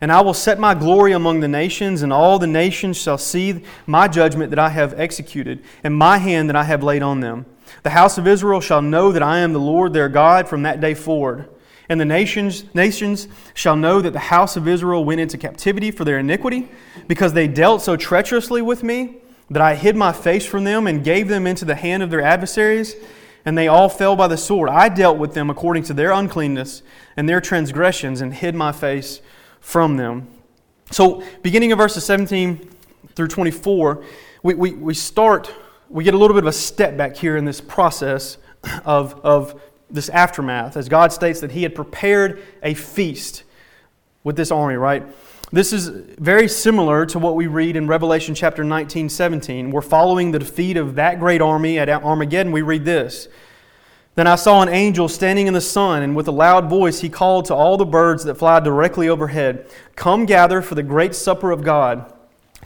And 0.00 0.12
I 0.12 0.20
will 0.20 0.34
set 0.34 0.58
my 0.58 0.74
glory 0.74 1.12
among 1.12 1.40
the 1.40 1.48
nations, 1.48 2.02
and 2.02 2.12
all 2.12 2.38
the 2.38 2.46
nations 2.46 2.96
shall 2.96 3.18
see 3.18 3.64
my 3.86 4.08
judgment 4.08 4.50
that 4.50 4.58
I 4.58 4.68
have 4.68 4.98
executed, 4.98 5.62
and 5.82 5.96
my 5.96 6.18
hand 6.18 6.48
that 6.48 6.56
I 6.56 6.64
have 6.64 6.82
laid 6.82 7.02
on 7.02 7.20
them. 7.20 7.46
The 7.82 7.90
house 7.90 8.18
of 8.18 8.26
Israel 8.26 8.60
shall 8.60 8.82
know 8.82 9.10
that 9.12 9.22
I 9.22 9.38
am 9.38 9.52
the 9.52 9.58
Lord 9.58 9.92
their 9.92 10.08
God 10.08 10.48
from 10.48 10.62
that 10.62 10.80
day 10.80 10.94
forward. 10.94 11.48
And 11.88 12.00
the 12.00 12.04
nations, 12.04 12.64
nations 12.74 13.28
shall 13.54 13.76
know 13.76 14.00
that 14.00 14.12
the 14.12 14.18
house 14.18 14.56
of 14.56 14.66
Israel 14.66 15.04
went 15.04 15.20
into 15.20 15.38
captivity 15.38 15.90
for 15.90 16.04
their 16.04 16.18
iniquity, 16.18 16.68
because 17.06 17.32
they 17.32 17.48
dealt 17.48 17.80
so 17.82 17.96
treacherously 17.96 18.60
with 18.60 18.82
me 18.82 19.18
that 19.50 19.62
I 19.62 19.76
hid 19.76 19.96
my 19.96 20.12
face 20.12 20.44
from 20.44 20.64
them 20.64 20.86
and 20.86 21.04
gave 21.04 21.28
them 21.28 21.46
into 21.46 21.64
the 21.64 21.76
hand 21.76 22.02
of 22.02 22.10
their 22.10 22.22
adversaries, 22.22 22.96
and 23.44 23.56
they 23.56 23.68
all 23.68 23.88
fell 23.88 24.16
by 24.16 24.26
the 24.26 24.36
sword. 24.36 24.68
I 24.68 24.88
dealt 24.88 25.18
with 25.18 25.34
them 25.34 25.48
according 25.48 25.84
to 25.84 25.94
their 25.94 26.10
uncleanness 26.10 26.82
and 27.16 27.28
their 27.28 27.40
transgressions, 27.40 28.20
and 28.20 28.34
hid 28.34 28.56
my 28.56 28.72
face 28.72 29.20
from 29.66 29.96
them. 29.96 30.28
So, 30.92 31.24
beginning 31.42 31.72
of 31.72 31.78
verses 31.78 32.04
17 32.04 32.70
through 33.16 33.26
24, 33.26 34.04
we, 34.44 34.54
we, 34.54 34.70
we 34.70 34.94
start, 34.94 35.52
we 35.88 36.04
get 36.04 36.14
a 36.14 36.16
little 36.16 36.36
bit 36.36 36.44
of 36.44 36.48
a 36.48 36.52
step 36.52 36.96
back 36.96 37.16
here 37.16 37.36
in 37.36 37.44
this 37.44 37.60
process 37.60 38.38
of, 38.84 39.20
of 39.24 39.60
this 39.90 40.08
aftermath, 40.08 40.76
as 40.76 40.88
God 40.88 41.12
states 41.12 41.40
that 41.40 41.50
He 41.50 41.64
had 41.64 41.74
prepared 41.74 42.44
a 42.62 42.74
feast 42.74 43.42
with 44.22 44.36
this 44.36 44.52
army, 44.52 44.76
right? 44.76 45.04
This 45.50 45.72
is 45.72 45.88
very 45.88 46.46
similar 46.46 47.04
to 47.06 47.18
what 47.18 47.34
we 47.34 47.48
read 47.48 47.74
in 47.74 47.88
Revelation 47.88 48.36
chapter 48.36 48.62
19, 48.62 49.08
17. 49.08 49.72
We're 49.72 49.82
following 49.82 50.30
the 50.30 50.38
defeat 50.38 50.76
of 50.76 50.94
that 50.94 51.18
great 51.18 51.42
army 51.42 51.80
at 51.80 51.88
Armageddon. 51.88 52.52
We 52.52 52.62
read 52.62 52.84
this 52.84 53.26
then 54.16 54.26
I 54.26 54.36
saw 54.36 54.62
an 54.62 54.70
angel 54.70 55.08
standing 55.08 55.46
in 55.46 55.52
the 55.52 55.60
sun, 55.60 56.02
and 56.02 56.16
with 56.16 56.26
a 56.26 56.32
loud 56.32 56.70
voice 56.70 57.00
he 57.00 57.10
called 57.10 57.44
to 57.44 57.54
all 57.54 57.76
the 57.76 57.84
birds 57.84 58.24
that 58.24 58.36
fly 58.36 58.58
directly 58.60 59.08
overhead 59.08 59.68
Come 59.94 60.24
gather 60.24 60.62
for 60.62 60.74
the 60.74 60.82
great 60.82 61.14
supper 61.14 61.52
of 61.52 61.62
God, 61.62 62.12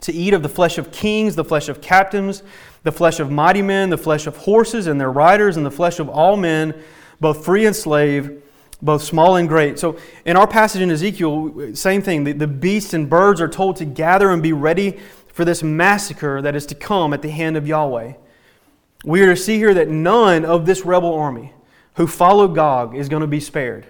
to 0.02 0.12
eat 0.12 0.32
of 0.32 0.42
the 0.42 0.48
flesh 0.48 0.78
of 0.78 0.92
kings, 0.92 1.34
the 1.34 1.44
flesh 1.44 1.68
of 1.68 1.80
captains, 1.80 2.44
the 2.84 2.92
flesh 2.92 3.18
of 3.18 3.32
mighty 3.32 3.62
men, 3.62 3.90
the 3.90 3.98
flesh 3.98 4.28
of 4.28 4.36
horses 4.36 4.86
and 4.86 5.00
their 5.00 5.10
riders, 5.10 5.56
and 5.56 5.66
the 5.66 5.70
flesh 5.72 5.98
of 5.98 6.08
all 6.08 6.36
men, 6.36 6.72
both 7.18 7.44
free 7.44 7.66
and 7.66 7.74
slave, 7.74 8.42
both 8.80 9.02
small 9.02 9.34
and 9.34 9.48
great. 9.48 9.78
So 9.78 9.98
in 10.24 10.36
our 10.36 10.46
passage 10.46 10.80
in 10.80 10.90
Ezekiel, 10.90 11.74
same 11.74 12.00
thing. 12.00 12.24
The, 12.24 12.32
the 12.32 12.46
beasts 12.46 12.94
and 12.94 13.10
birds 13.10 13.40
are 13.40 13.48
told 13.48 13.76
to 13.76 13.84
gather 13.84 14.30
and 14.30 14.40
be 14.42 14.52
ready 14.52 15.00
for 15.32 15.44
this 15.44 15.64
massacre 15.64 16.40
that 16.42 16.54
is 16.54 16.64
to 16.66 16.74
come 16.76 17.12
at 17.12 17.22
the 17.22 17.30
hand 17.30 17.56
of 17.56 17.66
Yahweh 17.66 18.12
we 19.04 19.22
are 19.22 19.26
to 19.26 19.36
see 19.36 19.56
here 19.56 19.74
that 19.74 19.88
none 19.88 20.44
of 20.44 20.66
this 20.66 20.84
rebel 20.84 21.14
army 21.14 21.52
who 21.94 22.06
followed 22.06 22.54
Gog 22.54 22.94
is 22.94 23.08
going 23.08 23.22
to 23.22 23.26
be 23.26 23.40
spared. 23.40 23.86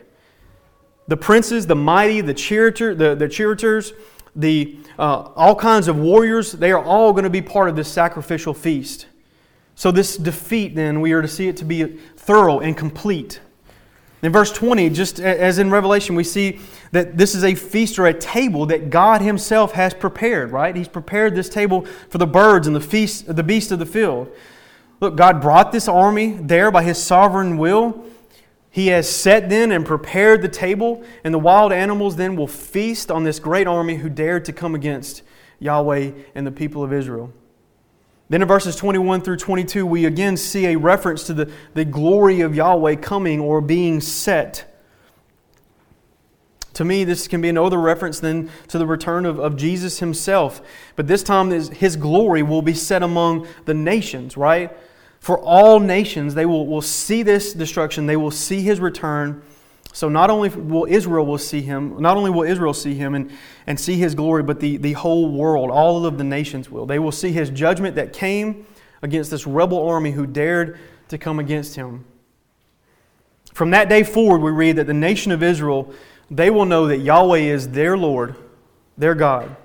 The 1.09 1.17
princes, 1.17 1.67
the 1.67 1.75
mighty, 1.75 2.21
the, 2.21 2.35
charioteer, 2.35 2.95
the, 2.95 3.15
the 3.15 3.29
charioteers, 3.29 3.93
the, 4.37 4.79
uh, 4.99 5.31
all 5.35 5.57
kinds 5.57 5.89
of 5.89 5.99
warriors, 5.99 6.53
they 6.53 6.71
are 6.71 6.83
all 6.83 7.13
going 7.13 7.25
to 7.25 7.31
be 7.31 7.43
part 7.43 7.69
of 7.69 7.77
this 7.77 7.89
sacrificial 7.89 8.55
feast. 8.55 9.07
So, 9.75 9.91
this 9.91 10.17
defeat, 10.17 10.75
then, 10.75 11.01
we 11.01 11.13
are 11.13 11.23
to 11.23 11.29
see 11.29 11.49
it 11.49 11.57
to 11.59 11.65
be 11.65 11.85
thorough 12.17 12.61
and 12.61 12.77
complete. 12.77 13.41
In 14.23 14.31
verse 14.31 14.53
20, 14.53 14.91
just 14.91 15.19
as 15.19 15.59
in 15.59 15.71
Revelation, 15.71 16.15
we 16.15 16.25
see 16.25 16.61
that 16.93 17.17
this 17.17 17.35
is 17.35 17.43
a 17.43 17.55
feast 17.55 17.99
or 17.99 18.07
a 18.07 18.13
table 18.13 18.67
that 18.67 18.91
God 18.91 19.23
Himself 19.23 19.73
has 19.73 19.95
prepared, 19.95 20.53
right? 20.53 20.77
He's 20.77 20.89
prepared 20.89 21.35
this 21.35 21.49
table 21.49 21.87
for 22.11 22.19
the 22.19 22.27
birds 22.27 22.67
and 22.67 22.77
the 22.77 22.81
feast, 22.81 23.35
the 23.35 23.43
beasts 23.43 23.73
of 23.73 23.79
the 23.79 23.87
field. 23.87 24.31
Look, 25.01 25.17
God 25.17 25.41
brought 25.41 25.73
this 25.73 25.89
army 25.89 26.33
there 26.33 26.71
by 26.71 26.83
His 26.83 27.03
sovereign 27.03 27.57
will. 27.57 28.05
He 28.71 28.89
has 28.89 29.09
set 29.09 29.49
then 29.49 29.73
and 29.73 29.85
prepared 29.85 30.43
the 30.43 30.49
table, 30.49 31.03
and 31.25 31.35
the 31.35 31.39
wild 31.39 31.73
animals 31.73 32.17
then 32.17 32.37
will 32.37 32.47
feast 32.47 33.11
on 33.11 33.25
this 33.25 33.41
great 33.41 33.67
army 33.67 33.97
who 33.97 34.09
dared 34.09 34.45
to 34.45 34.53
come 34.53 34.75
against 34.75 35.23
Yahweh 35.59 36.13
and 36.35 36.47
the 36.47 36.53
people 36.53 36.85
of 36.85 36.93
Israel. 36.93 37.33
Then 38.29 38.43
in 38.43 38.49
verses 38.49 38.77
21 38.77 39.23
through 39.23 39.39
22, 39.39 39.85
we 39.85 40.05
again 40.05 40.37
see 40.37 40.67
a 40.67 40.77
reference 40.77 41.25
to 41.25 41.35
the, 41.35 41.53
the 41.75 41.85
glory 41.85 42.43
of 42.43 42.55
Yahweh 42.55 42.95
coming 42.97 43.41
or 43.41 43.61
being 43.61 44.01
set. 44.01 44.67
To 46.75 46.85
me, 46.85 47.03
this 47.03 47.27
can 47.27 47.41
be 47.41 47.51
no 47.51 47.67
other 47.67 47.81
reference 47.81 48.21
than 48.21 48.49
to 48.69 48.79
the 48.79 48.87
return 48.87 49.27
of, 49.27 49.41
of 49.41 49.57
Jesus 49.57 49.99
himself. 49.99 50.63
But 50.95 51.09
this 51.09 51.25
time, 51.25 51.51
his 51.51 51.97
glory 51.97 52.45
will 52.45 52.63
be 52.63 52.75
set 52.75 53.03
among 53.03 53.49
the 53.65 53.75
nations, 53.75 54.37
right? 54.37 54.71
For 55.21 55.39
all 55.39 55.79
nations, 55.79 56.35
they 56.35 56.47
will, 56.47 56.66
will 56.66 56.83
see 56.83 57.23
this 57.23 57.53
destruction, 57.53 58.07
they 58.07 58.16
will 58.16 58.31
see 58.31 58.62
his 58.62 58.81
return. 58.81 59.43
So 59.93 60.09
not 60.09 60.31
only 60.31 60.49
will 60.49 60.87
Israel 60.89 61.27
will 61.27 61.39
see 61.39 61.61
him, 61.61 62.01
not 62.01 62.16
only 62.16 62.31
will 62.31 62.45
Israel 62.45 62.73
see 62.73 62.95
him 62.95 63.14
and, 63.14 63.31
and 63.66 63.79
see 63.79 63.97
his 63.97 64.14
glory, 64.14 64.43
but 64.43 64.61
the, 64.61 64.77
the 64.79 64.95
whole 64.95 65.31
world, 65.31 65.71
all 65.71 66.07
of 66.07 66.16
the 66.16 66.25
nations 66.25 66.71
will. 66.71 66.87
They 66.87 66.99
will 66.99 67.12
see 67.12 67.33
his 67.33 67.51
judgment 67.51 67.97
that 67.97 68.12
came 68.12 68.66
against 69.03 69.31
this 69.31 69.47
rebel 69.47 69.87
army 69.87 70.12
who 70.12 70.27
dared 70.27 70.79
to 71.09 71.18
come 71.18 71.39
against 71.39 71.75
him. 71.75 72.05
From 73.53 73.71
that 73.71 73.89
day 73.89 74.05
forward, 74.05 74.39
we 74.39 74.53
read 74.53 74.77
that 74.77 74.87
the 74.87 74.95
nation 74.95 75.33
of 75.33 75.43
Israel, 75.43 75.93
they 76.31 76.51
will 76.51 76.64
know 76.64 76.87
that 76.87 76.99
Yahweh 76.99 77.39
is 77.39 77.68
their 77.71 77.97
Lord, 77.97 78.37
their 78.97 79.14
God. 79.14 79.57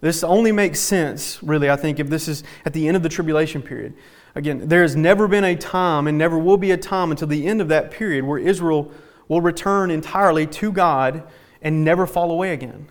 This 0.00 0.22
only 0.22 0.52
makes 0.52 0.78
sense, 0.78 1.42
really, 1.42 1.68
I 1.68 1.76
think, 1.76 1.98
if 1.98 2.08
this 2.08 2.28
is 2.28 2.44
at 2.64 2.72
the 2.72 2.86
end 2.86 2.96
of 2.96 3.02
the 3.02 3.08
tribulation 3.08 3.62
period. 3.62 3.94
Again, 4.34 4.68
there 4.68 4.82
has 4.82 4.94
never 4.94 5.26
been 5.26 5.44
a 5.44 5.56
time 5.56 6.06
and 6.06 6.16
never 6.16 6.38
will 6.38 6.56
be 6.56 6.70
a 6.70 6.76
time 6.76 7.10
until 7.10 7.28
the 7.28 7.46
end 7.46 7.60
of 7.60 7.68
that 7.68 7.90
period 7.90 8.24
where 8.24 8.38
Israel 8.38 8.92
will 9.26 9.40
return 9.40 9.90
entirely 9.90 10.46
to 10.46 10.72
God 10.72 11.22
and 11.62 11.84
never 11.84 12.06
fall 12.06 12.30
away 12.30 12.52
again. 12.52 12.88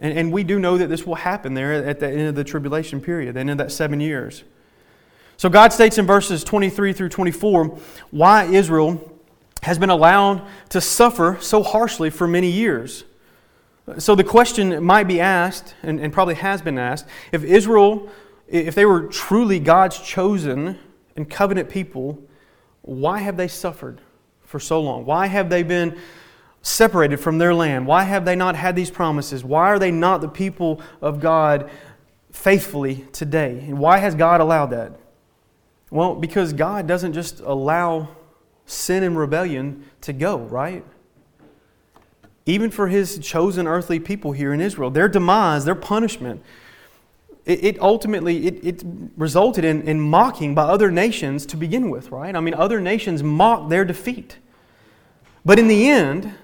And, 0.00 0.18
and 0.18 0.32
we 0.32 0.44
do 0.44 0.58
know 0.58 0.78
that 0.78 0.88
this 0.88 1.06
will 1.06 1.14
happen 1.14 1.54
there 1.54 1.72
at 1.72 2.00
the 2.00 2.08
end 2.08 2.28
of 2.28 2.34
the 2.34 2.44
tribulation 2.44 3.00
period, 3.00 3.34
the 3.34 3.40
end 3.40 3.50
of 3.50 3.58
that 3.58 3.72
seven 3.72 4.00
years. 4.00 4.44
So 5.36 5.48
God 5.48 5.72
states 5.72 5.98
in 5.98 6.06
verses 6.06 6.44
23 6.44 6.92
through 6.92 7.10
24 7.10 7.78
why 8.10 8.44
Israel 8.44 9.12
has 9.62 9.78
been 9.78 9.90
allowed 9.90 10.46
to 10.70 10.80
suffer 10.80 11.38
so 11.40 11.62
harshly 11.62 12.10
for 12.10 12.26
many 12.26 12.50
years. 12.50 13.04
So 13.98 14.14
the 14.14 14.24
question 14.24 14.82
might 14.82 15.04
be 15.04 15.20
asked, 15.20 15.74
and, 15.82 16.00
and 16.00 16.12
probably 16.12 16.34
has 16.34 16.60
been 16.60 16.78
asked, 16.78 17.06
if 17.32 17.44
Israel, 17.44 18.08
if 18.48 18.74
they 18.74 18.86
were 18.86 19.02
truly 19.06 19.58
God's 19.58 19.98
chosen 19.98 20.78
and 21.16 21.28
covenant 21.28 21.68
people, 21.68 22.22
why 22.82 23.18
have 23.18 23.36
they 23.36 23.48
suffered? 23.48 24.00
for 24.46 24.60
so 24.60 24.80
long? 24.80 25.04
Why 25.04 25.26
have 25.26 25.50
they 25.50 25.62
been 25.62 25.98
separated 26.62 27.18
from 27.18 27.38
their 27.38 27.54
land? 27.54 27.86
Why 27.86 28.04
have 28.04 28.24
they 28.24 28.36
not 28.36 28.56
had 28.56 28.74
these 28.74 28.90
promises? 28.90 29.44
Why 29.44 29.66
are 29.68 29.78
they 29.78 29.90
not 29.90 30.20
the 30.20 30.28
people 30.28 30.80
of 31.02 31.20
God 31.20 31.70
faithfully 32.32 33.06
today? 33.12 33.60
And 33.60 33.78
why 33.78 33.98
has 33.98 34.14
God 34.14 34.40
allowed 34.40 34.66
that? 34.66 34.92
Well, 35.90 36.14
because 36.14 36.52
God 36.52 36.86
doesn't 36.86 37.12
just 37.12 37.40
allow 37.40 38.08
sin 38.64 39.02
and 39.02 39.16
rebellion 39.16 39.84
to 40.02 40.12
go, 40.12 40.38
right? 40.38 40.84
Even 42.44 42.70
for 42.70 42.88
his 42.88 43.18
chosen 43.18 43.66
earthly 43.66 44.00
people 44.00 44.32
here 44.32 44.52
in 44.52 44.60
Israel, 44.60 44.90
their 44.90 45.08
demise, 45.08 45.64
their 45.64 45.74
punishment, 45.74 46.42
it, 47.46 47.64
it 47.64 47.80
ultimately 47.80 48.46
it, 48.46 48.64
it 48.64 48.84
resulted 49.16 49.64
in, 49.64 49.82
in 49.82 50.00
mocking 50.00 50.54
by 50.54 50.64
other 50.64 50.90
nations 50.90 51.46
to 51.46 51.56
begin 51.56 51.88
with, 51.88 52.10
right? 52.10 52.34
I 52.34 52.40
mean, 52.40 52.54
other 52.54 52.80
nations 52.80 53.22
mocked 53.22 53.70
their 53.70 53.84
defeat. 53.84 54.36
But 55.44 55.58
in 55.58 55.68
the 55.68 55.88
end, 55.88 56.34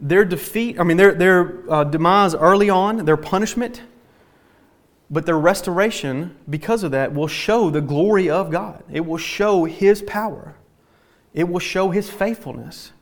their 0.00 0.24
defeat, 0.24 0.78
I 0.78 0.84
mean, 0.84 0.96
their, 0.96 1.12
their 1.12 1.70
uh, 1.70 1.84
demise 1.84 2.34
early 2.34 2.70
on, 2.70 3.04
their 3.04 3.16
punishment, 3.16 3.82
but 5.10 5.26
their 5.26 5.38
restoration, 5.38 6.36
because 6.48 6.84
of 6.84 6.92
that, 6.92 7.12
will 7.12 7.26
show 7.26 7.70
the 7.70 7.80
glory 7.80 8.30
of 8.30 8.50
God. 8.50 8.84
It 8.90 9.04
will 9.04 9.18
show 9.18 9.64
His 9.64 10.02
power, 10.02 10.54
it 11.34 11.48
will 11.48 11.58
show 11.58 11.90
His 11.90 12.08
faithfulness. 12.08 12.92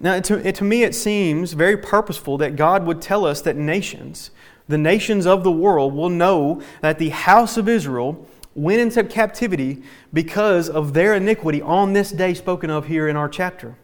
Now, 0.00 0.20
to, 0.20 0.52
to 0.52 0.64
me, 0.64 0.84
it 0.84 0.94
seems 0.94 1.54
very 1.54 1.76
purposeful 1.76 2.38
that 2.38 2.54
God 2.54 2.86
would 2.86 3.02
tell 3.02 3.24
us 3.26 3.40
that 3.40 3.56
nations, 3.56 4.30
the 4.68 4.78
nations 4.78 5.26
of 5.26 5.42
the 5.42 5.50
world 5.50 5.94
will 5.94 6.10
know 6.10 6.62
that 6.82 6.98
the 6.98 7.08
house 7.08 7.56
of 7.56 7.68
Israel 7.68 8.26
went 8.54 8.80
into 8.80 9.02
captivity 9.04 9.82
because 10.12 10.68
of 10.68 10.92
their 10.92 11.14
iniquity 11.14 11.62
on 11.62 11.92
this 11.92 12.10
day 12.10 12.34
spoken 12.34 12.70
of 12.70 12.86
here 12.86 13.08
in 13.08 13.16
our 13.16 13.28
chapter. 13.28 13.76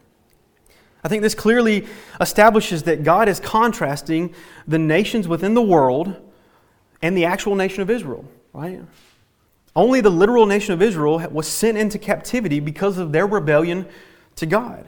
I 1.02 1.08
think 1.08 1.22
this 1.22 1.34
clearly 1.34 1.86
establishes 2.20 2.84
that 2.84 3.04
God 3.04 3.28
is 3.28 3.38
contrasting 3.38 4.34
the 4.66 4.78
nations 4.78 5.28
within 5.28 5.54
the 5.54 5.62
world 5.62 6.16
and 7.02 7.16
the 7.16 7.26
actual 7.26 7.54
nation 7.54 7.82
of 7.82 7.90
Israel, 7.90 8.24
right? 8.52 8.80
Only 9.76 10.00
the 10.00 10.10
literal 10.10 10.46
nation 10.46 10.72
of 10.72 10.80
Israel 10.80 11.18
was 11.30 11.46
sent 11.46 11.76
into 11.76 11.98
captivity 11.98 12.58
because 12.58 12.96
of 12.96 13.12
their 13.12 13.26
rebellion 13.26 13.86
to 14.36 14.46
God. 14.46 14.86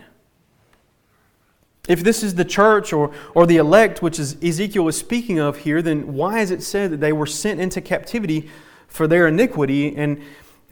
If 1.89 2.03
this 2.03 2.23
is 2.23 2.35
the 2.35 2.45
church 2.45 2.93
or, 2.93 3.13
or 3.35 3.47
the 3.47 3.57
elect, 3.57 4.03
which 4.03 4.19
is 4.19 4.37
Ezekiel 4.43 4.85
was 4.85 4.97
speaking 4.97 5.39
of 5.39 5.59
here, 5.59 5.83
then 5.83 6.15
why 6.15 6.41
is 6.41 6.51
it 6.51 6.63
said 6.63 6.91
that 6.91 7.01
they 7.01 7.13
were 7.13 7.27
sent 7.27 7.61
into 7.61 7.81
captivity 7.81 8.49
for 8.89 9.07
their 9.07 9.29
iniquity 9.29 9.97
and 9.97 10.23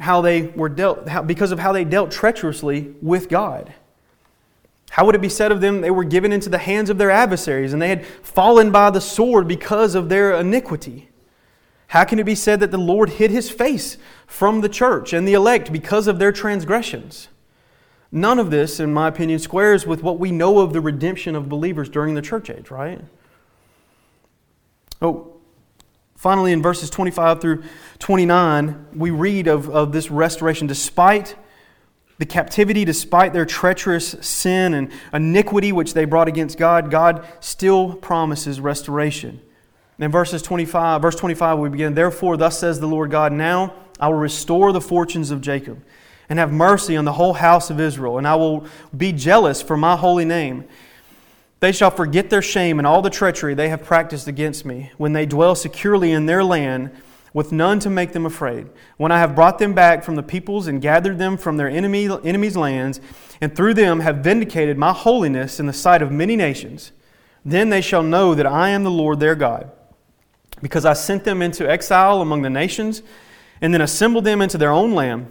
how 0.00 0.20
they 0.20 0.42
were 0.48 0.68
dealt, 0.68 1.08
how, 1.08 1.22
because 1.22 1.52
of 1.52 1.60
how 1.60 1.72
they 1.72 1.84
dealt 1.84 2.10
treacherously 2.10 2.94
with 3.00 3.28
God? 3.28 3.72
How 4.90 5.04
would 5.04 5.14
it 5.14 5.20
be 5.20 5.28
said 5.28 5.52
of 5.52 5.60
them 5.60 5.80
they 5.80 5.90
were 5.90 6.04
given 6.04 6.32
into 6.32 6.48
the 6.48 6.58
hands 6.58 6.90
of 6.90 6.98
their 6.98 7.10
adversaries 7.10 7.72
and 7.72 7.82
they 7.82 7.88
had 7.88 8.06
fallen 8.06 8.70
by 8.70 8.90
the 8.90 9.00
sword 9.00 9.48
because 9.48 9.94
of 9.94 10.08
their 10.08 10.34
iniquity? 10.34 11.08
How 11.88 12.04
can 12.04 12.18
it 12.18 12.24
be 12.24 12.34
said 12.34 12.60
that 12.60 12.70
the 12.70 12.78
Lord 12.78 13.10
hid 13.10 13.30
his 13.30 13.50
face 13.50 13.98
from 14.26 14.60
the 14.60 14.68
church 14.68 15.12
and 15.12 15.28
the 15.28 15.34
elect 15.34 15.72
because 15.72 16.08
of 16.08 16.18
their 16.18 16.32
transgressions? 16.32 17.28
None 18.14 18.38
of 18.38 18.52
this, 18.52 18.78
in 18.78 18.94
my 18.94 19.08
opinion, 19.08 19.40
squares 19.40 19.88
with 19.88 20.04
what 20.04 20.20
we 20.20 20.30
know 20.30 20.60
of 20.60 20.72
the 20.72 20.80
redemption 20.80 21.34
of 21.34 21.48
believers 21.48 21.88
during 21.88 22.14
the 22.14 22.22
church 22.22 22.48
age, 22.48 22.70
right? 22.70 23.00
Oh, 25.02 25.32
finally, 26.14 26.52
in 26.52 26.62
verses 26.62 26.88
25 26.90 27.40
through 27.40 27.64
29, 27.98 28.86
we 28.94 29.10
read 29.10 29.48
of, 29.48 29.68
of 29.68 29.90
this 29.90 30.12
restoration. 30.12 30.68
Despite 30.68 31.34
the 32.18 32.24
captivity, 32.24 32.84
despite 32.84 33.32
their 33.32 33.44
treacherous 33.44 34.14
sin 34.20 34.74
and 34.74 34.92
iniquity 35.12 35.72
which 35.72 35.92
they 35.94 36.04
brought 36.04 36.28
against 36.28 36.56
God, 36.56 36.92
God 36.92 37.26
still 37.40 37.94
promises 37.94 38.60
restoration. 38.60 39.40
In 39.98 40.12
verses 40.12 40.40
25, 40.40 41.02
verse 41.02 41.16
25, 41.16 41.58
we 41.58 41.68
begin, 41.68 41.94
Therefore, 41.94 42.36
thus 42.36 42.60
says 42.60 42.78
the 42.78 42.86
Lord 42.86 43.10
God, 43.10 43.32
Now 43.32 43.74
I 43.98 44.06
will 44.06 44.18
restore 44.18 44.70
the 44.70 44.80
fortunes 44.80 45.32
of 45.32 45.40
Jacob 45.40 45.82
and 46.28 46.38
have 46.38 46.52
mercy 46.52 46.96
on 46.96 47.04
the 47.04 47.12
whole 47.12 47.34
house 47.34 47.70
of 47.70 47.80
Israel, 47.80 48.18
and 48.18 48.26
I 48.26 48.34
will 48.34 48.66
be 48.96 49.12
jealous 49.12 49.60
for 49.62 49.76
my 49.76 49.96
holy 49.96 50.24
name. 50.24 50.64
They 51.60 51.72
shall 51.72 51.90
forget 51.90 52.30
their 52.30 52.42
shame 52.42 52.78
and 52.78 52.86
all 52.86 53.02
the 53.02 53.10
treachery 53.10 53.54
they 53.54 53.68
have 53.68 53.84
practiced 53.84 54.28
against 54.28 54.64
me, 54.64 54.92
when 54.96 55.12
they 55.12 55.26
dwell 55.26 55.54
securely 55.54 56.12
in 56.12 56.26
their 56.26 56.44
land, 56.44 56.90
with 57.32 57.52
none 57.52 57.80
to 57.80 57.90
make 57.90 58.12
them 58.12 58.26
afraid. 58.26 58.68
When 58.96 59.10
I 59.10 59.18
have 59.18 59.34
brought 59.34 59.58
them 59.58 59.74
back 59.74 60.04
from 60.04 60.14
the 60.14 60.22
peoples 60.22 60.66
and 60.66 60.80
gathered 60.80 61.18
them 61.18 61.36
from 61.36 61.56
their 61.56 61.68
enemy, 61.68 62.08
enemies' 62.22 62.56
lands, 62.56 63.00
and 63.40 63.54
through 63.54 63.74
them 63.74 64.00
have 64.00 64.18
vindicated 64.18 64.78
my 64.78 64.92
holiness 64.92 65.58
in 65.58 65.66
the 65.66 65.72
sight 65.72 66.00
of 66.00 66.12
many 66.12 66.36
nations, 66.36 66.92
then 67.44 67.70
they 67.70 67.80
shall 67.80 68.02
know 68.02 68.34
that 68.34 68.46
I 68.46 68.68
am 68.70 68.84
the 68.84 68.90
Lord 68.90 69.18
their 69.18 69.34
God. 69.34 69.70
Because 70.62 70.84
I 70.84 70.92
sent 70.92 71.24
them 71.24 71.42
into 71.42 71.68
exile 71.68 72.20
among 72.20 72.42
the 72.42 72.50
nations, 72.50 73.02
and 73.60 73.74
then 73.74 73.80
assembled 73.80 74.24
them 74.24 74.40
into 74.40 74.56
their 74.56 74.72
own 74.72 74.92
land. 74.92 75.26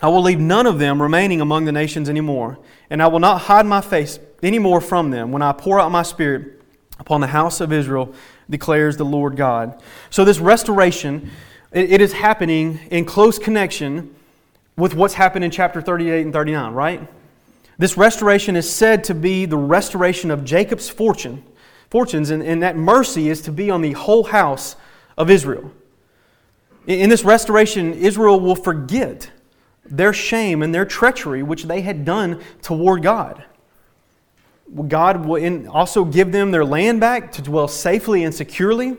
I 0.00 0.08
will 0.08 0.22
leave 0.22 0.38
none 0.38 0.66
of 0.66 0.78
them 0.78 1.02
remaining 1.02 1.40
among 1.40 1.64
the 1.64 1.72
nations 1.72 2.08
anymore, 2.08 2.58
and 2.88 3.02
I 3.02 3.08
will 3.08 3.18
not 3.18 3.42
hide 3.42 3.66
my 3.66 3.80
face 3.80 4.18
any 4.42 4.58
more 4.58 4.80
from 4.80 5.10
them 5.10 5.32
when 5.32 5.42
I 5.42 5.52
pour 5.52 5.80
out 5.80 5.90
my 5.90 6.02
spirit 6.02 6.62
upon 6.98 7.20
the 7.20 7.26
house 7.28 7.60
of 7.60 7.72
Israel, 7.72 8.14
declares 8.48 8.96
the 8.96 9.04
Lord 9.04 9.36
God. 9.36 9.82
So, 10.10 10.24
this 10.24 10.38
restoration, 10.38 11.30
it 11.72 12.00
is 12.00 12.12
happening 12.12 12.80
in 12.90 13.04
close 13.04 13.38
connection 13.38 14.14
with 14.76 14.94
what's 14.94 15.14
happened 15.14 15.44
in 15.44 15.50
chapter 15.50 15.80
38 15.80 16.22
and 16.22 16.32
39, 16.32 16.72
right? 16.72 17.08
This 17.78 17.96
restoration 17.96 18.56
is 18.56 18.68
said 18.68 19.04
to 19.04 19.14
be 19.14 19.44
the 19.44 19.56
restoration 19.56 20.30
of 20.30 20.44
Jacob's 20.44 20.88
fortune, 20.88 21.44
fortunes, 21.90 22.30
and, 22.30 22.42
and 22.42 22.62
that 22.62 22.76
mercy 22.76 23.28
is 23.28 23.40
to 23.42 23.52
be 23.52 23.70
on 23.70 23.82
the 23.82 23.92
whole 23.92 24.24
house 24.24 24.76
of 25.16 25.30
Israel. 25.30 25.72
In 26.86 27.10
this 27.10 27.22
restoration, 27.22 27.92
Israel 27.94 28.40
will 28.40 28.56
forget 28.56 29.30
their 29.90 30.12
shame 30.12 30.62
and 30.62 30.74
their 30.74 30.84
treachery, 30.84 31.42
which 31.42 31.64
they 31.64 31.80
had 31.80 32.04
done 32.04 32.42
toward 32.62 33.02
God. 33.02 33.44
God 34.86 35.24
will 35.24 35.68
also 35.70 36.04
give 36.04 36.32
them 36.32 36.50
their 36.50 36.64
land 36.64 37.00
back 37.00 37.32
to 37.32 37.42
dwell 37.42 37.68
safely 37.68 38.24
and 38.24 38.34
securely. 38.34 38.96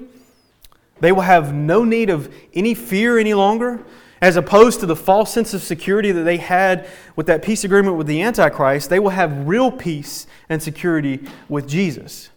They 1.00 1.12
will 1.12 1.22
have 1.22 1.54
no 1.54 1.84
need 1.84 2.10
of 2.10 2.34
any 2.54 2.74
fear 2.74 3.20
any 3.20 3.34
longer, 3.34 3.84
as 4.22 4.36
opposed 4.36 4.80
to 4.82 4.86
the 4.86 4.96
false 4.96 5.32
sense 5.32 5.54
of 5.54 5.62
security 5.62 6.12
that 6.12 6.24
they 6.24 6.38
had 6.38 6.88
with 7.16 7.28
that 7.28 7.42
peace 7.42 7.64
agreement 7.64 7.98
with 7.98 8.08
the 8.08 8.22
Antichrist. 8.22 8.90
They 8.90 9.00
will 9.00 9.12
have 9.12 9.48
real 9.48 9.72
peace 9.72 10.28
and 10.50 10.62
security 10.62 11.26
with 11.48 11.68
Jesus. 11.68 12.30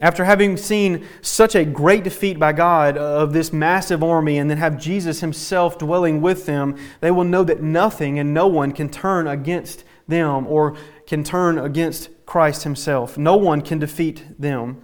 After 0.00 0.24
having 0.24 0.56
seen 0.56 1.06
such 1.22 1.54
a 1.54 1.64
great 1.64 2.04
defeat 2.04 2.38
by 2.38 2.52
God 2.52 2.98
of 2.98 3.32
this 3.32 3.52
massive 3.52 4.02
army 4.02 4.38
and 4.38 4.50
then 4.50 4.58
have 4.58 4.78
Jesus 4.78 5.20
himself 5.20 5.78
dwelling 5.78 6.20
with 6.20 6.46
them, 6.46 6.76
they 7.00 7.12
will 7.12 7.24
know 7.24 7.44
that 7.44 7.62
nothing 7.62 8.18
and 8.18 8.34
no 8.34 8.46
one 8.48 8.72
can 8.72 8.88
turn 8.88 9.28
against 9.28 9.84
them 10.08 10.46
or 10.48 10.76
can 11.06 11.22
turn 11.22 11.58
against 11.58 12.10
Christ 12.26 12.64
himself. 12.64 13.16
No 13.16 13.36
one 13.36 13.62
can 13.62 13.78
defeat 13.78 14.24
them. 14.38 14.82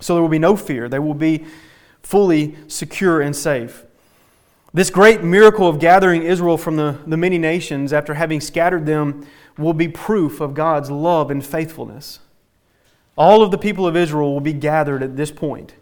So 0.00 0.14
there 0.14 0.22
will 0.22 0.28
be 0.28 0.38
no 0.38 0.56
fear. 0.56 0.88
They 0.88 0.98
will 0.98 1.14
be 1.14 1.44
fully 2.02 2.56
secure 2.68 3.20
and 3.20 3.34
safe. 3.34 3.84
This 4.72 4.90
great 4.90 5.22
miracle 5.24 5.66
of 5.66 5.80
gathering 5.80 6.22
Israel 6.22 6.56
from 6.56 6.76
the, 6.76 6.98
the 7.04 7.16
many 7.16 7.38
nations 7.38 7.92
after 7.92 8.14
having 8.14 8.40
scattered 8.40 8.86
them 8.86 9.26
will 9.58 9.72
be 9.72 9.88
proof 9.88 10.40
of 10.40 10.54
God's 10.54 10.90
love 10.90 11.30
and 11.30 11.44
faithfulness. 11.44 12.20
All 13.16 13.42
of 13.42 13.50
the 13.50 13.58
people 13.58 13.86
of 13.86 13.96
Israel 13.96 14.32
will 14.32 14.40
be 14.40 14.52
gathered 14.52 15.02
at 15.02 15.16
this 15.16 15.30
point. 15.30 15.74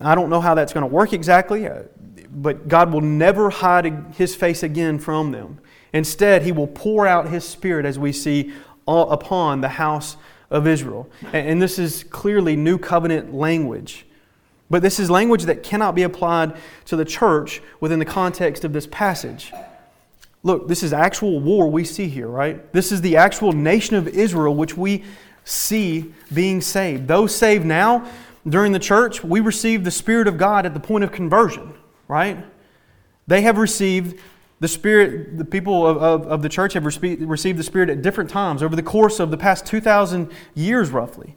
I 0.00 0.14
don't 0.14 0.30
know 0.30 0.40
how 0.40 0.54
that's 0.54 0.72
going 0.72 0.82
to 0.82 0.92
work 0.92 1.12
exactly, 1.12 1.66
uh, 1.66 1.82
but 2.30 2.68
God 2.68 2.92
will 2.92 3.00
never 3.00 3.50
hide 3.50 3.86
his 4.16 4.34
face 4.34 4.62
again 4.62 4.98
from 4.98 5.32
them. 5.32 5.58
Instead, 5.92 6.42
he 6.42 6.52
will 6.52 6.66
pour 6.66 7.06
out 7.06 7.28
his 7.28 7.46
spirit, 7.46 7.84
as 7.84 7.98
we 7.98 8.12
see, 8.12 8.52
upon 8.88 9.60
the 9.60 9.68
house 9.68 10.16
of 10.50 10.66
Israel. 10.66 11.08
And 11.32 11.60
this 11.60 11.78
is 11.78 12.04
clearly 12.04 12.56
new 12.56 12.78
covenant 12.78 13.34
language. 13.34 14.06
But 14.70 14.82
this 14.82 14.98
is 14.98 15.10
language 15.10 15.44
that 15.44 15.62
cannot 15.62 15.94
be 15.94 16.02
applied 16.02 16.56
to 16.86 16.96
the 16.96 17.04
church 17.04 17.60
within 17.80 17.98
the 17.98 18.06
context 18.06 18.64
of 18.64 18.72
this 18.72 18.86
passage. 18.86 19.52
Look, 20.42 20.66
this 20.66 20.82
is 20.82 20.92
actual 20.92 21.40
war 21.40 21.70
we 21.70 21.84
see 21.84 22.08
here, 22.08 22.26
right? 22.26 22.72
This 22.72 22.90
is 22.90 23.02
the 23.02 23.16
actual 23.16 23.52
nation 23.52 23.96
of 23.96 24.08
Israel 24.08 24.54
which 24.54 24.76
we 24.76 25.04
see 25.44 26.12
being 26.32 26.60
saved. 26.60 27.08
Those 27.08 27.34
saved 27.34 27.64
now 27.64 28.08
during 28.48 28.72
the 28.72 28.78
church, 28.78 29.22
we 29.22 29.40
receive 29.40 29.84
the 29.84 29.90
Spirit 29.90 30.26
of 30.26 30.38
God 30.38 30.66
at 30.66 30.74
the 30.74 30.80
point 30.80 31.04
of 31.04 31.12
conversion, 31.12 31.74
right? 32.08 32.44
They 33.26 33.42
have 33.42 33.58
received 33.58 34.20
the 34.60 34.68
Spirit, 34.68 35.38
the 35.38 35.44
people 35.44 35.86
of, 35.86 35.96
of, 35.96 36.26
of 36.26 36.42
the 36.42 36.48
church 36.48 36.74
have 36.74 36.84
received 36.84 37.58
the 37.58 37.62
Spirit 37.62 37.90
at 37.90 38.02
different 38.02 38.30
times 38.30 38.62
over 38.62 38.76
the 38.76 38.82
course 38.82 39.18
of 39.18 39.30
the 39.30 39.36
past 39.36 39.66
2,000 39.66 40.30
years, 40.54 40.90
roughly. 40.90 41.36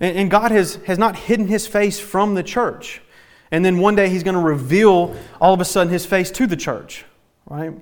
And 0.00 0.30
God 0.30 0.52
has, 0.52 0.76
has 0.86 0.98
not 0.98 1.16
hidden 1.16 1.48
his 1.48 1.66
face 1.66 1.98
from 1.98 2.34
the 2.34 2.44
church. 2.44 3.02
And 3.50 3.64
then 3.64 3.78
one 3.78 3.96
day 3.96 4.08
he's 4.08 4.22
going 4.22 4.36
to 4.36 4.40
reveal 4.40 5.16
all 5.40 5.52
of 5.52 5.60
a 5.60 5.64
sudden 5.64 5.92
his 5.92 6.06
face 6.06 6.30
to 6.32 6.46
the 6.46 6.56
church, 6.56 7.04
right? 7.46 7.72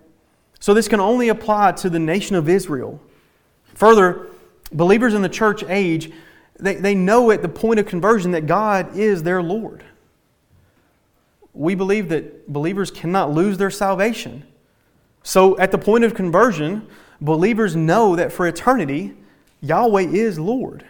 So 0.60 0.72
this 0.72 0.88
can 0.88 1.00
only 1.00 1.28
apply 1.28 1.72
to 1.72 1.90
the 1.90 1.98
nation 1.98 2.36
of 2.36 2.48
Israel. 2.48 3.00
Further, 3.74 4.28
believers 4.72 5.14
in 5.14 5.22
the 5.22 5.28
church 5.28 5.62
age, 5.68 6.12
they, 6.58 6.74
they 6.74 6.94
know 6.94 7.30
at 7.30 7.42
the 7.42 7.48
point 7.48 7.80
of 7.80 7.86
conversion 7.86 8.30
that 8.32 8.46
God 8.46 8.96
is 8.96 9.22
their 9.22 9.42
Lord. 9.42 9.84
We 11.52 11.74
believe 11.74 12.08
that 12.10 12.52
believers 12.52 12.90
cannot 12.90 13.32
lose 13.32 13.58
their 13.58 13.70
salvation. 13.70 14.44
So 15.22 15.58
at 15.58 15.72
the 15.72 15.78
point 15.78 16.04
of 16.04 16.14
conversion, 16.14 16.86
believers 17.20 17.74
know 17.74 18.16
that 18.16 18.32
for 18.32 18.46
eternity, 18.46 19.14
Yahweh 19.60 20.08
is 20.08 20.38
Lord. 20.38 20.84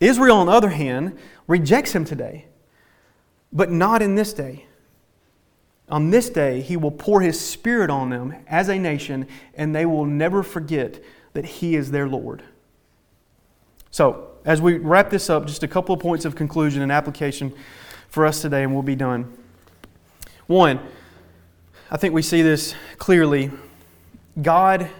Israel, 0.00 0.36
on 0.36 0.46
the 0.46 0.52
other 0.52 0.70
hand, 0.70 1.18
rejects 1.46 1.92
him 1.92 2.04
today, 2.04 2.46
but 3.52 3.70
not 3.70 4.02
in 4.02 4.14
this 4.14 4.32
day. 4.32 4.66
On 5.88 6.10
this 6.10 6.30
day, 6.30 6.60
he 6.62 6.76
will 6.76 6.90
pour 6.90 7.20
his 7.20 7.38
spirit 7.38 7.90
on 7.90 8.10
them 8.10 8.34
as 8.46 8.68
a 8.68 8.78
nation, 8.78 9.28
and 9.54 9.74
they 9.74 9.84
will 9.84 10.06
never 10.06 10.42
forget 10.42 11.02
that 11.34 11.44
he 11.44 11.74
is 11.74 11.90
their 11.90 12.08
Lord. 12.08 12.42
So, 13.94 14.26
as 14.44 14.60
we 14.60 14.78
wrap 14.78 15.08
this 15.08 15.30
up, 15.30 15.46
just 15.46 15.62
a 15.62 15.68
couple 15.68 15.94
of 15.94 16.00
points 16.00 16.24
of 16.24 16.34
conclusion 16.34 16.82
and 16.82 16.90
application 16.90 17.54
for 18.08 18.26
us 18.26 18.42
today, 18.42 18.64
and 18.64 18.74
we'll 18.74 18.82
be 18.82 18.96
done. 18.96 19.32
One, 20.48 20.80
I 21.92 21.96
think 21.96 22.12
we 22.12 22.20
see 22.20 22.42
this 22.42 22.74
clearly. 22.98 23.52
God 24.42 24.90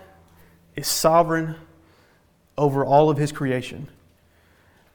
is 0.76 0.86
sovereign 0.86 1.56
over 2.56 2.84
all 2.84 3.10
of 3.10 3.18
his 3.18 3.32
creation. 3.32 3.88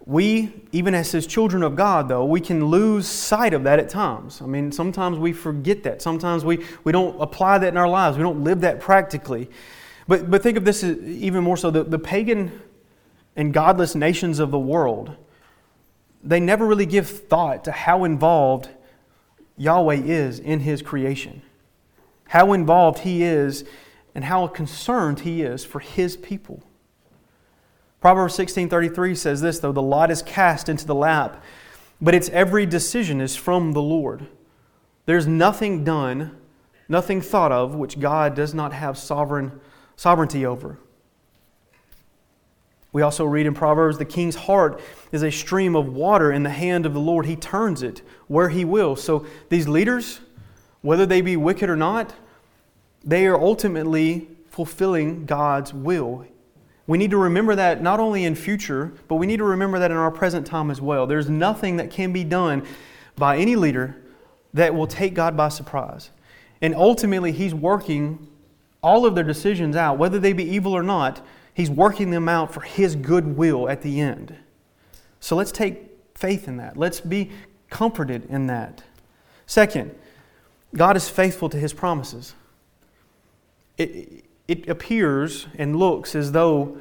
We, 0.06 0.54
even 0.72 0.95
as 0.95 1.12
his 1.12 1.28
children 1.28 1.62
of 1.62 1.76
God, 1.76 2.08
though, 2.08 2.24
we 2.24 2.39
can 2.39 2.68
lose 2.68 3.06
sight 3.06 3.54
of 3.54 3.66
that 3.66 3.80
at 3.80 3.89
times. 3.89 4.41
I 4.41 4.45
mean, 4.45 4.72
sometimes 4.72 5.20
we 5.20 5.34
forget 5.34 5.84
that. 5.84 6.02
Sometimes 6.02 6.45
we, 6.45 6.66
we 6.86 6.93
don't 6.93 7.22
apply 7.22 7.58
that 7.58 7.68
in 7.68 7.76
our 7.76 7.89
lives. 7.89 8.16
We 8.16 8.24
don't 8.24 8.45
live 8.45 8.62
that 8.62 8.80
practically. 8.80 9.50
But, 10.08 10.32
but 10.32 10.41
think 10.41 10.58
of 10.58 10.64
this 10.64 10.86
even 10.86 11.43
more 11.43 11.58
so 11.58 11.70
the, 11.70 11.84
the 11.84 12.00
pagan 12.00 12.62
and 13.40 13.54
godless 13.54 13.96
nations 13.96 14.40
of 14.40 14.52
the 14.52 14.60
world, 14.60 15.16
they 16.22 16.42
never 16.42 16.66
really 16.66 16.86
give 16.86 17.08
thought 17.08 17.64
to 17.64 17.72
how 17.72 18.04
involved 18.04 18.68
Yahweh 19.56 20.02
is 20.04 20.40
in 20.40 20.60
his 20.60 20.82
creation, 20.82 21.42
how 22.28 22.52
involved 22.52 23.00
he 23.00 23.24
is, 23.24 23.64
and 24.14 24.26
how 24.26 24.46
concerned 24.48 25.22
he 25.22 25.42
is 25.42 25.64
for 25.64 25.80
his 25.80 26.18
people. 26.18 26.62
Proverbs 28.02 28.36
16:33 28.36 29.16
says 29.16 29.40
this 29.40 29.60
though 29.60 29.72
the 29.72 29.82
lot 29.82 30.12
is 30.12 30.22
cast 30.22 30.68
into 30.68 30.86
the 30.86 30.94
lap 30.94 31.42
but 32.02 32.14
its 32.14 32.28
every 32.30 32.66
decision 32.66 33.22
is 33.22 33.38
from 33.38 33.72
the 33.72 33.82
Lord. 33.82 34.28
There's 35.06 35.28
nothing 35.28 35.86
done, 35.86 36.36
nothing 36.90 37.22
thought 37.22 37.54
of 37.54 37.74
which 37.74 38.02
God 38.02 38.36
does 38.36 38.54
not 38.54 38.74
have 38.74 38.98
sovereign 38.98 39.62
sovereignty 39.96 40.46
over. 40.46 40.78
We 42.92 43.02
also 43.02 43.26
read 43.26 43.46
in 43.46 43.54
Proverbs 43.54 43.98
the 43.98 44.06
king's 44.06 44.36
heart 44.36 44.82
is 45.12 45.24
a 45.24 45.32
stream 45.32 45.76
of 45.76 45.94
water 45.94 46.32
in 46.32 46.44
the 46.44 46.50
hand 46.50 46.86
of 46.86 46.94
the 46.94 47.00
Lord. 47.00 47.26
He 47.26 47.36
turns 47.36 47.84
it 47.84 48.02
where 48.28 48.50
he 48.50 48.66
will. 48.66 48.96
So 48.96 49.26
these 49.50 49.68
leaders, 49.68 50.20
whether 50.82 51.06
they 51.06 51.22
be 51.22 51.38
wicked 51.38 51.70
or 51.70 51.76
not, 51.76 52.14
they 53.04 53.28
are 53.28 53.40
ultimately 53.40 54.28
fulfilling 54.50 55.26
God's 55.26 55.74
will 55.74 56.26
we 56.90 56.98
need 56.98 57.12
to 57.12 57.18
remember 57.18 57.54
that 57.54 57.84
not 57.84 58.00
only 58.00 58.26
in 58.26 58.34
future, 58.34 58.92
but 59.08 59.18
we 59.18 59.28
need 59.28 59.38
to 59.38 59.44
remember 59.44 59.78
that 59.78 59.92
in 59.92 59.98
our 59.98 60.10
present 60.10 60.48
time 60.48 60.72
as 60.72 60.82
well. 60.82 61.06
There's 61.06 61.30
nothing 61.30 61.78
that 61.78 61.92
can 61.92 62.12
be 62.12 62.24
done 62.24 62.66
by 63.16 63.38
any 63.38 63.56
leader 63.56 63.96
that 64.56 64.74
will 64.74 64.88
take 64.88 65.14
God 65.14 65.38
by 65.38 65.50
surprise. 65.50 66.10
And 66.64 66.74
ultimately, 66.74 67.32
He's 67.32 67.54
working 67.54 68.28
all 68.82 69.06
of 69.06 69.14
their 69.14 69.24
decisions 69.24 69.76
out, 69.76 70.00
whether 70.00 70.18
they 70.18 70.34
be 70.34 70.44
evil 70.44 70.76
or 70.76 70.82
not, 70.82 71.24
He's 71.60 71.70
working 71.70 72.10
them 72.10 72.30
out 72.30 72.53
for 72.53 72.62
His 72.62 72.95
good 72.95 73.36
will 73.36 73.68
at 73.68 73.82
the 73.82 73.99
end. 73.99 74.34
So 75.20 75.36
let's 75.36 75.51
take 75.51 75.89
faith 76.16 76.47
in 76.47 76.55
that. 76.55 76.78
Let's 76.78 77.01
be 77.01 77.32
comforted 77.70 78.24
in 78.30 78.47
that. 78.47 78.82
Second, 79.45 79.93
God 80.74 80.95
is 80.95 81.10
faithful 81.10 81.49
to 81.49 81.57
His 81.57 81.74
promises. 81.74 82.34
It, 83.78 84.24
it 84.47 84.70
appears 84.70 85.47
and 85.57 85.76
looks 85.76 86.16
as 86.16 86.32
though 86.32 86.78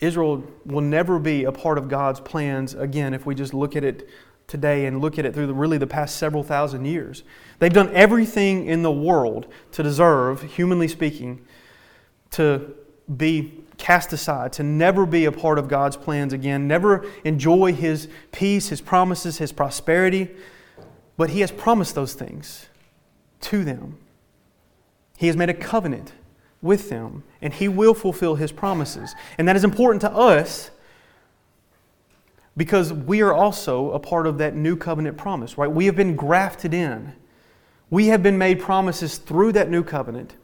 Israel 0.00 0.44
will 0.66 0.82
never 0.82 1.18
be 1.18 1.44
a 1.44 1.52
part 1.52 1.78
of 1.78 1.88
God's 1.88 2.20
plans 2.20 2.74
again 2.74 3.14
if 3.14 3.24
we 3.24 3.34
just 3.34 3.54
look 3.54 3.74
at 3.74 3.84
it 3.84 4.06
today 4.48 4.84
and 4.84 5.00
look 5.00 5.18
at 5.18 5.24
it 5.24 5.32
through 5.32 5.46
the, 5.46 5.54
really 5.54 5.78
the 5.78 5.86
past 5.86 6.16
several 6.16 6.42
thousand 6.42 6.84
years. 6.84 7.22
They've 7.58 7.72
done 7.72 7.88
everything 7.94 8.66
in 8.66 8.82
the 8.82 8.92
world 8.92 9.46
to 9.70 9.82
deserve, 9.82 10.42
humanly 10.42 10.88
speaking, 10.88 11.46
to 12.32 12.74
be 13.16 13.52
cast 13.78 14.12
aside, 14.12 14.52
to 14.54 14.62
never 14.62 15.04
be 15.04 15.24
a 15.24 15.32
part 15.32 15.58
of 15.58 15.68
God's 15.68 15.96
plans 15.96 16.32
again, 16.32 16.68
never 16.68 17.04
enjoy 17.24 17.72
His 17.72 18.08
peace, 18.30 18.68
His 18.68 18.80
promises, 18.80 19.38
His 19.38 19.52
prosperity. 19.52 20.30
But 21.16 21.30
He 21.30 21.40
has 21.40 21.50
promised 21.50 21.94
those 21.94 22.14
things 22.14 22.66
to 23.42 23.64
them. 23.64 23.98
He 25.16 25.26
has 25.26 25.36
made 25.36 25.50
a 25.50 25.54
covenant 25.54 26.12
with 26.60 26.88
them, 26.90 27.24
and 27.40 27.52
He 27.52 27.68
will 27.68 27.94
fulfill 27.94 28.36
His 28.36 28.52
promises. 28.52 29.14
And 29.36 29.48
that 29.48 29.56
is 29.56 29.64
important 29.64 30.00
to 30.02 30.12
us 30.12 30.70
because 32.56 32.92
we 32.92 33.22
are 33.22 33.32
also 33.32 33.90
a 33.92 33.98
part 33.98 34.26
of 34.26 34.38
that 34.38 34.54
new 34.54 34.76
covenant 34.76 35.16
promise, 35.16 35.56
right? 35.56 35.70
We 35.70 35.86
have 35.86 35.96
been 35.96 36.14
grafted 36.16 36.74
in. 36.74 37.14
We 37.90 38.08
have 38.08 38.22
been 38.22 38.38
made 38.38 38.60
promises 38.60 39.18
through 39.18 39.52
that 39.52 39.70
new 39.70 39.82
covenant. 39.82 40.34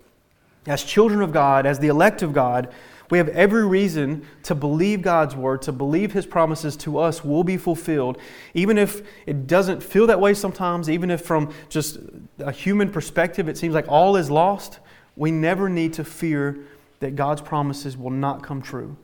As 0.66 0.84
children 0.84 1.22
of 1.22 1.32
God, 1.32 1.66
as 1.66 1.78
the 1.78 1.88
elect 1.88 2.22
of 2.22 2.32
God, 2.32 2.72
we 3.10 3.18
have 3.18 3.28
every 3.30 3.66
reason 3.66 4.26
to 4.42 4.54
believe 4.54 5.00
God's 5.00 5.34
word, 5.34 5.62
to 5.62 5.72
believe 5.72 6.12
His 6.12 6.26
promises 6.26 6.76
to 6.78 6.98
us 6.98 7.24
will 7.24 7.44
be 7.44 7.56
fulfilled, 7.56 8.18
even 8.52 8.76
if 8.76 9.02
it 9.26 9.46
doesn't 9.46 9.82
feel 9.82 10.06
that 10.08 10.20
way 10.20 10.34
sometimes, 10.34 10.90
even 10.90 11.10
if 11.10 11.22
from 11.22 11.52
just 11.68 11.98
a 12.38 12.52
human 12.52 12.90
perspective 12.90 13.48
it 13.48 13.56
seems 13.56 13.74
like 13.74 13.86
all 13.88 14.16
is 14.16 14.30
lost. 14.30 14.80
we 15.16 15.30
never 15.30 15.68
need 15.68 15.94
to 15.94 16.04
fear 16.04 16.58
that 17.00 17.16
God's 17.16 17.40
promises 17.40 17.96
will 17.96 18.10
not 18.10 18.42
come 18.42 18.60
true. 18.60 18.96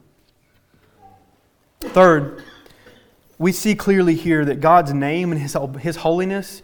Third, 1.81 2.45
we 3.39 3.53
see 3.53 3.75
clearly 3.75 4.15
here 4.15 4.45
that 4.45 4.61
God's 4.61 4.93
name 4.93 5.33
and 5.33 5.41
His, 5.41 5.57
his 5.81 5.97
holiness, 5.97 6.63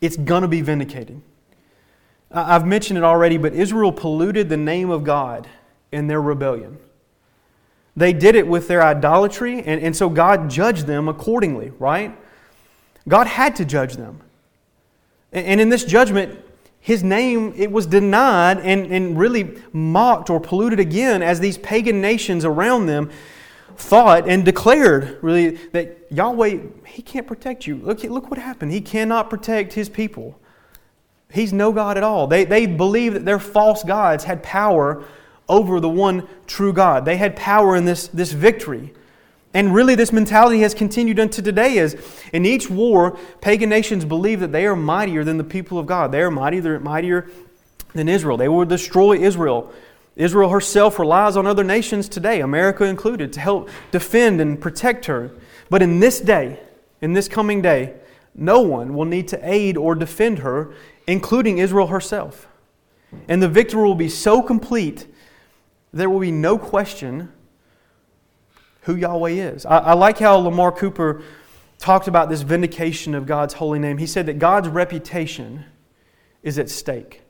it's 0.00 0.16
going 0.16 0.42
to 0.42 0.48
be 0.48 0.60
vindicated. 0.60 1.22
I've 2.32 2.66
mentioned 2.66 2.98
it 2.98 3.04
already, 3.04 3.36
but 3.36 3.52
Israel 3.52 3.92
polluted 3.92 4.48
the 4.48 4.56
name 4.56 4.90
of 4.90 5.04
God 5.04 5.48
in 5.90 6.06
their 6.06 6.20
rebellion. 6.20 6.78
They 7.94 8.12
did 8.12 8.34
it 8.34 8.46
with 8.46 8.68
their 8.68 8.82
idolatry, 8.82 9.58
and, 9.58 9.80
and 9.80 9.94
so 9.94 10.08
God 10.08 10.48
judged 10.48 10.86
them 10.86 11.08
accordingly, 11.08 11.72
right? 11.78 12.16
God 13.06 13.26
had 13.26 13.56
to 13.56 13.64
judge 13.64 13.96
them. 13.96 14.20
And, 15.32 15.46
and 15.46 15.60
in 15.60 15.68
this 15.68 15.84
judgment, 15.84 16.38
his 16.80 17.04
name 17.04 17.52
it 17.56 17.70
was 17.70 17.86
denied 17.86 18.58
and, 18.58 18.86
and 18.86 19.18
really 19.18 19.58
mocked 19.72 20.30
or 20.30 20.40
polluted 20.40 20.80
again 20.80 21.22
as 21.22 21.38
these 21.38 21.58
pagan 21.58 22.00
nations 22.00 22.44
around 22.44 22.86
them 22.86 23.10
thought 23.76 24.28
and 24.28 24.44
declared 24.44 25.18
really 25.22 25.50
that 25.72 26.06
Yahweh, 26.10 26.58
he 26.86 27.02
can't 27.02 27.26
protect 27.26 27.66
you. 27.66 27.76
Look, 27.76 28.02
look 28.04 28.30
what 28.30 28.38
happened. 28.38 28.72
He 28.72 28.80
cannot 28.80 29.30
protect 29.30 29.74
his 29.74 29.88
people. 29.88 30.38
He's 31.32 31.52
no 31.52 31.72
God 31.72 31.96
at 31.96 32.02
all. 32.02 32.26
They, 32.26 32.44
they 32.44 32.66
believed 32.66 33.16
that 33.16 33.24
their 33.24 33.38
false 33.38 33.82
gods 33.82 34.24
had 34.24 34.42
power 34.42 35.04
over 35.48 35.80
the 35.80 35.88
one 35.88 36.28
true 36.46 36.72
God. 36.72 37.04
They 37.04 37.16
had 37.16 37.36
power 37.36 37.74
in 37.76 37.84
this, 37.84 38.08
this 38.08 38.32
victory. 38.32 38.92
And 39.54 39.74
really, 39.74 39.94
this 39.94 40.12
mentality 40.12 40.60
has 40.60 40.72
continued 40.72 41.20
unto 41.20 41.42
today. 41.42 41.78
As 41.78 41.96
in 42.32 42.46
each 42.46 42.70
war, 42.70 43.18
pagan 43.40 43.68
nations 43.68 44.04
believe 44.04 44.40
that 44.40 44.52
they 44.52 44.66
are 44.66 44.76
mightier 44.76 45.24
than 45.24 45.36
the 45.36 45.44
people 45.44 45.78
of 45.78 45.86
God. 45.86 46.10
They 46.10 46.22
are 46.22 46.30
mightier, 46.30 46.80
mightier 46.80 47.30
than 47.92 48.08
Israel. 48.08 48.36
They 48.36 48.48
will 48.48 48.64
destroy 48.64 49.18
Israel. 49.18 49.70
Israel 50.16 50.50
herself 50.50 50.98
relies 50.98 51.36
on 51.36 51.46
other 51.46 51.64
nations 51.64 52.08
today, 52.08 52.40
America 52.40 52.84
included, 52.84 53.32
to 53.34 53.40
help 53.40 53.68
defend 53.90 54.40
and 54.40 54.60
protect 54.60 55.06
her. 55.06 55.30
But 55.70 55.82
in 55.82 56.00
this 56.00 56.20
day, 56.20 56.60
in 57.00 57.12
this 57.12 57.28
coming 57.28 57.62
day, 57.62 57.94
no 58.34 58.60
one 58.60 58.94
will 58.94 59.04
need 59.04 59.28
to 59.28 59.40
aid 59.50 59.76
or 59.76 59.94
defend 59.94 60.38
her, 60.40 60.74
including 61.06 61.58
Israel 61.58 61.88
herself. 61.88 62.48
And 63.28 63.42
the 63.42 63.48
victory 63.48 63.82
will 63.82 63.94
be 63.94 64.08
so 64.08 64.42
complete, 64.42 65.06
there 65.92 66.08
will 66.08 66.20
be 66.20 66.30
no 66.30 66.56
question 66.56 67.32
who 68.82 68.96
Yahweh 68.96 69.30
is. 69.30 69.66
I, 69.66 69.78
I 69.78 69.92
like 69.92 70.18
how 70.18 70.36
Lamar 70.36 70.72
Cooper 70.72 71.22
talked 71.78 72.08
about 72.08 72.28
this 72.28 72.42
vindication 72.42 73.14
of 73.14 73.26
God's 73.26 73.54
holy 73.54 73.78
name. 73.78 73.98
He 73.98 74.06
said 74.06 74.26
that 74.26 74.38
God's 74.38 74.68
reputation 74.68 75.64
is 76.42 76.58
at 76.58 76.70
stake. 76.70 77.22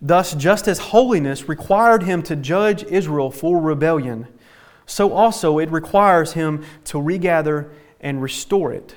Thus, 0.00 0.34
just 0.34 0.66
as 0.68 0.78
holiness 0.78 1.48
required 1.48 2.04
him 2.04 2.22
to 2.22 2.36
judge 2.36 2.84
Israel 2.84 3.30
for 3.30 3.60
rebellion, 3.60 4.28
so 4.86 5.12
also 5.12 5.58
it 5.58 5.70
requires 5.70 6.32
him 6.32 6.64
to 6.84 7.00
regather 7.00 7.70
and 8.00 8.22
restore 8.22 8.72
it. 8.72 8.96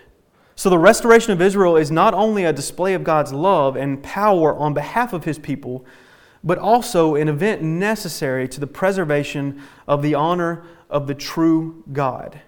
So, 0.55 0.69
the 0.69 0.77
restoration 0.77 1.31
of 1.31 1.41
Israel 1.41 1.75
is 1.75 1.89
not 1.89 2.13
only 2.13 2.43
a 2.43 2.53
display 2.53 2.93
of 2.93 3.03
God's 3.03 3.33
love 3.33 3.75
and 3.75 4.03
power 4.03 4.55
on 4.55 4.73
behalf 4.73 5.11
of 5.13 5.23
his 5.23 5.39
people, 5.39 5.85
but 6.43 6.57
also 6.57 7.15
an 7.15 7.27
event 7.27 7.61
necessary 7.61 8.47
to 8.49 8.59
the 8.59 8.67
preservation 8.67 9.61
of 9.87 10.01
the 10.01 10.13
honor 10.13 10.63
of 10.89 11.07
the 11.07 11.15
true 11.15 11.83
God. 11.91 12.41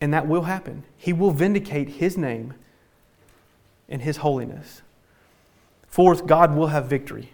And 0.00 0.14
that 0.14 0.26
will 0.26 0.42
happen. 0.42 0.84
He 0.96 1.12
will 1.12 1.32
vindicate 1.32 1.88
his 1.88 2.16
name 2.16 2.54
and 3.88 4.00
his 4.00 4.18
holiness. 4.18 4.80
Fourth, 5.86 6.26
God 6.26 6.54
will 6.54 6.68
have 6.68 6.86
victory. 6.86 7.32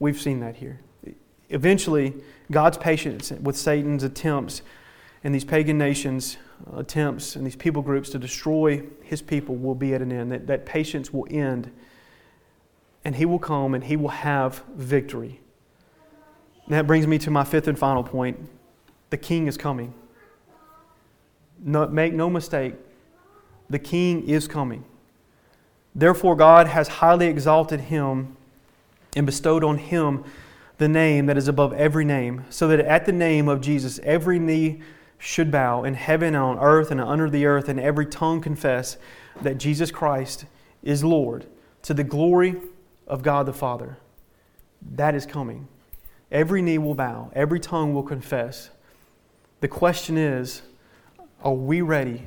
We've 0.00 0.20
seen 0.20 0.40
that 0.40 0.56
here. 0.56 0.80
Eventually, 1.50 2.14
God's 2.50 2.78
patience 2.78 3.30
with 3.30 3.56
Satan's 3.56 4.02
attempts 4.02 4.62
and 5.22 5.34
these 5.34 5.44
pagan 5.44 5.76
nations' 5.76 6.38
attempts 6.76 7.36
and 7.36 7.46
these 7.46 7.56
people 7.56 7.82
groups 7.82 8.10
to 8.10 8.18
destroy 8.18 8.82
his 9.02 9.22
people 9.22 9.56
will 9.56 9.74
be 9.74 9.94
at 9.94 10.02
an 10.02 10.12
end. 10.12 10.32
That, 10.32 10.46
that 10.46 10.66
patience 10.66 11.12
will 11.12 11.26
end, 11.30 11.70
and 13.04 13.16
he 13.16 13.24
will 13.24 13.38
come 13.38 13.74
and 13.74 13.84
he 13.84 13.96
will 13.96 14.08
have 14.08 14.62
victory. 14.74 15.40
And 16.66 16.74
that 16.74 16.86
brings 16.86 17.06
me 17.06 17.18
to 17.18 17.30
my 17.30 17.44
fifth 17.44 17.68
and 17.68 17.78
final 17.78 18.04
point 18.04 18.48
the 19.10 19.16
king 19.16 19.48
is 19.48 19.56
coming. 19.56 19.92
No, 21.58 21.86
make 21.88 22.12
no 22.14 22.30
mistake, 22.30 22.74
the 23.68 23.78
king 23.78 24.26
is 24.28 24.46
coming. 24.48 24.84
Therefore, 25.94 26.36
God 26.36 26.68
has 26.68 26.86
highly 26.86 27.26
exalted 27.26 27.80
him 27.80 28.36
and 29.16 29.26
bestowed 29.26 29.64
on 29.64 29.78
him 29.78 30.24
the 30.78 30.88
name 30.88 31.26
that 31.26 31.36
is 31.36 31.48
above 31.48 31.72
every 31.74 32.04
name, 32.04 32.44
so 32.48 32.68
that 32.68 32.80
at 32.80 33.04
the 33.04 33.12
name 33.12 33.48
of 33.48 33.60
Jesus 33.60 33.98
every 34.04 34.38
knee 34.38 34.80
should 35.20 35.50
bow 35.50 35.84
in 35.84 35.94
heaven 35.94 36.28
and 36.28 36.36
on 36.38 36.58
earth 36.58 36.90
and 36.90 37.00
under 37.00 37.28
the 37.28 37.44
earth, 37.44 37.68
and 37.68 37.78
every 37.78 38.06
tongue 38.06 38.40
confess 38.40 38.96
that 39.42 39.58
Jesus 39.58 39.90
Christ 39.90 40.46
is 40.82 41.04
Lord, 41.04 41.46
to 41.82 41.94
the 41.94 42.02
glory 42.02 42.56
of 43.06 43.22
God 43.22 43.44
the 43.44 43.52
Father. 43.52 43.98
That 44.96 45.14
is 45.14 45.26
coming. 45.26 45.68
Every 46.32 46.62
knee 46.62 46.78
will 46.78 46.94
bow, 46.94 47.30
every 47.34 47.60
tongue 47.60 47.94
will 47.94 48.02
confess. 48.02 48.70
The 49.60 49.68
question 49.68 50.16
is 50.16 50.62
are 51.44 51.52
we 51.52 51.82
ready 51.82 52.22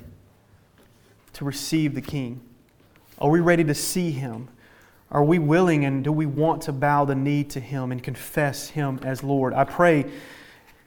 to 1.34 1.46
receive 1.46 1.96
the 1.96 2.02
King? 2.02 2.42
Are 3.18 3.30
we 3.30 3.40
ready 3.40 3.64
to 3.64 3.74
see 3.74 4.12
him? 4.12 4.50
Are 5.12 5.24
we 5.24 5.40
willing 5.40 5.86
and 5.86 6.04
do 6.04 6.12
we 6.12 6.26
want 6.26 6.64
to 6.64 6.72
bow 6.72 7.06
the 7.06 7.16
knee 7.16 7.44
to 7.46 7.60
him 7.60 7.92
and 7.92 8.02
confess 8.02 8.70
him 8.70 9.00
as 9.04 9.24
Lord? 9.24 9.54
I 9.54 9.64
pray 9.64 10.12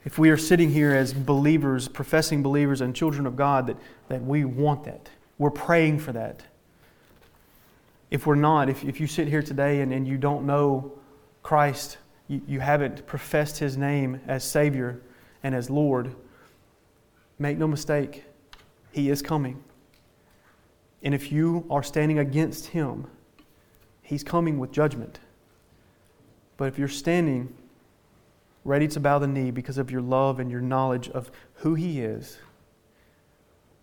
if 0.07 0.17
we 0.17 0.29
are 0.29 0.37
sitting 0.37 0.71
here 0.71 0.95
as 0.95 1.11
believers, 1.13 1.89
professing 1.89 2.41
believers 2.41 2.79
and 2.79 2.95
children 2.95 3.27
of 3.27 3.35
God, 3.35 3.67
that, 3.67 3.75
that 4.07 4.23
we 4.23 4.45
want 4.45 4.85
that. 4.85 5.09
We're 5.37 5.51
praying 5.51 5.99
for 5.99 6.13
that. 6.13 6.43
If 8.09 8.25
we're 8.25 8.35
not, 8.35 8.69
if, 8.69 8.85
if 8.85 9.01
you 9.01 9.07
sit 9.07 9.27
here 9.27 9.41
today 9.41 9.81
and, 9.81 9.91
and 9.91 10.07
you 10.07 10.17
don't 10.17 10.45
know 10.45 10.93
Christ, 11.43 11.97
you, 12.29 12.39
you 12.47 12.61
haven't 12.61 13.05
professed 13.05 13.57
his 13.57 13.75
name 13.75 14.21
as 14.27 14.45
Savior 14.45 15.01
and 15.43 15.53
as 15.53 15.69
Lord, 15.69 16.15
make 17.37 17.57
no 17.57 17.67
mistake, 17.67 18.23
he 18.93 19.09
is 19.09 19.21
coming. 19.21 19.61
And 21.03 21.13
if 21.13 21.33
you 21.33 21.65
are 21.69 21.83
standing 21.83 22.19
against 22.19 22.67
him, 22.67 23.07
he's 24.03 24.23
coming 24.23 24.57
with 24.57 24.71
judgment. 24.71 25.19
But 26.55 26.69
if 26.69 26.79
you're 26.79 26.87
standing 26.87 27.53
ready 28.67 28.87
to 28.89 28.99
bow 28.99 29.17
the 29.17 29.27
knee 29.27 29.49
because 29.49 29.77
of 29.77 29.89
your 29.89 30.01
love 30.01 30.39
and 30.41 30.51
your 30.51 30.59
knowledge 30.59 31.07
of 31.09 31.31
who 31.55 31.73
he 31.73 32.01
is, 32.01 32.37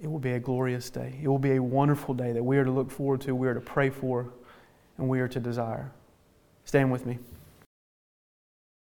it 0.00 0.06
will 0.06 0.18
be 0.18 0.32
a 0.32 0.38
glorious 0.38 0.90
day. 0.90 1.18
It 1.22 1.28
will 1.28 1.38
be 1.38 1.52
a 1.52 1.62
wonderful 1.62 2.12
day 2.12 2.32
that 2.32 2.42
we 2.42 2.58
are 2.58 2.64
to 2.64 2.70
look 2.70 2.90
forward 2.90 3.22
to, 3.22 3.34
we 3.34 3.48
are 3.48 3.54
to 3.54 3.60
pray 3.60 3.88
for, 3.88 4.28
and 4.98 5.08
we 5.08 5.20
are 5.20 5.28
to 5.28 5.40
desire. 5.40 5.90
Stand 6.66 6.92
with 6.92 7.06
me. 7.06 7.18